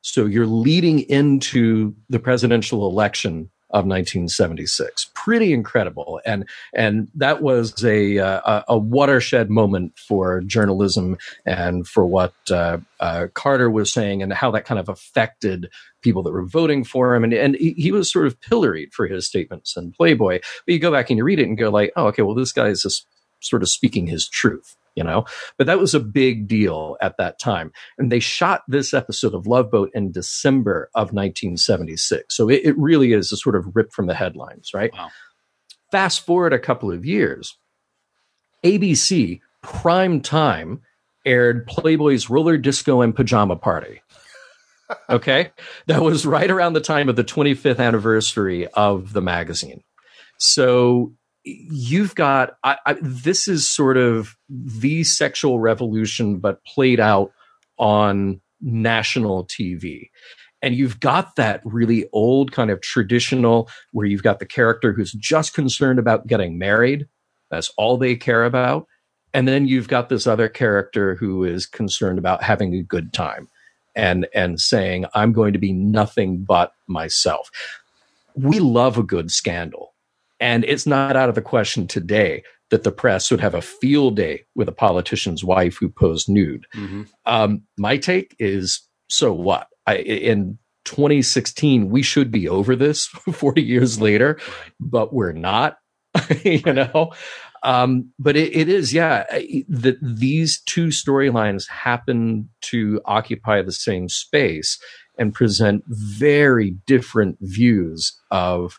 So 0.00 0.26
you're 0.26 0.46
leading 0.46 1.00
into 1.00 1.94
the 2.08 2.18
presidential 2.18 2.88
election 2.88 3.50
of 3.74 3.86
1976. 3.86 5.10
Pretty 5.14 5.52
incredible, 5.52 6.20
and 6.24 6.48
and 6.72 7.08
that 7.16 7.42
was 7.42 7.84
a 7.84 8.20
uh, 8.20 8.62
a 8.68 8.78
watershed 8.78 9.50
moment 9.50 9.98
for 9.98 10.40
journalism 10.42 11.18
and 11.44 11.86
for 11.86 12.06
what 12.06 12.34
uh, 12.52 12.78
uh, 13.00 13.26
Carter 13.34 13.68
was 13.68 13.92
saying 13.92 14.22
and 14.22 14.32
how 14.32 14.52
that 14.52 14.64
kind 14.64 14.78
of 14.78 14.88
affected 14.88 15.68
people 16.02 16.22
that 16.22 16.32
were 16.32 16.46
voting 16.46 16.84
for 16.84 17.16
him. 17.16 17.24
And 17.24 17.34
and 17.34 17.56
he, 17.56 17.90
was 17.90 18.10
sort 18.10 18.28
of 18.28 18.40
pilloried 18.40 18.94
for 18.94 19.08
his 19.08 19.26
statements 19.26 19.76
in 19.76 19.92
Playboy. 19.92 20.38
But 20.64 20.72
you 20.72 20.78
go 20.78 20.92
back 20.92 21.10
and 21.10 21.18
you 21.18 21.24
read 21.24 21.40
it 21.40 21.48
and 21.48 21.58
go 21.58 21.70
like, 21.70 21.92
oh, 21.96 22.06
okay, 22.06 22.22
well, 22.22 22.36
this 22.36 22.52
guy 22.52 22.68
is 22.68 22.82
just 22.82 23.06
sort 23.40 23.62
of 23.62 23.68
speaking 23.68 24.06
his 24.06 24.28
truth 24.28 24.76
you 24.94 25.04
know? 25.04 25.24
But 25.58 25.66
that 25.66 25.78
was 25.78 25.94
a 25.94 26.00
big 26.00 26.48
deal 26.48 26.96
at 27.00 27.16
that 27.18 27.38
time. 27.38 27.72
And 27.98 28.10
they 28.10 28.20
shot 28.20 28.62
this 28.68 28.94
episode 28.94 29.34
of 29.34 29.46
love 29.46 29.70
boat 29.70 29.90
in 29.94 30.12
december 30.12 30.90
of 30.94 31.12
1976 31.12 32.34
so 32.34 32.48
it, 32.48 32.62
it 32.64 32.78
really 32.78 33.12
is 33.12 33.32
a 33.32 33.36
sort 33.36 33.56
of 33.56 33.66
rip 33.74 33.92
from 33.92 34.06
the 34.06 34.14
headlines 34.14 34.72
right? 34.74 34.92
Wow. 34.92 35.08
fast 35.90 36.24
forward 36.24 36.52
a 36.52 36.58
couple 36.58 36.90
of 36.90 37.04
years 37.04 37.56
abc 38.64 39.40
prime 39.62 40.20
time 40.20 40.80
aired 41.24 41.66
playboy's 41.66 42.28
roller 42.28 42.56
disco 42.56 43.00
and 43.00 43.14
pajama 43.14 43.56
party. 43.56 44.00
Okay? 45.08 45.50
That 45.86 46.02
was 46.02 46.26
right 46.26 46.50
around 46.50 46.74
the 46.74 46.80
time 46.80 47.08
of 47.08 47.16
the 47.16 47.24
25th 47.24 47.78
anniversary 47.78 48.66
of 48.68 49.14
the 49.14 49.22
magazine. 49.22 49.82
So 50.38 51.14
you've 51.44 52.14
got 52.14 52.56
I, 52.64 52.78
I, 52.86 52.96
this 53.00 53.48
is 53.48 53.68
sort 53.68 53.96
of 53.96 54.36
the 54.48 55.04
sexual 55.04 55.60
revolution 55.60 56.38
but 56.38 56.64
played 56.64 57.00
out 57.00 57.32
on 57.78 58.40
national 58.60 59.46
tv 59.46 60.08
and 60.64 60.74
you've 60.74 60.98
got 60.98 61.36
that 61.36 61.60
really 61.62 62.08
old 62.14 62.50
kind 62.52 62.70
of 62.70 62.80
traditional 62.80 63.68
where 63.92 64.06
you've 64.06 64.22
got 64.22 64.38
the 64.38 64.46
character 64.46 64.94
who's 64.94 65.12
just 65.12 65.52
concerned 65.52 65.98
about 65.98 66.26
getting 66.26 66.56
married. 66.56 67.06
That's 67.50 67.70
all 67.76 67.98
they 67.98 68.16
care 68.16 68.46
about. 68.46 68.86
And 69.34 69.46
then 69.46 69.68
you've 69.68 69.88
got 69.88 70.08
this 70.08 70.26
other 70.26 70.48
character 70.48 71.16
who 71.16 71.44
is 71.44 71.66
concerned 71.66 72.18
about 72.18 72.42
having 72.42 72.74
a 72.74 72.82
good 72.82 73.12
time 73.12 73.50
and 73.94 74.26
and 74.34 74.58
saying 74.58 75.04
i'm 75.14 75.32
going 75.32 75.52
to 75.52 75.58
be 75.58 75.72
nothing 75.72 76.44
but 76.44 76.72
myself. 76.86 77.50
We 78.34 78.58
love 78.58 78.96
a 78.96 79.02
good 79.02 79.30
scandal 79.30 79.93
and 80.40 80.64
it's 80.64 80.86
not 80.86 81.16
out 81.16 81.28
of 81.28 81.34
the 81.34 81.42
question 81.42 81.86
today 81.86 82.42
that 82.70 82.82
the 82.82 82.92
press 82.92 83.30
would 83.30 83.40
have 83.40 83.54
a 83.54 83.62
field 83.62 84.16
day 84.16 84.44
with 84.54 84.68
a 84.68 84.72
politician's 84.72 85.44
wife 85.44 85.76
who 85.76 85.88
posed 85.88 86.28
nude. 86.28 86.66
Mm-hmm. 86.74 87.02
Um, 87.26 87.62
my 87.76 87.96
take 87.98 88.34
is 88.38 88.82
so 89.08 89.32
what? 89.32 89.68
I, 89.86 89.96
in 89.96 90.58
2016, 90.84 91.90
we 91.90 92.02
should 92.02 92.30
be 92.30 92.48
over 92.48 92.74
this 92.74 93.06
40 93.32 93.62
years 93.62 94.00
later, 94.00 94.38
but 94.80 95.12
we're 95.12 95.32
not, 95.32 95.78
you 96.42 96.72
know? 96.72 97.12
Um, 97.62 98.12
but 98.18 98.36
it, 98.36 98.54
it 98.54 98.68
is, 98.68 98.92
yeah, 98.92 99.24
that 99.68 99.96
these 100.02 100.60
two 100.62 100.88
storylines 100.88 101.68
happen 101.68 102.50
to 102.62 103.00
occupy 103.06 103.62
the 103.62 103.72
same 103.72 104.08
space 104.08 104.78
and 105.18 105.32
present 105.32 105.82
very 105.86 106.72
different 106.86 107.38
views 107.40 108.20
of 108.30 108.78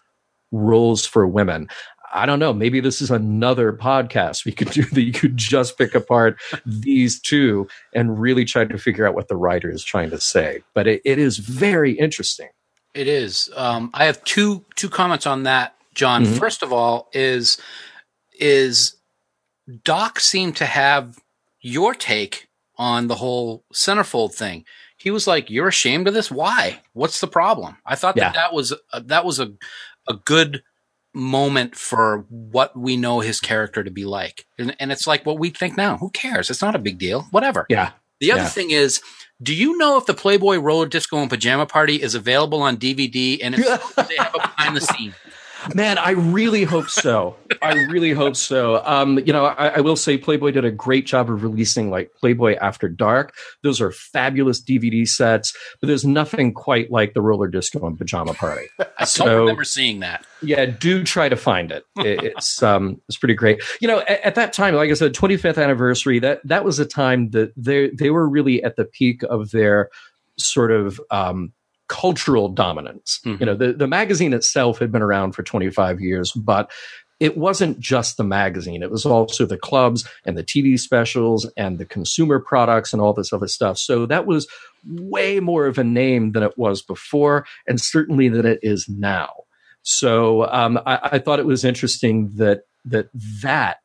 roles 0.52 1.06
for 1.06 1.28
women. 1.28 1.68
I 2.14 2.26
don't 2.26 2.40
know. 2.40 2.54
Maybe 2.54 2.80
this 2.80 3.02
is 3.02 3.12
another 3.12 3.74
podcast 3.74 4.46
we 4.46 4.54
could 4.54 4.70
do 4.72 4.84
that 4.84 5.02
you 5.02 5.12
could 5.12 5.36
just 5.36 5.78
pick 5.78 5.94
apart 5.94 6.40
these 6.66 7.20
two 7.20 7.68
and 7.94 8.20
really 8.20 8.46
try 8.46 8.64
to 8.64 8.78
figure 8.78 9.06
out 9.06 9.16
what 9.16 9.28
the 9.28 9.36
writer 9.36 9.70
is 9.70 9.84
trying 9.84 10.10
to 10.12 10.20
say. 10.20 10.64
But 10.74 10.88
it, 10.88 11.02
it 11.04 11.20
is 11.20 11.38
very 11.38 11.92
interesting. 11.92 12.50
It 12.94 13.10
is. 13.10 13.50
Um, 13.56 13.92
I 13.94 14.06
have 14.06 14.24
two 14.24 14.64
two 14.76 14.90
comments 14.90 15.28
on 15.28 15.44
that, 15.44 15.76
John. 15.94 16.24
Mm-hmm. 16.24 16.36
First 16.36 16.64
of 16.64 16.72
all, 16.72 17.10
is 17.12 17.58
is 18.40 18.96
Doc 19.84 20.22
seemed 20.22 20.56
to 20.58 20.66
have 20.66 21.20
your 21.60 21.94
take 21.94 22.48
on 22.78 23.08
the 23.08 23.16
whole 23.16 23.66
centerfold 23.74 24.34
thing. 24.34 24.64
He 24.96 25.12
was 25.12 25.28
like, 25.28 25.50
"You're 25.50 25.68
ashamed 25.68 26.08
of 26.08 26.14
this? 26.14 26.32
Why? 26.32 26.82
What's 26.94 27.20
the 27.20 27.28
problem?" 27.28 27.76
I 27.86 27.96
thought 27.96 28.16
yeah. 28.16 28.30
that 28.30 28.36
that 28.36 28.54
was 28.54 28.72
a, 28.94 29.02
that 29.02 29.26
was 29.26 29.42
a 29.42 29.52
a 30.08 30.14
good 30.14 30.64
moment 31.14 31.76
for 31.76 32.26
what 32.30 32.78
we 32.78 32.98
know 32.98 33.22
his 33.22 33.40
character 33.40 33.84
to 33.84 33.92
be 33.92 34.06
like. 34.06 34.46
And, 34.60 34.76
and, 34.80 34.92
it's 34.92 35.08
like 35.08 35.26
what 35.26 35.40
we 35.40 35.50
think 35.50 35.78
now. 35.78 35.98
Who 35.98 36.10
cares? 36.10 36.50
It's 36.50 36.62
not 36.62 36.76
a 36.76 36.80
big 36.80 36.98
deal. 36.98 37.28
Whatever. 37.32 37.66
Yeah. 37.70 37.92
The 38.20 38.34
other 38.34 38.42
yeah. 38.42 38.50
thing 38.50 38.72
is, 38.72 39.02
do 39.42 39.54
you 39.54 39.78
know 39.78 39.98
if 39.98 40.06
the 40.06 40.14
Playboy 40.14 40.58
Roller 40.58 40.88
Disco 40.88 41.18
and 41.18 41.30
Pajama 41.30 41.66
Party 41.66 42.02
is 42.02 42.16
available 42.16 42.62
on 42.62 42.78
DVD 42.78 43.40
and 43.42 43.56
they 43.56 43.62
have 44.18 44.36
a 44.36 44.40
behind 44.40 44.76
the 44.76 44.82
scene? 44.82 45.14
Man, 45.74 45.98
I 45.98 46.12
really 46.12 46.64
hope 46.64 46.90
so. 46.90 47.36
I 47.62 47.74
really 47.86 48.12
hope 48.12 48.36
so. 48.36 48.84
Um, 48.86 49.20
you 49.20 49.34
know, 49.34 49.46
I, 49.46 49.70
I, 49.70 49.80
will 49.80 49.96
say 49.96 50.18
Playboy 50.18 50.52
did 50.52 50.66
a 50.66 50.72
great 50.72 51.06
job 51.06 51.30
of 51.30 51.42
releasing 51.44 51.90
like 51.90 52.14
Playboy 52.14 52.56
After 52.56 52.88
Dark. 52.88 53.34
Those 53.64 53.82
are 53.82 53.92
fabulous 53.92 54.62
DVD 54.62 55.08
sets, 55.08 55.56
but 55.82 55.88
there's 55.88 56.06
nothing 56.06 56.54
quite 56.54 56.92
like 56.92 57.14
the 57.14 57.22
Roller 57.22 57.48
Disco 57.48 57.86
and 57.88 57.98
Pajama 57.98 58.34
Party. 58.34 58.68
I 59.00 59.06
so, 59.06 59.26
don't 59.26 59.40
remember 59.40 59.64
seeing 59.64 60.02
that. 60.02 60.26
Yeah, 60.42 60.66
do 60.66 61.04
try 61.04 61.30
to 61.30 61.36
find 61.36 61.72
it. 61.72 61.86
it 61.98 62.24
it's 62.24 62.62
um, 62.62 63.02
it's 63.08 63.18
pretty 63.18 63.36
great. 63.36 63.62
You 63.82 63.88
know, 63.88 64.00
at, 64.02 64.22
at, 64.22 64.36
that 64.36 64.54
time, 64.54 64.76
like 64.76 64.92
I 64.92 64.94
said, 64.94 65.14
25th 65.14 65.62
anniversary. 65.62 66.20
That 66.20 66.42
that 66.46 66.64
was 66.64 66.80
a 66.80 66.86
time 66.86 67.32
that 67.32 67.54
they 67.58 67.90
they 67.90 68.10
were 68.10 68.28
really 68.28 68.64
at 68.64 68.76
the 68.76 68.86
peak 68.86 69.24
of 69.24 69.52
their 69.52 69.90
sort 70.38 70.72
of 70.72 71.00
um, 71.12 71.54
cultural 71.88 72.50
dominance. 72.50 73.20
Mm-hmm. 73.26 73.42
You 73.42 73.46
know, 73.46 73.56
the, 73.56 73.74
the 73.74 73.88
magazine 73.88 74.34
itself 74.34 74.80
had 74.80 74.92
been 74.92 75.02
around 75.02 75.34
for 75.34 75.44
25 75.44 76.02
years, 76.02 76.32
but 76.32 76.72
it 77.20 77.38
wasn't 77.38 77.80
just 77.80 78.18
the 78.18 78.24
magazine. 78.24 78.84
It 78.84 78.92
was 78.92 79.06
also 79.06 79.46
the 79.46 79.58
clubs 79.58 80.08
and 80.26 80.38
the 80.38 80.44
TV 80.44 80.78
specials 80.78 81.50
and 81.56 81.78
the 81.78 81.86
consumer 81.86 82.40
products 82.40 82.92
and 82.92 83.02
all 83.02 83.14
this 83.14 83.32
other 83.32 83.48
stuff. 83.48 83.78
So 83.78 84.06
that 84.08 84.26
was 84.26 84.48
way 84.86 85.40
more 85.40 85.66
of 85.66 85.78
a 85.78 85.84
name 85.84 86.34
than 86.34 86.44
it 86.44 86.58
was 86.58 86.82
before, 86.82 87.46
and 87.68 87.80
certainly 87.80 88.30
than 88.30 88.46
it 88.46 88.60
is 88.62 88.88
now. 88.90 89.32
So 89.84 90.46
um, 90.52 90.80
I, 90.86 91.00
I, 91.14 91.20
thought 91.20 91.40
it 91.40 91.46
was 91.46 91.64
interesting 91.64 92.32
that 92.36 92.64
that 92.86 93.10
that 93.42 93.78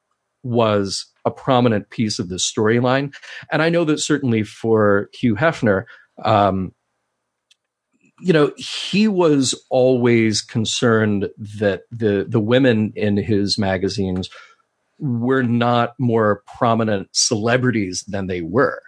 was 0.42 1.06
a 1.24 1.30
prominent 1.30 1.90
piece 1.90 2.18
of 2.18 2.30
the 2.30 2.36
storyline, 2.36 3.14
and 3.52 3.62
I 3.62 3.68
know 3.68 3.84
that 3.84 3.98
certainly 3.98 4.42
for 4.42 5.08
Hugh 5.12 5.36
Hefner, 5.36 5.84
um, 6.24 6.72
you 8.20 8.32
know, 8.32 8.52
he 8.56 9.08
was 9.08 9.54
always 9.70 10.42
concerned 10.42 11.28
that 11.38 11.82
the 11.90 12.26
the 12.28 12.40
women 12.40 12.92
in 12.96 13.16
his 13.16 13.58
magazines 13.58 14.30
were 14.98 15.42
not 15.42 15.94
more 15.98 16.42
prominent 16.58 17.08
celebrities 17.12 18.04
than 18.06 18.26
they 18.26 18.42
were. 18.42 18.82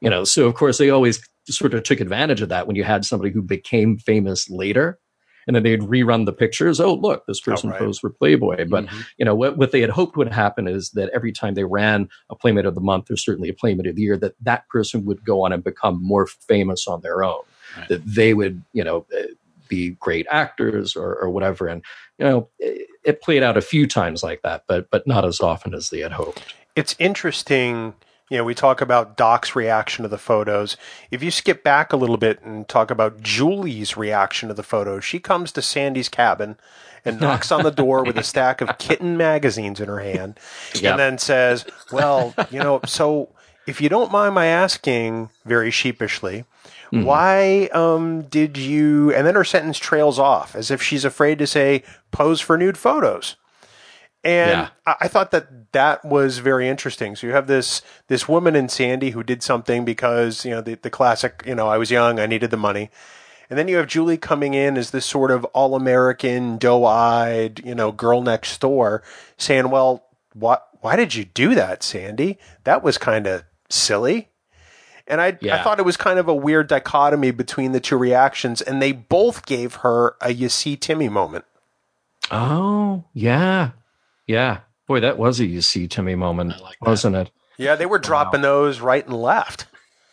You 0.00 0.10
know, 0.10 0.24
so 0.24 0.46
of 0.46 0.54
course 0.54 0.78
they 0.78 0.90
always 0.90 1.20
sort 1.48 1.74
of 1.74 1.82
took 1.82 2.00
advantage 2.00 2.40
of 2.40 2.50
that 2.50 2.66
when 2.66 2.76
you 2.76 2.84
had 2.84 3.04
somebody 3.04 3.32
who 3.32 3.42
became 3.42 3.98
famous 3.98 4.48
later 4.50 4.98
and 5.46 5.56
then 5.56 5.62
they'd 5.62 5.80
rerun 5.80 6.26
the 6.26 6.32
pictures. 6.32 6.78
Oh, 6.78 6.94
look, 6.94 7.24
this 7.26 7.40
person 7.40 7.70
oh, 7.70 7.72
right. 7.72 7.78
posed 7.78 8.00
for 8.02 8.10
Playboy. 8.10 8.66
But 8.68 8.84
mm-hmm. 8.84 9.00
you 9.16 9.24
know 9.24 9.34
what, 9.34 9.56
what 9.56 9.72
they 9.72 9.80
had 9.80 9.90
hoped 9.90 10.16
would 10.16 10.32
happen 10.32 10.68
is 10.68 10.90
that 10.90 11.10
every 11.14 11.32
time 11.32 11.54
they 11.54 11.64
ran 11.64 12.10
a 12.28 12.36
Playmate 12.36 12.66
of 12.66 12.74
the 12.74 12.82
Month 12.82 13.10
or 13.10 13.16
certainly 13.16 13.48
a 13.48 13.54
Playmate 13.54 13.86
of 13.86 13.96
the 13.96 14.02
Year, 14.02 14.18
that 14.18 14.34
that 14.42 14.68
person 14.68 15.06
would 15.06 15.24
go 15.24 15.44
on 15.44 15.52
and 15.52 15.64
become 15.64 15.98
more 16.02 16.26
famous 16.26 16.86
on 16.86 17.00
their 17.00 17.24
own 17.24 17.40
right. 17.76 17.88
that 17.88 18.04
they 18.04 18.34
would, 18.34 18.62
you 18.72 18.84
know, 18.84 19.06
eh, 19.16 19.26
be 19.68 19.90
great 19.90 20.26
actors 20.30 20.96
or, 20.96 21.14
or 21.16 21.28
whatever. 21.28 21.66
And, 21.66 21.82
you 22.18 22.24
know, 22.24 22.48
it, 22.58 22.88
it 23.04 23.22
played 23.22 23.42
out 23.42 23.56
a 23.56 23.62
few 23.62 23.86
times 23.86 24.22
like 24.22 24.42
that, 24.42 24.64
but, 24.66 24.90
but 24.90 25.06
not 25.06 25.24
as 25.24 25.40
often 25.40 25.74
as 25.74 25.90
they 25.90 26.00
had 26.00 26.12
hoped. 26.12 26.54
It's 26.74 26.94
interesting 26.98 27.94
you 28.30 28.36
know, 28.36 28.44
we 28.44 28.54
talk 28.54 28.80
about 28.80 29.16
Doc's 29.16 29.56
reaction 29.56 30.02
to 30.02 30.08
the 30.08 30.18
photos. 30.18 30.76
If 31.10 31.22
you 31.22 31.30
skip 31.30 31.64
back 31.64 31.92
a 31.92 31.96
little 31.96 32.18
bit 32.18 32.42
and 32.42 32.68
talk 32.68 32.90
about 32.90 33.22
Julie's 33.22 33.96
reaction 33.96 34.48
to 34.48 34.54
the 34.54 34.62
photos, 34.62 35.04
she 35.04 35.18
comes 35.18 35.50
to 35.52 35.62
Sandy's 35.62 36.08
cabin 36.08 36.58
and 37.04 37.20
knocks 37.22 37.50
on 37.50 37.62
the 37.62 37.70
door 37.70 38.04
with 38.04 38.18
a 38.18 38.22
stack 38.22 38.60
of 38.60 38.76
kitten 38.78 39.16
magazines 39.16 39.80
in 39.80 39.88
her 39.88 40.00
hand 40.00 40.38
yep. 40.74 40.92
and 40.92 41.00
then 41.00 41.18
says, 41.18 41.64
Well, 41.90 42.34
you 42.50 42.58
know, 42.58 42.80
so 42.84 43.30
if 43.66 43.80
you 43.80 43.88
don't 43.88 44.12
mind 44.12 44.34
my 44.34 44.46
asking 44.46 45.30
very 45.46 45.70
sheepishly, 45.70 46.44
Mm-hmm. 46.92 47.04
Why 47.04 47.68
um, 47.72 48.22
did 48.22 48.56
you? 48.56 49.12
And 49.12 49.26
then 49.26 49.34
her 49.34 49.44
sentence 49.44 49.78
trails 49.78 50.18
off 50.18 50.54
as 50.56 50.70
if 50.70 50.82
she's 50.82 51.04
afraid 51.04 51.38
to 51.38 51.46
say 51.46 51.82
pose 52.10 52.40
for 52.40 52.56
nude 52.56 52.78
photos. 52.78 53.36
And 54.24 54.50
Yeah. 54.50 54.68
I, 54.86 54.94
I 55.02 55.08
thought 55.08 55.30
that 55.30 55.72
that 55.72 56.04
was 56.04 56.38
very 56.38 56.68
interesting. 56.68 57.14
So 57.14 57.26
you 57.26 57.34
have 57.34 57.46
this 57.46 57.82
this 58.08 58.28
woman 58.28 58.56
in 58.56 58.68
Sandy 58.68 59.10
who 59.10 59.22
did 59.22 59.42
something 59.42 59.84
because 59.84 60.44
you 60.44 60.50
know 60.50 60.60
the 60.60 60.74
the 60.74 60.90
classic. 60.90 61.42
You 61.46 61.54
know, 61.54 61.68
I 61.68 61.78
was 61.78 61.90
young, 61.90 62.18
I 62.18 62.26
needed 62.26 62.50
the 62.50 62.56
money. 62.56 62.90
And 63.50 63.58
then 63.58 63.68
you 63.68 63.76
have 63.76 63.86
Julie 63.86 64.18
coming 64.18 64.52
in 64.52 64.76
as 64.76 64.90
this 64.90 65.06
sort 65.06 65.30
of 65.30 65.44
all 65.46 65.74
American, 65.74 66.58
doe 66.58 66.84
eyed, 66.84 67.64
you 67.64 67.74
know, 67.74 67.92
girl 67.92 68.20
next 68.20 68.60
door, 68.60 69.02
saying, 69.38 69.70
"Well, 69.70 70.04
what? 70.34 70.68
Why 70.80 70.96
did 70.96 71.14
you 71.14 71.24
do 71.24 71.54
that, 71.54 71.82
Sandy? 71.82 72.38
That 72.64 72.82
was 72.82 72.98
kind 72.98 73.26
of 73.26 73.44
silly." 73.70 74.28
And 75.08 75.20
I, 75.20 75.38
I 75.50 75.62
thought 75.62 75.78
it 75.78 75.84
was 75.84 75.96
kind 75.96 76.18
of 76.18 76.28
a 76.28 76.34
weird 76.34 76.68
dichotomy 76.68 77.30
between 77.30 77.72
the 77.72 77.80
two 77.80 77.96
reactions, 77.96 78.60
and 78.60 78.80
they 78.82 78.92
both 78.92 79.46
gave 79.46 79.76
her 79.76 80.16
a 80.20 80.32
"you 80.32 80.48
see 80.48 80.76
Timmy" 80.76 81.08
moment. 81.08 81.44
Oh, 82.30 83.04
yeah. 83.14 83.70
Yeah. 84.26 84.60
Boy, 84.86 85.00
that 85.00 85.18
was 85.18 85.40
a 85.40 85.46
you 85.46 85.60
see 85.62 85.88
Timmy 85.88 86.14
moment, 86.14 86.60
like 86.62 86.76
wasn't 86.84 87.16
it? 87.16 87.30
Yeah, 87.56 87.74
they 87.74 87.86
were 87.86 87.98
dropping 87.98 88.42
those 88.42 88.80
right 88.80 89.04
and 89.04 89.14
left. 89.20 89.66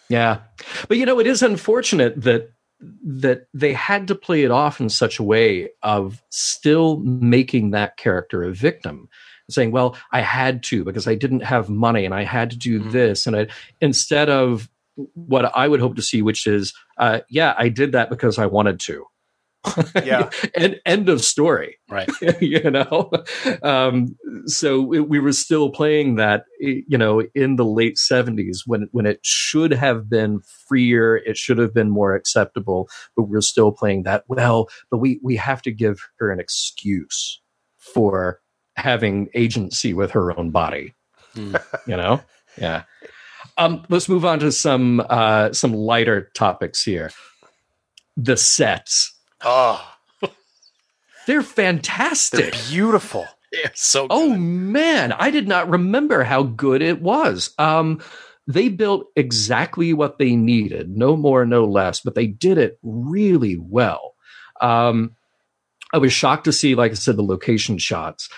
Yeah. 0.10 0.40
But 0.88 0.98
you 0.98 1.06
know, 1.06 1.20
it 1.20 1.28
is 1.28 1.42
unfortunate 1.44 2.22
that 2.22 2.52
that 3.04 3.48
they 3.54 3.74
had 3.74 4.08
to 4.10 4.16
play 4.16 4.44
it 4.44 4.52
off 4.52 4.80
in 4.82 4.90
such 4.90 5.18
a 5.18 5.24
way 5.24 5.70
of 5.82 6.22
still 6.30 6.98
making 6.98 7.72
that 7.72 7.96
character 7.98 8.44
a 8.44 8.52
victim 8.52 9.08
saying 9.50 9.72
well 9.72 9.96
i 10.12 10.20
had 10.20 10.62
to 10.62 10.84
because 10.84 11.08
i 11.08 11.16
didn't 11.16 11.40
have 11.40 11.70
money 11.70 12.04
and 12.04 12.14
i 12.14 12.24
had 12.24 12.50
to 12.50 12.58
do 12.58 12.82
Mhm. 12.82 12.92
this 12.92 13.26
and 13.26 13.36
I, 13.38 13.48
instead 13.80 14.30
of 14.30 14.70
what 15.14 15.46
i 15.56 15.68
would 15.68 15.80
hope 15.80 15.96
to 15.96 16.02
see 16.02 16.22
which 16.22 16.48
is 16.48 16.74
uh, 16.98 17.20
yeah 17.30 17.54
i 17.58 17.70
did 17.70 17.92
that 17.92 18.10
because 18.10 18.38
i 18.40 18.46
wanted 18.46 18.80
to. 18.80 19.06
Yeah. 20.04 20.30
and 20.56 20.80
end 20.86 21.10
of 21.10 21.24
story. 21.24 21.78
Right. 21.90 22.10
you 22.42 22.70
know? 22.70 23.12
Um, 23.64 24.16
so 24.46 24.82
we, 24.82 25.00
we 25.00 25.20
were 25.20 25.32
still 25.32 25.70
playing 25.70 26.16
that 26.16 26.46
you 26.60 26.98
know 26.98 27.24
in 27.34 27.56
the 27.56 27.66
late 27.66 27.98
70s 27.98 28.60
when 28.66 28.88
when 28.92 29.06
it 29.06 29.20
should 29.24 29.72
have 29.72 30.10
been 30.10 30.42
freer 30.68 31.18
it 31.18 31.38
should 31.38 31.58
have 31.58 31.74
been 31.74 31.90
more 31.90 32.16
acceptable 32.16 32.88
but 33.16 33.24
we're 33.24 33.42
still 33.42 33.72
playing 33.72 34.04
that. 34.04 34.24
Well 34.28 34.70
but 34.92 34.98
we 34.98 35.20
we 35.24 35.36
have 35.38 35.62
to 35.64 35.72
give 35.72 36.00
her 36.20 36.32
an 36.32 36.40
excuse 36.40 37.42
for 37.78 38.42
having 38.76 39.30
agency 39.34 39.94
with 39.94 40.12
her 40.12 40.38
own 40.38 40.52
body. 40.52 40.94
Hmm. 41.34 41.56
you 41.86 41.98
know? 41.98 42.22
Yeah 42.58 42.84
um 43.58 43.86
let's 43.90 44.10
move 44.10 44.26
on 44.26 44.40
to 44.40 44.52
some 44.52 45.04
uh 45.10 45.52
some 45.54 45.74
lighter 45.74 46.32
topics 46.34 46.84
here. 46.84 47.12
The 48.18 48.38
sets. 48.38 49.14
Oh, 49.42 49.86
they're 50.22 50.30
they're 51.28 51.44
fantastic 51.44 52.54
beautiful. 52.70 53.26
Yeah, 53.52 53.70
so 53.74 54.08
Oh 54.10 54.36
man, 54.36 55.12
I 55.12 55.32
did 55.32 55.48
not 55.48 55.70
remember 55.70 56.24
how 56.24 56.44
good 56.44 56.82
it 56.82 57.02
was. 57.02 57.54
Um, 57.58 58.02
they 58.48 58.70
built 58.70 59.08
exactly 59.16 59.94
what 59.94 60.20
they 60.20 60.36
needed, 60.36 60.96
no 60.96 61.16
more, 61.16 61.46
no 61.46 61.66
less, 61.66 62.00
but 62.02 62.16
they 62.16 62.28
did 62.28 62.58
it 62.58 62.78
really 62.84 63.58
well. 63.58 64.14
Um, 64.62 65.16
I 65.94 65.98
was 65.98 66.14
shocked 66.14 66.46
to 66.46 66.54
see, 66.54 66.76
like 66.76 66.92
I 66.92 66.96
said, 66.96 67.16
the 67.18 67.24
location 67.24 67.78
shots, 67.78 68.30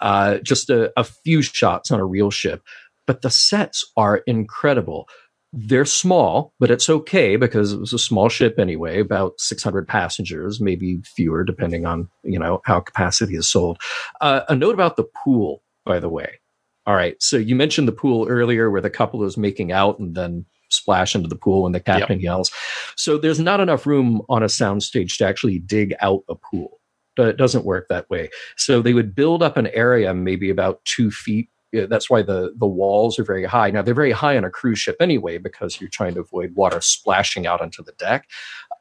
uh, 0.00 0.38
just 0.38 0.68
a, 0.70 0.92
a 0.98 1.04
few 1.04 1.40
shots 1.40 1.90
on 1.90 2.00
a 2.00 2.04
real 2.04 2.30
ship, 2.30 2.62
but 3.06 3.22
the 3.22 3.30
sets 3.30 3.84
are 3.96 4.18
incredible. 4.26 5.08
They're 5.52 5.84
small, 5.84 6.52
but 6.58 6.70
it's 6.70 6.90
okay 6.90 7.36
because 7.36 7.72
it 7.72 7.78
was 7.78 7.92
a 7.92 7.98
small 7.98 8.28
ship 8.28 8.58
anyway, 8.58 8.98
about 8.98 9.34
600 9.38 9.86
passengers, 9.86 10.60
maybe 10.60 11.00
fewer, 11.04 11.44
depending 11.44 11.86
on, 11.86 12.08
you 12.24 12.38
know, 12.38 12.60
how 12.64 12.80
capacity 12.80 13.36
is 13.36 13.48
sold. 13.48 13.78
Uh, 14.20 14.40
a 14.48 14.56
note 14.56 14.74
about 14.74 14.96
the 14.96 15.04
pool, 15.24 15.62
by 15.84 16.00
the 16.00 16.08
way. 16.08 16.40
All 16.86 16.94
right. 16.94 17.16
So 17.22 17.36
you 17.36 17.54
mentioned 17.54 17.88
the 17.88 17.92
pool 17.92 18.26
earlier 18.28 18.70
where 18.70 18.80
the 18.80 18.90
couple 18.90 19.22
is 19.24 19.36
making 19.36 19.72
out 19.72 19.98
and 19.98 20.14
then 20.14 20.44
splash 20.70 21.14
into 21.14 21.28
the 21.28 21.36
pool 21.36 21.62
when 21.62 21.72
the 21.72 21.80
captain 21.80 22.20
yells. 22.20 22.50
So 22.96 23.16
there's 23.16 23.40
not 23.40 23.60
enough 23.60 23.86
room 23.86 24.22
on 24.28 24.42
a 24.42 24.46
soundstage 24.46 25.16
to 25.18 25.26
actually 25.26 25.60
dig 25.60 25.94
out 26.00 26.24
a 26.28 26.34
pool. 26.34 26.80
But 27.16 27.28
It 27.28 27.36
doesn't 27.36 27.64
work 27.64 27.86
that 27.88 28.10
way. 28.10 28.28
So 28.56 28.82
they 28.82 28.92
would 28.92 29.14
build 29.14 29.42
up 29.42 29.56
an 29.56 29.68
area 29.68 30.12
maybe 30.12 30.50
about 30.50 30.84
two 30.84 31.12
feet. 31.12 31.48
That's 31.74 32.08
why 32.08 32.22
the, 32.22 32.54
the 32.56 32.66
walls 32.66 33.18
are 33.18 33.24
very 33.24 33.44
high. 33.44 33.70
Now 33.70 33.82
they're 33.82 33.94
very 33.94 34.12
high 34.12 34.36
on 34.36 34.44
a 34.44 34.50
cruise 34.50 34.78
ship 34.78 34.96
anyway 35.00 35.38
because 35.38 35.80
you're 35.80 35.90
trying 35.90 36.14
to 36.14 36.20
avoid 36.20 36.54
water 36.54 36.80
splashing 36.80 37.46
out 37.46 37.60
onto 37.60 37.82
the 37.82 37.92
deck. 37.92 38.28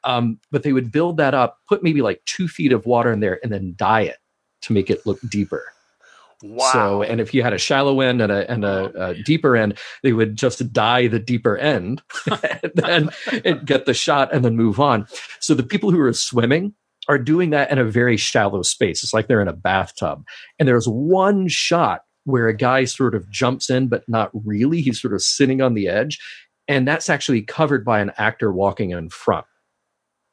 Um, 0.04 0.39
but 0.52 0.64
they 0.64 0.74
would 0.74 0.91
build 0.91 1.18
that 1.18 1.34
up, 1.34 1.60
put 1.68 1.84
maybe 1.84 2.02
like 2.02 2.22
two 2.26 2.48
feet 2.48 2.74
of 2.74 2.86
water 2.86 3.12
in 3.12 3.20
there, 3.20 3.39
and 3.41 3.52
then 3.52 3.74
dye 3.78 4.02
it 4.02 4.18
to 4.64 4.74
make 4.74 4.89
it 4.89 5.06
look 5.06 5.20
deeper. 5.30 5.66
Wow. 6.44 6.72
So, 6.74 7.04
and 7.04 7.22
if 7.22 7.34
you 7.34 7.41
had 7.41 7.54
a 7.54 7.58
shallow 7.58 8.02
end 8.02 8.22
and 8.22 8.32
a 8.32 8.52
and 8.52 8.66
a, 8.66 9.12
a 9.12 9.14
deeper 9.24 9.56
end, 9.56 9.78
they 10.02 10.12
would 10.12 10.36
just 10.36 10.74
dye 10.74 11.08
the 11.08 11.20
deeper 11.20 11.58
end 11.58 12.02
and 12.28 12.72
then 12.76 13.10
and 13.46 13.66
get 13.66 13.86
the 13.86 13.94
shot 13.94 14.34
and 14.34 14.44
then 14.44 14.58
move 14.58 14.80
on. 14.80 15.08
So 15.39 15.54
the 15.54 15.64
people 15.64 15.89
who 15.89 16.02
are 16.02 16.12
swimming 16.12 16.74
are 17.08 17.18
doing 17.18 17.50
that 17.52 17.72
in 17.72 17.78
a 17.78 17.86
very 17.86 18.18
shallow 18.18 18.62
space. 18.62 19.04
It's 19.04 19.14
like 19.14 19.28
they're 19.28 19.41
in 19.41 19.48
a 19.48 19.54
bathtub. 19.54 20.26
And 20.60 20.68
there's 20.68 20.88
one 20.88 21.48
shot 21.48 22.02
where 22.26 22.47
a 22.47 22.55
guy 22.55 22.86
sort 22.86 23.15
of 23.15 23.30
jumps 23.30 23.69
in, 23.69 23.88
but 23.88 24.03
not 24.07 24.32
really. 24.45 24.82
He's 24.82 25.01
sort 25.01 25.13
of 25.13 25.21
sitting 25.21 25.61
on 25.61 25.74
the 25.74 25.88
edge. 25.88 26.19
And 26.67 26.88
that's 26.88 27.09
actually 27.09 27.41
covered 27.41 27.84
by 27.84 27.99
an 27.99 28.11
actor 28.17 28.51
walking 28.51 28.91
in 28.91 29.09
front. 29.09 29.45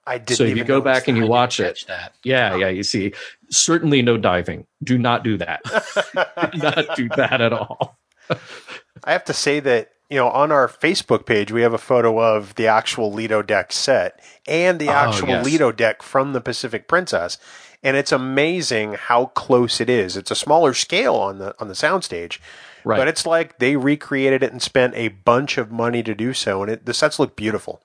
I 0.07 0.18
didn't 0.18 0.38
so 0.38 0.45
if 0.45 0.57
you 0.57 0.64
go 0.64 0.80
back 0.80 1.09
and 1.09 1.16
you 1.16 1.26
I 1.26 1.28
watch 1.28 1.61
it, 1.61 1.84
that. 1.88 2.14
yeah, 2.24 2.53
oh. 2.55 2.57
yeah, 2.57 2.68
you 2.68 2.82
see, 2.82 3.12
certainly 3.51 4.01
no 4.03 4.16
diving. 4.16 4.66
Do 4.82 4.97
not 4.99 5.22
do 5.24 5.36
that. 5.38 5.62
do 6.53 6.59
not 6.59 6.97
do 6.97 7.09
that 7.16 7.41
at 7.41 7.53
all. 7.53 7.99
I 9.05 9.12
have 9.12 9.24
to 9.24 9.32
say 9.34 9.61
that 9.61 9.91
you 10.09 10.16
know 10.16 10.28
on 10.28 10.53
our 10.53 10.68
Facebook 10.68 11.26
page 11.26 11.53
we 11.53 11.62
have 11.62 11.74
a 11.74 11.78
photo 11.78 12.20
of 12.20 12.55
the 12.55 12.66
actual 12.66 13.12
Lido 13.12 13.43
deck 13.43 13.72
set 13.72 14.20
and 14.49 14.78
the 14.78 14.88
Oh, 14.88 14.93
actual 14.93 15.28
yes. 15.28 15.45
Lido 15.45 15.70
deck 15.70 16.03
from 16.03 16.32
the 16.32 16.41
Pacific 16.41 16.88
Princess, 16.88 17.38
and 17.83 17.97
it's 17.97 18.12
amazing 18.12 18.95
how 18.95 19.26
close 19.26 19.81
it 19.81 19.89
is. 19.91 20.16
It's 20.16 20.31
a 20.31 20.37
smaller 20.37 20.74
scale 20.74 21.14
on 21.16 21.39
the 21.39 21.55
on 21.61 21.68
the 21.68 21.74
soundstage, 21.74 22.39
Right. 22.85 22.97
but 22.99 23.09
it's 23.09 23.26
like 23.26 23.59
they 23.59 23.76
recreated 23.76 24.43
it 24.43 24.53
and 24.53 24.62
spent 24.62 24.95
a 24.95 25.09
bunch 25.09 25.59
of 25.59 25.70
money 25.70 26.03
to 26.03 26.14
do 26.14 26.33
so, 26.35 26.62
and 26.62 26.70
it, 26.72 26.87
the 26.87 26.95
sets 26.95 27.18
look 27.18 27.37
beautiful. 27.37 27.83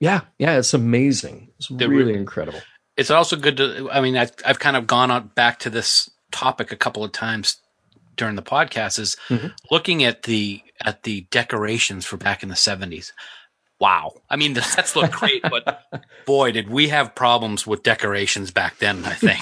yeah, 0.00 0.22
yeah, 0.38 0.58
it's 0.58 0.74
amazing. 0.74 1.50
It's 1.58 1.68
They're 1.68 1.88
really 1.88 2.12
re- 2.12 2.18
incredible. 2.18 2.60
It's 2.96 3.10
also 3.10 3.36
good 3.36 3.56
to. 3.58 3.88
I 3.90 4.00
mean, 4.00 4.16
I've 4.16 4.32
I've 4.44 4.58
kind 4.58 4.76
of 4.76 4.86
gone 4.86 5.10
on 5.10 5.28
back 5.34 5.58
to 5.60 5.70
this 5.70 6.10
topic 6.30 6.72
a 6.72 6.76
couple 6.76 7.02
of 7.04 7.12
times 7.12 7.56
during 8.16 8.36
the 8.36 8.42
podcast. 8.42 8.98
Is 8.98 9.16
Mhm. 9.28 9.54
looking 9.70 10.04
at 10.04 10.24
the 10.24 10.62
at 10.84 11.04
the 11.04 11.22
decorations 11.30 12.04
for 12.04 12.16
back 12.18 12.42
in 12.42 12.48
the 12.50 12.56
seventies. 12.56 13.12
Wow, 13.82 14.12
I 14.30 14.36
mean 14.36 14.54
the 14.54 14.62
sets 14.62 14.94
look 14.94 15.10
great, 15.10 15.42
but 15.50 15.82
boy, 16.24 16.52
did 16.52 16.70
we 16.70 16.90
have 16.90 17.16
problems 17.16 17.66
with 17.66 17.82
decorations 17.82 18.52
back 18.52 18.78
then. 18.78 19.04
I 19.04 19.14
think 19.14 19.40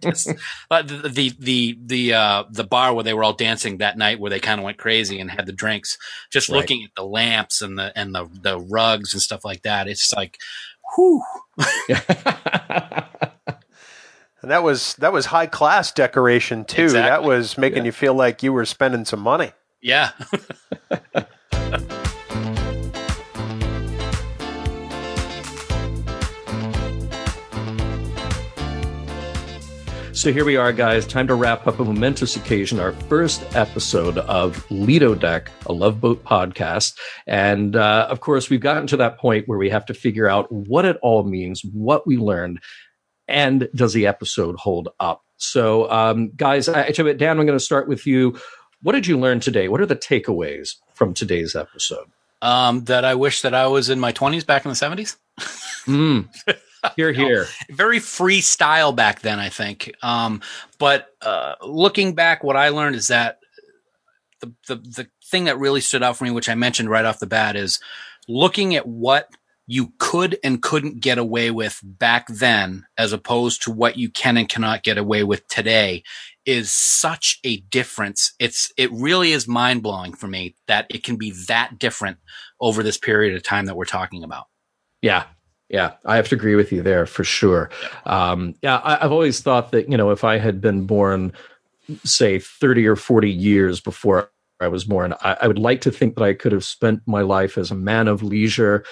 Just, 0.02 0.28
uh, 0.70 0.82
the 0.82 1.08
the 1.08 1.32
the 1.38 1.78
the, 1.86 2.12
uh, 2.12 2.44
the 2.50 2.64
bar 2.64 2.92
where 2.92 3.02
they 3.02 3.14
were 3.14 3.24
all 3.24 3.32
dancing 3.32 3.78
that 3.78 3.96
night, 3.96 4.20
where 4.20 4.28
they 4.28 4.40
kind 4.40 4.60
of 4.60 4.64
went 4.66 4.76
crazy 4.76 5.18
and 5.20 5.30
had 5.30 5.46
the 5.46 5.54
drinks. 5.54 5.96
Just 6.30 6.50
Right. 6.50 6.58
looking 6.58 6.84
at 6.84 6.90
the 6.96 7.04
lamps 7.06 7.62
and 7.62 7.78
the 7.78 7.98
and 7.98 8.14
the 8.14 8.28
the 8.42 8.60
rugs 8.60 9.14
and 9.14 9.22
stuff 9.22 9.42
like 9.42 9.62
that, 9.62 9.88
it's 9.88 10.12
like, 10.12 10.36
whew. 10.94 11.22
And 14.42 14.44
that 14.50 14.62
was 14.62 14.96
that 14.96 15.14
was 15.14 15.24
high 15.24 15.46
class 15.46 15.92
decoration 15.92 16.66
too. 16.66 16.90
That 16.90 17.22
was 17.22 17.56
making 17.56 17.78
Yeah. 17.78 17.84
you 17.86 17.92
feel 17.92 18.12
like 18.12 18.42
you 18.42 18.52
were 18.52 18.66
spending 18.66 19.06
some 19.06 19.20
money. 19.20 19.52
Yeah. 19.80 20.10
So 30.26 30.32
here 30.32 30.44
we 30.44 30.56
are, 30.56 30.72
guys. 30.72 31.06
Time 31.06 31.28
to 31.28 31.36
wrap 31.36 31.68
up 31.68 31.78
a 31.78 31.84
momentous 31.84 32.34
occasion, 32.34 32.80
our 32.80 32.90
first 32.90 33.44
episode 33.54 34.18
of 34.18 34.68
Lido 34.72 35.14
Deck, 35.14 35.52
a 35.66 35.72
Love 35.72 36.00
Boat 36.00 36.24
podcast. 36.24 36.98
And 37.28 37.76
uh, 37.76 38.08
of 38.10 38.18
course, 38.18 38.50
we've 38.50 38.58
gotten 38.58 38.88
to 38.88 38.96
that 38.96 39.18
point 39.18 39.46
where 39.46 39.56
we 39.56 39.70
have 39.70 39.86
to 39.86 39.94
figure 39.94 40.28
out 40.28 40.50
what 40.50 40.84
it 40.84 40.98
all 41.00 41.22
means, 41.22 41.62
what 41.72 42.08
we 42.08 42.16
learned, 42.16 42.58
and 43.28 43.68
does 43.72 43.92
the 43.92 44.08
episode 44.08 44.56
hold 44.56 44.88
up? 44.98 45.22
So, 45.36 45.88
um, 45.92 46.32
guys, 46.34 46.68
I, 46.68 46.86
I 46.86 46.90
tell 46.90 47.06
you 47.06 47.12
what, 47.12 47.18
Dan, 47.18 47.38
I'm 47.38 47.46
going 47.46 47.56
to 47.56 47.64
start 47.64 47.86
with 47.86 48.04
you. 48.04 48.36
What 48.82 48.94
did 48.94 49.06
you 49.06 49.20
learn 49.20 49.38
today? 49.38 49.68
What 49.68 49.80
are 49.80 49.86
the 49.86 49.94
takeaways 49.94 50.74
from 50.94 51.14
today's 51.14 51.54
episode? 51.54 52.10
Um, 52.42 52.82
that 52.86 53.04
I 53.04 53.14
wish 53.14 53.42
that 53.42 53.54
I 53.54 53.68
was 53.68 53.90
in 53.90 54.00
my 54.00 54.10
twenties 54.10 54.42
back 54.42 54.64
in 54.64 54.70
the 54.70 54.74
seventies. 54.74 55.18
Mm. 55.86 56.28
Here, 56.96 57.12
here. 57.12 57.46
Very 57.68 57.98
free 57.98 58.40
style 58.40 58.92
back 58.92 59.20
then, 59.20 59.40
I 59.40 59.48
think. 59.48 59.92
Um, 60.02 60.40
but 60.78 61.08
uh, 61.20 61.54
looking 61.62 62.14
back, 62.14 62.44
what 62.44 62.56
I 62.56 62.68
learned 62.68 62.94
is 62.94 63.08
that 63.08 63.38
the, 64.40 64.54
the 64.68 64.76
the 64.76 65.08
thing 65.24 65.44
that 65.44 65.58
really 65.58 65.80
stood 65.80 66.02
out 66.02 66.16
for 66.16 66.24
me, 66.24 66.30
which 66.30 66.48
I 66.48 66.54
mentioned 66.54 66.90
right 66.90 67.04
off 67.04 67.18
the 67.18 67.26
bat, 67.26 67.56
is 67.56 67.80
looking 68.28 68.74
at 68.74 68.86
what 68.86 69.28
you 69.66 69.92
could 69.98 70.38
and 70.44 70.62
couldn't 70.62 71.00
get 71.00 71.18
away 71.18 71.50
with 71.50 71.80
back 71.82 72.28
then, 72.28 72.86
as 72.96 73.12
opposed 73.12 73.62
to 73.62 73.72
what 73.72 73.96
you 73.96 74.08
can 74.08 74.36
and 74.36 74.48
cannot 74.48 74.84
get 74.84 74.96
away 74.96 75.24
with 75.24 75.46
today, 75.48 76.04
is 76.44 76.70
such 76.70 77.40
a 77.44 77.58
difference. 77.58 78.32
It's 78.38 78.72
it 78.76 78.92
really 78.92 79.32
is 79.32 79.48
mind 79.48 79.82
blowing 79.82 80.14
for 80.14 80.28
me 80.28 80.54
that 80.68 80.86
it 80.88 81.02
can 81.02 81.16
be 81.16 81.32
that 81.48 81.78
different 81.78 82.18
over 82.60 82.82
this 82.82 82.96
period 82.98 83.34
of 83.34 83.42
time 83.42 83.66
that 83.66 83.76
we're 83.76 83.84
talking 83.84 84.22
about. 84.22 84.46
Yeah, 85.02 85.24
yeah, 85.68 85.92
I 86.04 86.16
have 86.16 86.28
to 86.28 86.34
agree 86.34 86.54
with 86.54 86.72
you 86.72 86.82
there 86.82 87.06
for 87.06 87.24
sure. 87.24 87.70
Um, 88.04 88.54
yeah, 88.62 88.80
I, 88.84 88.96
have 88.96 89.12
always 89.12 89.40
thought 89.40 89.72
that 89.72 89.88
you 89.88 89.96
know 89.96 90.10
if 90.10 90.22
I 90.24 90.38
had 90.38 90.60
been 90.60 90.86
born, 90.86 91.32
say, 92.04 92.38
thirty 92.38 92.86
or 92.86 92.96
forty 92.96 93.30
years 93.30 93.80
before 93.80 94.30
I 94.60 94.68
was 94.68 94.84
born, 94.84 95.14
I, 95.22 95.36
I 95.42 95.48
would 95.48 95.58
like 95.58 95.80
to 95.82 95.90
think 95.90 96.14
that 96.16 96.24
I 96.24 96.34
could 96.34 96.52
have 96.52 96.64
spent 96.64 97.02
my 97.06 97.22
life 97.22 97.58
as 97.58 97.70
a 97.70 97.74
man 97.74 98.06
of 98.06 98.22
leisure, 98.22 98.84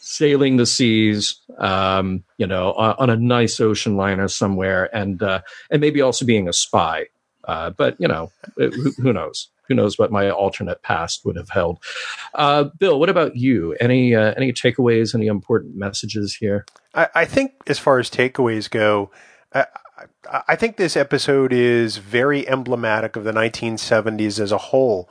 sailing 0.00 0.56
the 0.56 0.66
seas, 0.66 1.40
um, 1.58 2.24
you 2.38 2.46
know, 2.46 2.72
on, 2.72 2.94
on, 2.98 3.10
a 3.10 3.16
nice 3.16 3.60
ocean 3.60 3.96
liner 3.96 4.28
somewhere, 4.28 4.94
and 4.96 5.22
uh, 5.22 5.42
and 5.70 5.80
maybe 5.80 6.00
also 6.00 6.24
being 6.24 6.48
a 6.48 6.52
spy. 6.54 7.06
Uh, 7.44 7.68
but 7.70 7.96
you 7.98 8.08
know, 8.08 8.32
who, 8.56 8.92
who, 8.96 9.12
knows? 9.12 9.48
Who 9.68 9.74
knows 9.74 9.98
what 9.98 10.12
my 10.12 10.30
alternate 10.30 10.82
past 10.82 11.24
would 11.24 11.36
have 11.36 11.50
held? 11.50 11.82
Uh, 12.34 12.64
Bill, 12.64 13.00
what 13.00 13.08
about 13.08 13.36
you? 13.36 13.74
Any 13.80 14.14
uh, 14.14 14.34
any 14.36 14.52
takeaways? 14.52 15.14
Any 15.14 15.26
important 15.26 15.76
messages 15.76 16.34
here? 16.34 16.66
I, 16.94 17.08
I, 17.14 17.24
think, 17.24 17.52
as 17.66 17.78
far 17.78 17.98
as 17.98 18.10
takeaways 18.10 18.70
go, 18.70 19.10
I, 19.54 19.66
I 20.48 20.56
think 20.56 20.76
this 20.76 20.96
episode 20.96 21.52
is 21.52 21.98
very 21.98 22.48
emblematic 22.48 23.16
of 23.16 23.24
the 23.24 23.32
1970s 23.32 24.40
as 24.40 24.52
a 24.52 24.58
whole. 24.58 25.08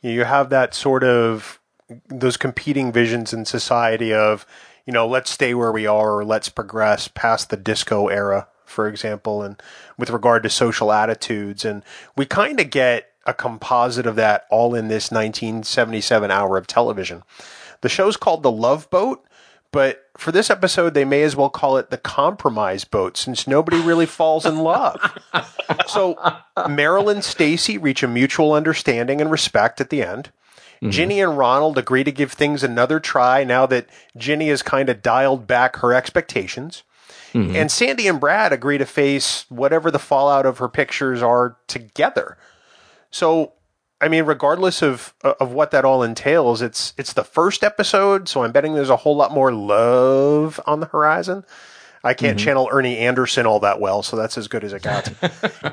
You 0.00 0.24
have 0.24 0.50
that 0.50 0.74
sort 0.74 1.04
of 1.04 1.60
those 2.08 2.36
competing 2.36 2.92
visions 2.92 3.32
in 3.32 3.44
society 3.44 4.12
of, 4.12 4.46
you 4.86 4.92
know, 4.92 5.06
let's 5.06 5.30
stay 5.30 5.54
where 5.54 5.72
we 5.72 5.86
are 5.86 6.18
or 6.18 6.24
let's 6.24 6.48
progress 6.48 7.08
past 7.08 7.50
the 7.50 7.56
disco 7.56 8.08
era, 8.08 8.48
for 8.64 8.88
example, 8.88 9.42
and 9.42 9.60
with 9.96 10.10
regard 10.10 10.42
to 10.42 10.50
social 10.50 10.92
attitudes. 10.92 11.64
And 11.64 11.84
we 12.16 12.26
kind 12.26 12.58
of 12.58 12.70
get 12.70 13.10
a 13.26 13.34
composite 13.34 14.06
of 14.06 14.16
that 14.16 14.46
all 14.50 14.74
in 14.74 14.88
this 14.88 15.10
1977 15.10 16.30
hour 16.30 16.56
of 16.56 16.66
television. 16.66 17.22
The 17.82 17.88
show's 17.88 18.16
called 18.16 18.42
The 18.42 18.50
Love 18.50 18.88
Boat, 18.90 19.24
but 19.72 20.08
for 20.16 20.32
this 20.32 20.48
episode, 20.48 20.94
they 20.94 21.04
may 21.04 21.22
as 21.22 21.36
well 21.36 21.50
call 21.50 21.76
it 21.76 21.90
the 21.90 21.98
compromise 21.98 22.84
boat 22.84 23.16
since 23.16 23.46
nobody 23.46 23.80
really 23.80 24.06
falls 24.06 24.46
in 24.46 24.58
love. 24.58 24.98
so 25.86 26.14
Meryl 26.56 27.12
and 27.12 27.22
Stacy 27.22 27.76
reach 27.76 28.02
a 28.02 28.08
mutual 28.08 28.54
understanding 28.54 29.20
and 29.20 29.30
respect 29.30 29.80
at 29.80 29.90
the 29.90 30.02
end. 30.02 30.30
Mm-hmm. 30.76 30.90
Ginny 30.90 31.20
and 31.20 31.36
Ronald 31.36 31.78
agree 31.78 32.04
to 32.04 32.12
give 32.12 32.32
things 32.32 32.62
another 32.62 33.00
try 33.00 33.44
now 33.44 33.66
that 33.66 33.86
Ginny 34.16 34.48
has 34.48 34.62
kind 34.62 34.88
of 34.88 35.02
dialed 35.02 35.46
back 35.46 35.76
her 35.76 35.92
expectations. 35.92 36.82
Mm-hmm. 37.32 37.56
And 37.56 37.70
Sandy 37.70 38.08
and 38.08 38.20
Brad 38.20 38.52
agree 38.52 38.78
to 38.78 38.86
face 38.86 39.44
whatever 39.50 39.90
the 39.90 39.98
fallout 39.98 40.46
of 40.46 40.58
her 40.58 40.68
pictures 40.68 41.22
are 41.22 41.56
together. 41.66 42.38
So, 43.10 43.52
I 44.00 44.08
mean, 44.08 44.24
regardless 44.24 44.82
of 44.82 45.14
of 45.22 45.52
what 45.52 45.70
that 45.70 45.84
all 45.84 46.02
entails, 46.02 46.62
it's 46.62 46.92
it's 46.96 47.12
the 47.12 47.24
first 47.24 47.64
episode, 47.64 48.28
so 48.28 48.42
I'm 48.42 48.52
betting 48.52 48.74
there's 48.74 48.90
a 48.90 48.96
whole 48.96 49.16
lot 49.16 49.32
more 49.32 49.52
love 49.52 50.60
on 50.66 50.80
the 50.80 50.86
horizon. 50.86 51.44
I 52.04 52.14
can't 52.14 52.38
mm-hmm. 52.38 52.44
channel 52.44 52.68
Ernie 52.70 52.98
Anderson 52.98 53.46
all 53.46 53.60
that 53.60 53.80
well, 53.80 54.02
so 54.02 54.16
that's 54.16 54.38
as 54.38 54.46
good 54.46 54.62
as 54.62 54.72
it 54.72 54.82
got. 54.82 55.12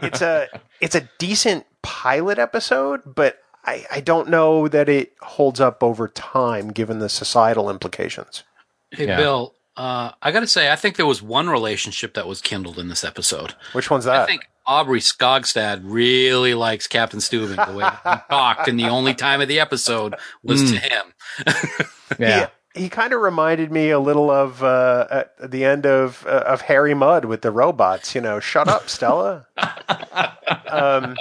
it's 0.01 0.21
a 0.21 0.47
it's 0.81 0.95
a 0.95 1.07
decent 1.19 1.65
pilot 1.81 2.39
episode, 2.39 3.01
but 3.05 3.37
I, 3.65 3.85
I 3.91 4.01
don't 4.01 4.29
know 4.29 4.67
that 4.67 4.89
it 4.89 5.13
holds 5.21 5.59
up 5.59 5.83
over 5.83 6.07
time 6.07 6.71
given 6.71 6.99
the 6.99 7.09
societal 7.09 7.69
implications. 7.69 8.43
Hey, 8.91 9.07
yeah. 9.07 9.17
Bill, 9.17 9.53
uh, 9.75 10.11
I 10.21 10.31
got 10.31 10.41
to 10.41 10.47
say, 10.47 10.71
I 10.71 10.75
think 10.75 10.97
there 10.97 11.05
was 11.05 11.21
one 11.21 11.49
relationship 11.49 12.13
that 12.13 12.27
was 12.27 12.41
kindled 12.41 12.77
in 12.77 12.89
this 12.89 13.03
episode. 13.03 13.55
Which 13.73 13.89
one's 13.89 14.05
that? 14.05 14.21
I 14.21 14.25
think 14.25 14.47
Aubrey 14.65 14.99
Skogstad 14.99 15.81
really 15.83 16.53
likes 16.53 16.87
Captain 16.87 17.19
Stubing 17.19 17.65
the 17.65 17.77
way 17.77 17.85
he 17.85 18.19
talked, 18.29 18.67
and 18.67 18.79
the 18.79 18.87
only 18.87 19.13
time 19.13 19.41
of 19.41 19.47
the 19.47 19.59
episode 19.59 20.15
was 20.43 20.63
mm. 20.63 20.73
to 20.73 20.79
him. 20.79 21.87
yeah. 22.19 22.49
He, 22.75 22.83
he 22.83 22.89
kind 22.89 23.13
of 23.13 23.21
reminded 23.21 23.71
me 23.71 23.89
a 23.89 23.99
little 23.99 24.31
of 24.31 24.63
uh, 24.63 25.07
at 25.09 25.51
the 25.51 25.65
end 25.65 25.85
of 25.85 26.25
uh, 26.27 26.43
of 26.45 26.61
Harry 26.61 26.93
Mudd 26.93 27.25
with 27.25 27.41
the 27.41 27.51
robots. 27.51 28.15
You 28.15 28.21
know, 28.21 28.39
shut 28.39 28.67
up, 28.67 28.89
Stella. 28.89 29.47
um, 30.69 31.15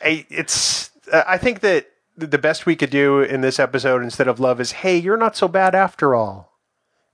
it's 0.00 0.90
I 1.12 1.38
think 1.38 1.60
that 1.60 1.88
the 2.16 2.38
best 2.38 2.66
we 2.66 2.76
could 2.76 2.90
do 2.90 3.20
in 3.20 3.40
this 3.40 3.58
episode 3.58 4.02
instead 4.02 4.28
of 4.28 4.38
love 4.38 4.60
is, 4.60 4.72
hey, 4.72 4.96
you're 4.96 5.16
not 5.16 5.36
so 5.36 5.48
bad 5.48 5.74
after 5.74 6.14
all. 6.14 6.53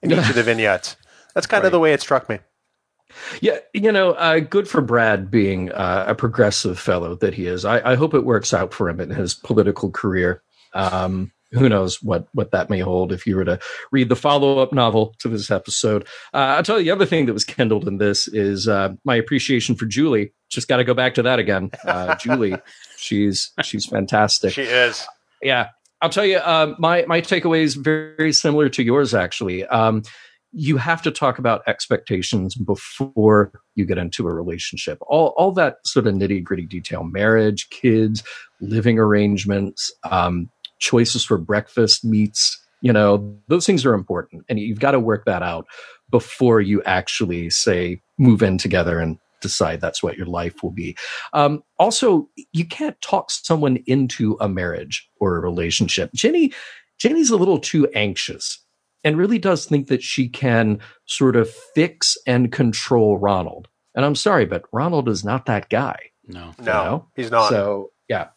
In 0.03 0.13
each 0.13 0.31
of 0.31 0.35
the 0.35 0.43
vignettes, 0.43 0.97
that's 1.35 1.47
kind 1.47 1.63
right. 1.63 1.67
of 1.67 1.73
the 1.73 1.79
way 1.79 1.93
it 1.93 2.01
struck 2.01 2.29
me. 2.29 2.39
Yeah, 3.41 3.59
you 3.75 3.93
know, 3.93 4.13
uh, 4.13 4.41
good 4.41 4.69
for 4.69 4.81
Brad 4.81 5.31
being 5.31 5.73
uh, 5.73 6.05
a 6.09 6.15
progressive 6.15 6.79
fellow 6.79 7.17
that 7.17 7.35
he 7.35 7.47
is. 7.47 7.65
I, 7.65 7.93
I, 7.93 7.95
hope 7.97 8.15
it 8.15 8.25
works 8.25 8.55
out 8.55 8.73
for 8.73 8.89
him 8.89 9.01
in 9.01 9.11
his 9.11 9.35
political 9.35 9.91
career. 9.91 10.43
Um, 10.75 11.33
who 11.53 11.69
knows 11.69 12.03
what 12.03 12.29
what 12.33 12.53
that 12.53 12.71
may 12.71 12.79
hold 12.79 13.13
if 13.13 13.27
you 13.27 13.37
were 13.37 13.45
to 13.45 13.59
read 13.91 14.09
the 14.09 14.17
follow-up 14.17 14.73
novel 14.73 15.15
to 15.19 15.29
this 15.29 15.51
episode 15.51 16.07
uh, 16.33 16.55
i'll 16.57 16.63
tell 16.63 16.79
you 16.79 16.85
the 16.85 16.91
other 16.91 17.07
thing 17.07 17.27
that 17.27 17.33
was 17.33 17.45
kindled 17.45 17.89
in 17.89 17.99
this 17.99 18.29
is 18.29 18.69
uh, 18.69 18.91
my 19.05 19.17
appreciation 19.17 19.75
for 19.75 19.87
julie 19.87 20.33
just 20.49 20.69
got 20.69 20.77
to 20.77 20.85
go 20.85 20.95
back 20.95 21.15
to 21.15 21.23
that 21.23 21.39
again 21.39 21.71
uh, 21.85 22.15
julie 22.17 22.57
she's 22.97 23.53
she's 23.63 23.87
fantastic 23.87 24.53
she 24.53 24.63
is 24.63 25.07
yeah 25.43 25.69
i'll 26.03 26.11
tell 26.11 26.25
you 26.25 26.39
uh, 26.39 26.75
my 26.79 27.05
my 27.07 27.21
takeaway 27.21 27.63
is 27.63 27.75
very, 27.75 28.33
similar 28.33 28.69
to 28.69 28.83
yours 28.83 29.15
actually 29.15 29.67
um, 29.67 30.03
you 30.53 30.77
have 30.77 31.01
to 31.03 31.11
talk 31.11 31.39
about 31.39 31.63
expectations 31.69 32.55
before 32.55 33.53
you 33.77 33.85
get 33.85 33.99
into 33.99 34.27
a 34.27 34.33
relationship 34.33 34.99
all 35.03 35.35
all 35.37 35.53
that 35.53 35.77
sort 35.85 36.07
of 36.07 36.15
nitty 36.15 36.43
gritty 36.43 36.67
detail 36.67 37.05
marriage 37.05 37.69
kids 37.71 38.23
living 38.61 38.99
arrangements 38.99 39.93
um, 40.11 40.51
choices 40.81 41.25
for 41.25 41.39
breakfast, 41.39 42.05
meats, 42.05 42.61
you 42.81 42.93
know, 42.93 43.39
those 43.47 43.67
things 43.67 43.85
are 43.87 43.95
important. 43.95 44.45
And 44.49 44.59
you've 44.59 44.81
got 44.81 44.93
to 44.93 45.01
work 45.01 45.27
that 45.27 45.43
out 45.43 45.67
before 46.11 46.61
you 46.61 46.83
actually 46.83 47.51
say 47.51 48.01
move 48.19 48.43
in 48.43 48.59
together 48.59 48.99
and 48.99 49.19
decide 49.41 49.81
that's 49.81 50.03
what 50.03 50.17
your 50.17 50.27
life 50.27 50.63
will 50.63 50.71
be. 50.71 50.97
Um, 51.33 51.63
also, 51.79 52.29
you 52.53 52.65
can't 52.65 53.01
talk 53.01 53.31
someone 53.31 53.79
into 53.87 54.37
a 54.41 54.49
marriage 54.49 55.09
or 55.17 55.37
a 55.37 55.41
relationship. 55.41 56.13
Jenny, 56.15 56.53
Jenny's 56.99 57.31
a 57.31 57.37
little 57.37 57.59
too 57.59 57.89
anxious 57.95 58.65
and 59.03 59.17
really 59.17 59.39
does 59.39 59.67
think 59.67 59.89
that 59.89 60.03
she 60.03 60.29
can 60.29 60.79
sort 61.07 61.37
of 61.37 61.51
fix 61.51 62.19
and 62.27 62.53
control 62.53 63.19
Ronald. 63.19 63.69
And 63.95 64.05
I'm 64.05 64.15
sorry, 64.15 64.45
but 64.45 64.65
Ronald 64.73 65.09
is 65.09 65.25
not 65.25 65.47
that 65.47 65.69
guy. 65.69 66.11
No, 66.27 66.53
no, 66.59 66.65
know? 66.65 67.09
he's 67.17 67.31
not. 67.31 67.49
So 67.49 67.91
yeah, 68.09 68.29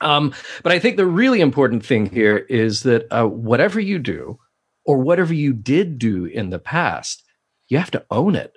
um, 0.00 0.34
but 0.62 0.72
I 0.72 0.78
think 0.78 0.96
the 0.96 1.06
really 1.06 1.40
important 1.40 1.84
thing 1.84 2.06
here 2.06 2.36
is 2.36 2.82
that 2.82 3.06
uh, 3.10 3.26
whatever 3.26 3.80
you 3.80 3.98
do 3.98 4.38
or 4.84 4.98
whatever 4.98 5.32
you 5.32 5.52
did 5.52 5.98
do 5.98 6.26
in 6.26 6.50
the 6.50 6.58
past, 6.58 7.22
you 7.68 7.78
have 7.78 7.90
to 7.92 8.04
own 8.10 8.34
it. 8.34 8.56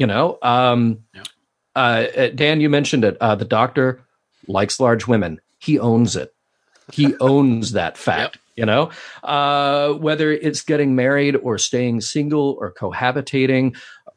You 0.00 0.06
know, 0.06 0.38
um, 0.40 1.04
yeah. 1.14 1.22
uh, 1.76 2.06
uh 2.16 2.28
Dan, 2.34 2.62
you 2.62 2.70
mentioned 2.70 3.04
it. 3.04 3.18
Uh, 3.20 3.34
the 3.34 3.44
doctor 3.44 4.00
likes 4.48 4.80
large 4.80 5.06
women. 5.06 5.42
He 5.58 5.78
owns 5.78 6.16
it. 6.16 6.34
He 6.90 7.14
owns 7.20 7.72
that 7.72 7.98
fact. 7.98 8.36
Yep. 8.36 8.42
You 8.56 8.66
know, 8.66 8.90
uh, 9.22 9.92
whether 9.92 10.32
it's 10.32 10.62
getting 10.62 10.94
married 10.94 11.36
or 11.36 11.58
staying 11.58 12.00
single 12.00 12.56
or 12.58 12.72
cohabitating, 12.72 13.76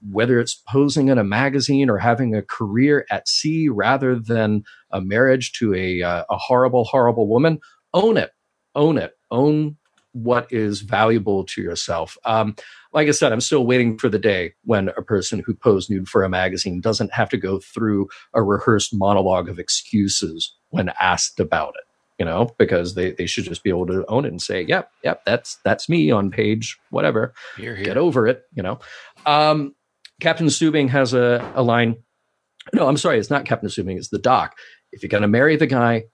whether 0.10 0.40
it's 0.40 0.56
posing 0.56 1.10
in 1.10 1.18
a 1.18 1.24
magazine 1.24 1.90
or 1.90 1.98
having 1.98 2.34
a 2.34 2.42
career 2.42 3.06
at 3.10 3.28
sea 3.28 3.68
rather 3.68 4.18
than 4.18 4.64
a 4.92 5.02
marriage 5.02 5.52
to 5.54 5.74
a, 5.76 6.02
uh, 6.02 6.24
a 6.30 6.38
horrible, 6.38 6.86
horrible 6.86 7.28
woman, 7.28 7.60
own 7.94 8.18
it, 8.18 8.32
own 8.74 8.98
it, 8.98 9.14
own 9.32 9.78
what 10.14 10.52
is 10.52 10.82
valuable 10.82 11.44
to 11.44 11.62
yourself. 11.62 12.18
Um, 12.24 12.56
like 12.94 13.08
I 13.08 13.12
said, 13.12 13.32
I'm 13.34 13.42
still 13.42 13.66
waiting 13.66 13.98
for 13.98 14.10
the 14.10 14.20
day 14.20 14.54
when 14.64 14.90
a 14.90 15.02
person 15.02 15.42
who 15.46 15.54
posed 15.54 15.90
nude 15.90 16.08
for 16.08 16.24
a 16.24 16.30
magazine 16.30 16.80
doesn't 16.80 17.12
have 17.14 17.30
to 17.30 17.38
go 17.38 17.60
through 17.60 18.08
a 18.34 18.44
rehearsed 18.44 18.94
monologue 18.94 19.50
of 19.50 19.60
excuses 19.60 20.56
when 20.70 20.92
asked 21.00 21.40
about 21.40 21.74
it. 21.78 21.84
You 22.20 22.26
know, 22.26 22.52
because 22.60 22.94
they, 22.94 23.12
they 23.12 23.26
should 23.26 23.46
just 23.46 23.64
be 23.64 23.72
able 23.72 23.88
to 23.88 24.06
own 24.08 24.24
it 24.24 24.30
and 24.30 24.42
say, 24.42 24.62
"Yep, 24.62 24.92
yep, 25.04 25.26
that's 25.26 25.58
that's 25.66 25.90
me 25.90 26.12
on 26.12 26.30
page 26.30 26.78
whatever." 26.92 27.34
Here, 27.58 27.76
here. 27.76 27.86
Get 27.86 27.98
over 27.98 28.28
it. 28.28 28.44
You 28.54 28.62
know, 28.62 28.80
um, 29.26 29.74
Captain 30.22 30.48
Stubing 30.48 30.90
has 30.90 31.14
a, 31.14 31.52
a 31.56 31.64
line. 31.64 31.98
No, 32.72 32.88
I'm 32.88 32.98
sorry, 32.98 33.20
it's 33.20 33.30
not 33.30 33.46
Captain 33.46 33.68
Stubing, 33.68 33.98
it's 33.98 34.10
the 34.10 34.20
doc. 34.20 34.56
If 34.92 35.02
you're 35.02 35.10
going 35.10 35.24
to 35.24 35.28
marry 35.28 35.58
the 35.58 35.68
guy, 35.68 36.06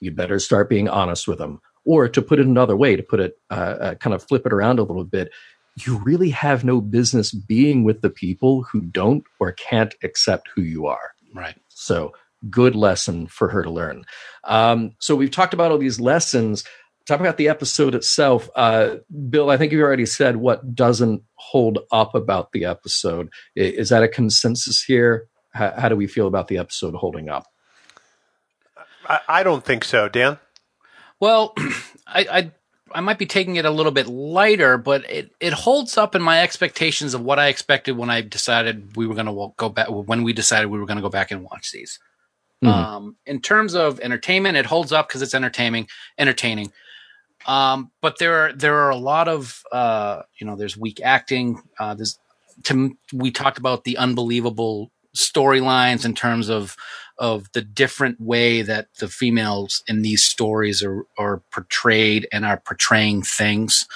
you 0.00 0.12
better 0.12 0.38
start 0.38 0.70
being 0.70 0.88
honest 0.88 1.28
with 1.28 1.40
him. 1.40 1.60
Or 1.84 2.08
to 2.08 2.22
put 2.22 2.38
it 2.38 2.46
another 2.46 2.76
way, 2.76 2.96
to 2.96 3.02
put 3.02 3.20
it 3.20 3.38
uh, 3.50 3.54
uh, 3.54 3.94
kind 3.96 4.14
of 4.14 4.22
flip 4.22 4.46
it 4.46 4.52
around 4.52 4.78
a 4.78 4.82
little 4.82 5.04
bit, 5.04 5.30
you 5.86 5.98
really 5.98 6.30
have 6.30 6.64
no 6.64 6.80
business 6.80 7.32
being 7.32 7.84
with 7.84 8.02
the 8.02 8.10
people 8.10 8.62
who 8.64 8.80
don't 8.80 9.24
or 9.38 9.52
can't 9.52 9.94
accept 10.02 10.48
who 10.54 10.62
you 10.62 10.86
are. 10.86 11.12
Right. 11.34 11.56
So, 11.68 12.12
good 12.48 12.74
lesson 12.74 13.26
for 13.26 13.48
her 13.48 13.62
to 13.62 13.70
learn. 13.70 14.04
Um, 14.44 14.92
so, 14.98 15.14
we've 15.14 15.30
talked 15.30 15.54
about 15.54 15.70
all 15.70 15.78
these 15.78 16.00
lessons 16.00 16.64
talk 17.06 17.18
about 17.18 17.38
the 17.38 17.48
episode 17.48 17.96
itself. 17.96 18.48
Uh, 18.54 18.96
Bill, 19.30 19.50
I 19.50 19.56
think 19.56 19.72
you 19.72 19.82
already 19.82 20.06
said 20.06 20.36
what 20.36 20.76
doesn't 20.76 21.22
hold 21.34 21.80
up 21.90 22.14
about 22.14 22.52
the 22.52 22.66
episode. 22.66 23.30
Is 23.56 23.88
that 23.88 24.04
a 24.04 24.08
consensus 24.08 24.80
here? 24.80 25.28
how, 25.52 25.72
how 25.76 25.88
do 25.88 25.96
we 25.96 26.06
feel 26.06 26.26
about 26.26 26.48
the 26.48 26.58
episode 26.58 26.94
holding 26.94 27.28
up? 27.28 27.46
I, 29.06 29.20
I 29.28 29.42
don't 29.42 29.64
think 29.64 29.84
so, 29.84 30.08
Dan. 30.08 30.38
Well, 31.18 31.54
I, 32.06 32.26
I 32.30 32.52
I 32.92 33.00
might 33.00 33.18
be 33.18 33.26
taking 33.26 33.56
it 33.56 33.64
a 33.64 33.70
little 33.70 33.92
bit 33.92 34.06
lighter, 34.06 34.76
but 34.78 35.08
it, 35.10 35.32
it 35.40 35.52
holds 35.52 35.96
up 35.96 36.14
in 36.14 36.22
my 36.22 36.42
expectations 36.42 37.14
of 37.14 37.22
what 37.22 37.38
I 37.38 37.48
expected 37.48 37.96
when 37.96 38.10
I 38.10 38.20
decided 38.20 38.96
we 38.96 39.06
were 39.06 39.14
going 39.14 39.26
to 39.26 39.52
go 39.56 39.68
back, 39.68 39.88
when 39.88 40.22
we 40.22 40.32
decided 40.32 40.68
we 40.68 40.78
were 40.78 40.86
going 40.86 40.96
to 40.96 41.02
go 41.02 41.08
back 41.08 41.30
and 41.30 41.42
watch 41.42 41.70
these. 41.72 41.98
Mm-hmm. 42.62 42.72
Um, 42.72 43.16
in 43.26 43.40
terms 43.40 43.74
of 43.74 44.00
entertainment, 44.00 44.56
it 44.56 44.66
holds 44.66 44.92
up 44.92 45.08
because 45.08 45.22
it's 45.22 45.34
entertaining, 45.34 45.88
entertaining. 46.18 46.72
Um, 47.46 47.90
but 48.00 48.18
there 48.18 48.34
are, 48.34 48.52
there 48.52 48.76
are 48.80 48.90
a 48.90 48.96
lot 48.96 49.28
of, 49.28 49.62
uh, 49.72 50.22
you 50.38 50.46
know, 50.46 50.56
there's 50.56 50.76
weak 50.76 51.00
acting. 51.02 51.62
Uh, 51.78 51.94
there's, 51.94 52.18
to, 52.64 52.96
we 53.12 53.30
talked 53.30 53.58
about 53.58 53.84
the 53.84 53.96
unbelievable 53.96 54.90
storylines 55.16 56.04
in 56.04 56.14
terms 56.14 56.48
of 56.48 56.76
of 57.18 57.52
the 57.52 57.60
different 57.60 58.18
way 58.18 58.62
that 58.62 58.88
the 58.98 59.08
females 59.08 59.84
in 59.86 60.02
these 60.02 60.24
stories 60.24 60.82
are 60.82 61.04
are 61.18 61.42
portrayed 61.52 62.26
and 62.32 62.44
are 62.44 62.58
portraying 62.58 63.22
things. 63.22 63.86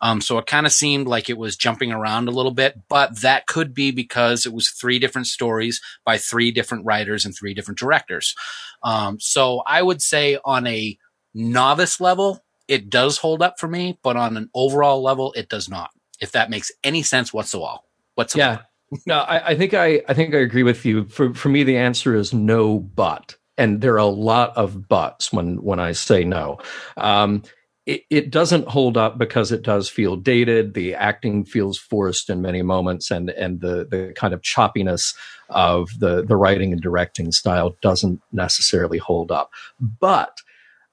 Um, 0.00 0.20
so 0.20 0.36
it 0.38 0.46
kind 0.46 0.66
of 0.66 0.72
seemed 0.72 1.06
like 1.06 1.30
it 1.30 1.38
was 1.38 1.56
jumping 1.56 1.92
around 1.92 2.26
a 2.26 2.32
little 2.32 2.50
bit, 2.50 2.80
but 2.88 3.20
that 3.20 3.46
could 3.46 3.72
be 3.72 3.92
because 3.92 4.44
it 4.44 4.52
was 4.52 4.68
three 4.68 4.98
different 4.98 5.28
stories 5.28 5.80
by 6.04 6.18
three 6.18 6.50
different 6.50 6.84
writers 6.84 7.24
and 7.24 7.32
three 7.32 7.54
different 7.54 7.78
directors. 7.78 8.34
Um, 8.82 9.20
so 9.20 9.62
I 9.64 9.80
would 9.80 10.02
say 10.02 10.38
on 10.44 10.66
a 10.66 10.98
novice 11.34 12.00
level, 12.00 12.44
it 12.66 12.90
does 12.90 13.18
hold 13.18 13.42
up 13.42 13.60
for 13.60 13.68
me, 13.68 13.96
but 14.02 14.16
on 14.16 14.36
an 14.36 14.50
overall 14.54 15.02
level, 15.02 15.32
it 15.34 15.48
does 15.48 15.68
not. 15.68 15.90
If 16.20 16.32
that 16.32 16.50
makes 16.50 16.72
any 16.82 17.04
sense 17.04 17.32
whatsoever. 17.32 17.78
Whatsoever. 18.16 18.60
Yeah 18.62 18.66
no, 19.06 19.18
I, 19.20 19.48
I, 19.50 19.54
think 19.56 19.74
I, 19.74 20.02
I 20.08 20.14
think 20.14 20.34
I 20.34 20.38
agree 20.38 20.62
with 20.62 20.84
you. 20.84 21.06
For 21.06 21.34
for 21.34 21.48
me, 21.48 21.62
the 21.62 21.76
answer 21.76 22.14
is 22.14 22.32
no, 22.32 22.78
but, 22.78 23.36
and 23.56 23.80
there 23.80 23.94
are 23.94 23.98
a 23.98 24.06
lot 24.06 24.56
of 24.56 24.88
buts 24.88 25.32
when 25.32 25.62
when 25.62 25.80
I 25.80 25.92
say 25.92 26.24
no. 26.24 26.58
Um, 26.96 27.42
it, 27.84 28.04
it 28.10 28.30
doesn't 28.30 28.68
hold 28.68 28.96
up 28.96 29.18
because 29.18 29.50
it 29.50 29.62
does 29.62 29.88
feel 29.88 30.14
dated. 30.14 30.74
The 30.74 30.94
acting 30.94 31.44
feels 31.44 31.78
forced 31.78 32.30
in 32.30 32.42
many 32.42 32.62
moments, 32.62 33.10
and 33.10 33.30
and 33.30 33.60
the 33.60 33.86
the 33.90 34.12
kind 34.14 34.34
of 34.34 34.42
choppiness 34.42 35.14
of 35.48 35.90
the 35.98 36.24
the 36.24 36.36
writing 36.36 36.72
and 36.72 36.80
directing 36.80 37.32
style 37.32 37.76
doesn't 37.82 38.20
necessarily 38.30 38.98
hold 38.98 39.32
up. 39.32 39.50
But 39.80 40.38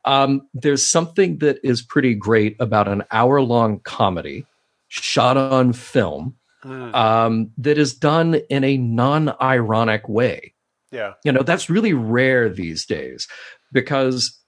um, 0.06 0.48
there's 0.54 0.90
something 0.90 1.38
that 1.40 1.60
is 1.64 1.82
pretty 1.82 2.16
great 2.16 2.56
about 2.60 2.88
an 2.88 3.04
hour 3.12 3.42
long 3.42 3.80
comedy 3.82 4.46
shot 4.88 5.38
on 5.38 5.74
film 5.74 6.36
mm. 6.64 6.94
um, 6.94 7.52
that 7.58 7.78
is 7.78 7.94
done 7.94 8.36
in 8.50 8.64
a 8.64 8.78
non 8.78 9.36
ironic 9.42 10.08
way. 10.08 10.54
Yeah. 10.92 11.14
You 11.24 11.32
know, 11.32 11.44
that's 11.44 11.70
really 11.70 11.94
rare 11.94 12.50
these 12.50 12.86
days 12.86 13.28
because 13.72 14.40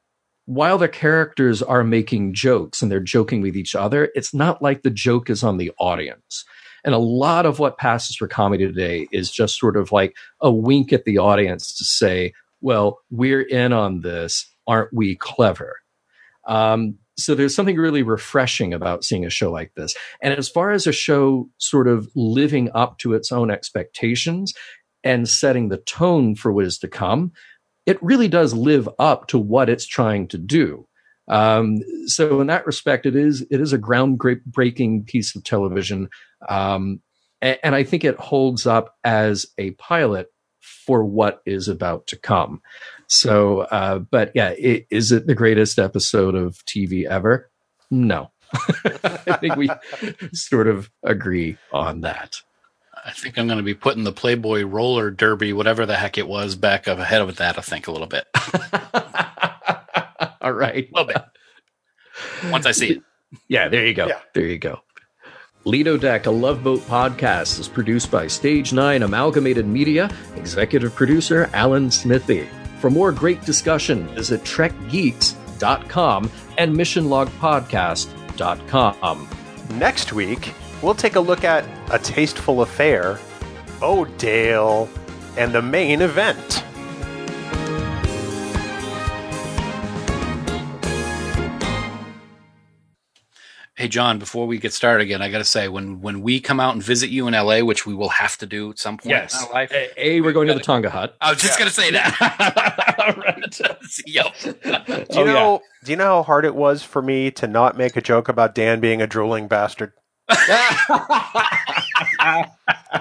while 0.45 0.77
the 0.77 0.89
characters 0.89 1.61
are 1.61 1.83
making 1.83 2.33
jokes 2.33 2.81
and 2.81 2.91
they're 2.91 2.99
joking 2.99 3.41
with 3.41 3.55
each 3.55 3.75
other, 3.75 4.09
it's 4.15 4.33
not 4.33 4.61
like 4.61 4.81
the 4.81 4.89
joke 4.89 5.29
is 5.29 5.43
on 5.43 5.57
the 5.57 5.71
audience. 5.79 6.43
And 6.83 6.95
a 6.95 6.99
lot 6.99 7.45
of 7.45 7.59
what 7.59 7.77
passes 7.77 8.15
for 8.15 8.27
comedy 8.27 8.65
today 8.65 9.07
is 9.11 9.29
just 9.29 9.59
sort 9.59 9.77
of 9.77 9.91
like 9.91 10.15
a 10.41 10.51
wink 10.51 10.91
at 10.91 11.05
the 11.05 11.19
audience 11.19 11.77
to 11.77 11.85
say, 11.85 12.33
well, 12.59 12.99
we're 13.11 13.41
in 13.41 13.71
on 13.71 14.01
this. 14.01 14.47
Aren't 14.67 14.93
we 14.93 15.15
clever? 15.15 15.77
Um, 16.47 16.97
so 17.21 17.35
there's 17.35 17.55
something 17.55 17.77
really 17.77 18.03
refreshing 18.03 18.73
about 18.73 19.03
seeing 19.03 19.25
a 19.25 19.29
show 19.29 19.51
like 19.51 19.73
this. 19.75 19.95
And 20.21 20.33
as 20.33 20.49
far 20.49 20.71
as 20.71 20.87
a 20.87 20.91
show 20.91 21.49
sort 21.57 21.87
of 21.87 22.09
living 22.15 22.69
up 22.73 22.97
to 22.99 23.13
its 23.13 23.31
own 23.31 23.51
expectations 23.51 24.53
and 25.03 25.27
setting 25.27 25.69
the 25.69 25.77
tone 25.77 26.35
for 26.35 26.51
what 26.51 26.65
is 26.65 26.77
to 26.79 26.87
come, 26.87 27.31
it 27.85 28.01
really 28.01 28.27
does 28.27 28.53
live 28.53 28.87
up 28.99 29.27
to 29.27 29.37
what 29.37 29.69
it's 29.69 29.85
trying 29.85 30.27
to 30.29 30.37
do. 30.37 30.87
Um, 31.27 31.79
so 32.07 32.41
in 32.41 32.47
that 32.47 32.65
respect, 32.65 33.05
it 33.05 33.15
is 33.15 33.45
it 33.49 33.61
is 33.61 33.73
a 33.73 33.79
groundbreaking 33.79 35.07
piece 35.07 35.35
of 35.35 35.43
television, 35.43 36.09
um, 36.49 37.01
and, 37.41 37.57
and 37.63 37.75
I 37.75 37.83
think 37.83 38.03
it 38.03 38.17
holds 38.17 38.67
up 38.67 38.95
as 39.03 39.45
a 39.57 39.71
pilot 39.71 40.27
for 40.61 41.03
what 41.03 41.41
is 41.45 41.67
about 41.67 42.07
to 42.07 42.17
come. 42.17 42.61
So, 43.11 43.59
uh, 43.59 43.99
but 43.99 44.31
yeah, 44.35 44.51
it, 44.51 44.87
is 44.89 45.11
it 45.11 45.27
the 45.27 45.35
greatest 45.35 45.77
episode 45.77 46.33
of 46.33 46.63
TV 46.65 47.05
ever? 47.05 47.51
No. 47.89 48.31
I 48.53 49.37
think 49.37 49.57
we 49.57 49.69
sort 50.33 50.69
of 50.69 50.89
agree 51.03 51.57
on 51.73 51.99
that. 52.01 52.37
I 53.05 53.11
think 53.11 53.37
I'm 53.37 53.47
going 53.47 53.57
to 53.57 53.63
be 53.63 53.73
putting 53.73 54.05
the 54.05 54.13
Playboy 54.13 54.63
roller 54.63 55.11
derby, 55.11 55.51
whatever 55.51 55.85
the 55.85 55.97
heck 55.97 56.17
it 56.17 56.25
was, 56.25 56.55
back 56.55 56.87
up 56.87 56.99
ahead 56.99 57.21
of 57.21 57.35
that. 57.35 57.57
I 57.57 57.61
think 57.61 57.87
a 57.87 57.91
little 57.91 58.07
bit. 58.07 58.27
All 60.41 60.53
right, 60.53 60.87
a 60.87 60.97
little 60.97 61.07
bit. 61.07 61.21
Once 62.49 62.65
I 62.65 62.71
see 62.71 62.93
it. 62.93 63.03
Yeah, 63.49 63.67
there 63.67 63.85
you 63.85 63.93
go. 63.93 64.07
Yeah. 64.07 64.19
There 64.33 64.45
you 64.45 64.57
go. 64.57 64.79
Lido 65.65 65.97
Deck, 65.97 66.27
a 66.27 66.31
Love 66.31 66.63
Boat 66.63 66.79
podcast, 66.81 67.59
is 67.59 67.67
produced 67.67 68.09
by 68.09 68.27
Stage 68.27 68.71
9 68.71 69.03
Amalgamated 69.03 69.67
Media, 69.67 70.09
executive 70.37 70.95
producer 70.95 71.49
Alan 71.53 71.91
Smithee. 71.91 72.47
For 72.81 72.89
more 72.89 73.11
great 73.11 73.43
discussion, 73.43 74.07
visit 74.15 74.41
trekgeeks.com 74.41 76.31
and 76.57 76.75
missionlogpodcast.com. 76.75 79.27
Next 79.75 80.13
week, 80.13 80.51
we'll 80.81 80.95
take 80.95 81.15
a 81.15 81.19
look 81.19 81.43
at 81.43 81.63
A 81.91 81.99
Tasteful 81.99 82.63
Affair, 82.63 83.19
Oh 83.83 84.05
Dale, 84.17 84.89
and 85.37 85.53
the 85.53 85.61
main 85.61 86.01
event. 86.01 86.65
Hey 93.81 93.87
John, 93.87 94.19
before 94.19 94.45
we 94.45 94.59
get 94.59 94.73
started 94.73 95.01
again, 95.01 95.23
I 95.23 95.31
got 95.31 95.39
to 95.39 95.43
say 95.43 95.67
when 95.67 96.01
when 96.01 96.21
we 96.21 96.39
come 96.39 96.59
out 96.59 96.75
and 96.75 96.83
visit 96.83 97.09
you 97.09 97.27
in 97.27 97.33
LA, 97.33 97.61
which 97.61 97.87
we 97.87 97.95
will 97.95 98.09
have 98.09 98.37
to 98.37 98.45
do 98.45 98.69
at 98.69 98.77
some 98.77 98.99
point 98.99 99.09
yes. 99.09 99.41
in 99.41 99.47
our 99.47 99.53
life. 99.55 99.71
A, 99.71 99.89
a 99.97 100.21
we're 100.21 100.33
going 100.33 100.47
to 100.49 100.53
the 100.53 100.59
Tonga 100.59 100.91
Hut. 100.91 101.17
I 101.19 101.31
was 101.31 101.41
just 101.41 101.57
yeah. 101.57 101.65
going 101.65 101.67
to 101.67 101.73
say 101.73 101.89
that. 101.89 103.15
right. 103.17 103.59
yep. 104.05 104.35
Do 104.39 104.53
you 105.17 105.21
oh, 105.21 105.25
know? 105.25 105.53
Yeah. 105.53 105.59
Do 105.83 105.91
you 105.93 105.97
know 105.97 106.17
how 106.17 106.21
hard 106.21 106.45
it 106.45 106.53
was 106.53 106.83
for 106.83 107.01
me 107.01 107.31
to 107.31 107.47
not 107.47 107.75
make 107.75 107.97
a 107.97 108.01
joke 108.01 108.29
about 108.29 108.53
Dan 108.53 108.81
being 108.81 109.01
a 109.01 109.07
drooling 109.07 109.47
bastard? 109.47 109.93
I 110.29 111.55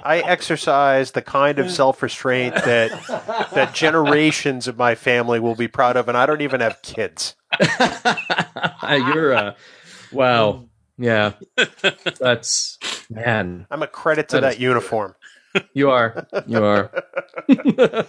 exercise 0.03 1.11
the 1.11 1.20
kind 1.20 1.59
of 1.59 1.70
self-restraint 1.70 2.55
that 2.55 2.91
that 3.53 3.74
generations 3.74 4.66
of 4.66 4.78
my 4.78 4.95
family 4.95 5.41
will 5.41 5.57
be 5.57 5.68
proud 5.68 5.99
of, 5.99 6.09
and 6.09 6.16
I 6.16 6.24
don't 6.24 6.41
even 6.41 6.62
have 6.62 6.81
kids. 6.81 7.37
You're 8.83 9.35
uh, 9.35 9.57
wow. 10.11 10.70
Yeah. 11.01 11.33
That's 12.21 12.79
man. 13.09 13.67
I'm 13.71 13.83
a 13.83 13.87
credit 13.87 14.29
to 14.31 14.37
that, 14.37 14.41
that 14.41 14.61
uniform. 14.61 15.15
You 15.73 15.91
are. 15.91 16.27
You 16.47 16.63
are. 16.63 16.93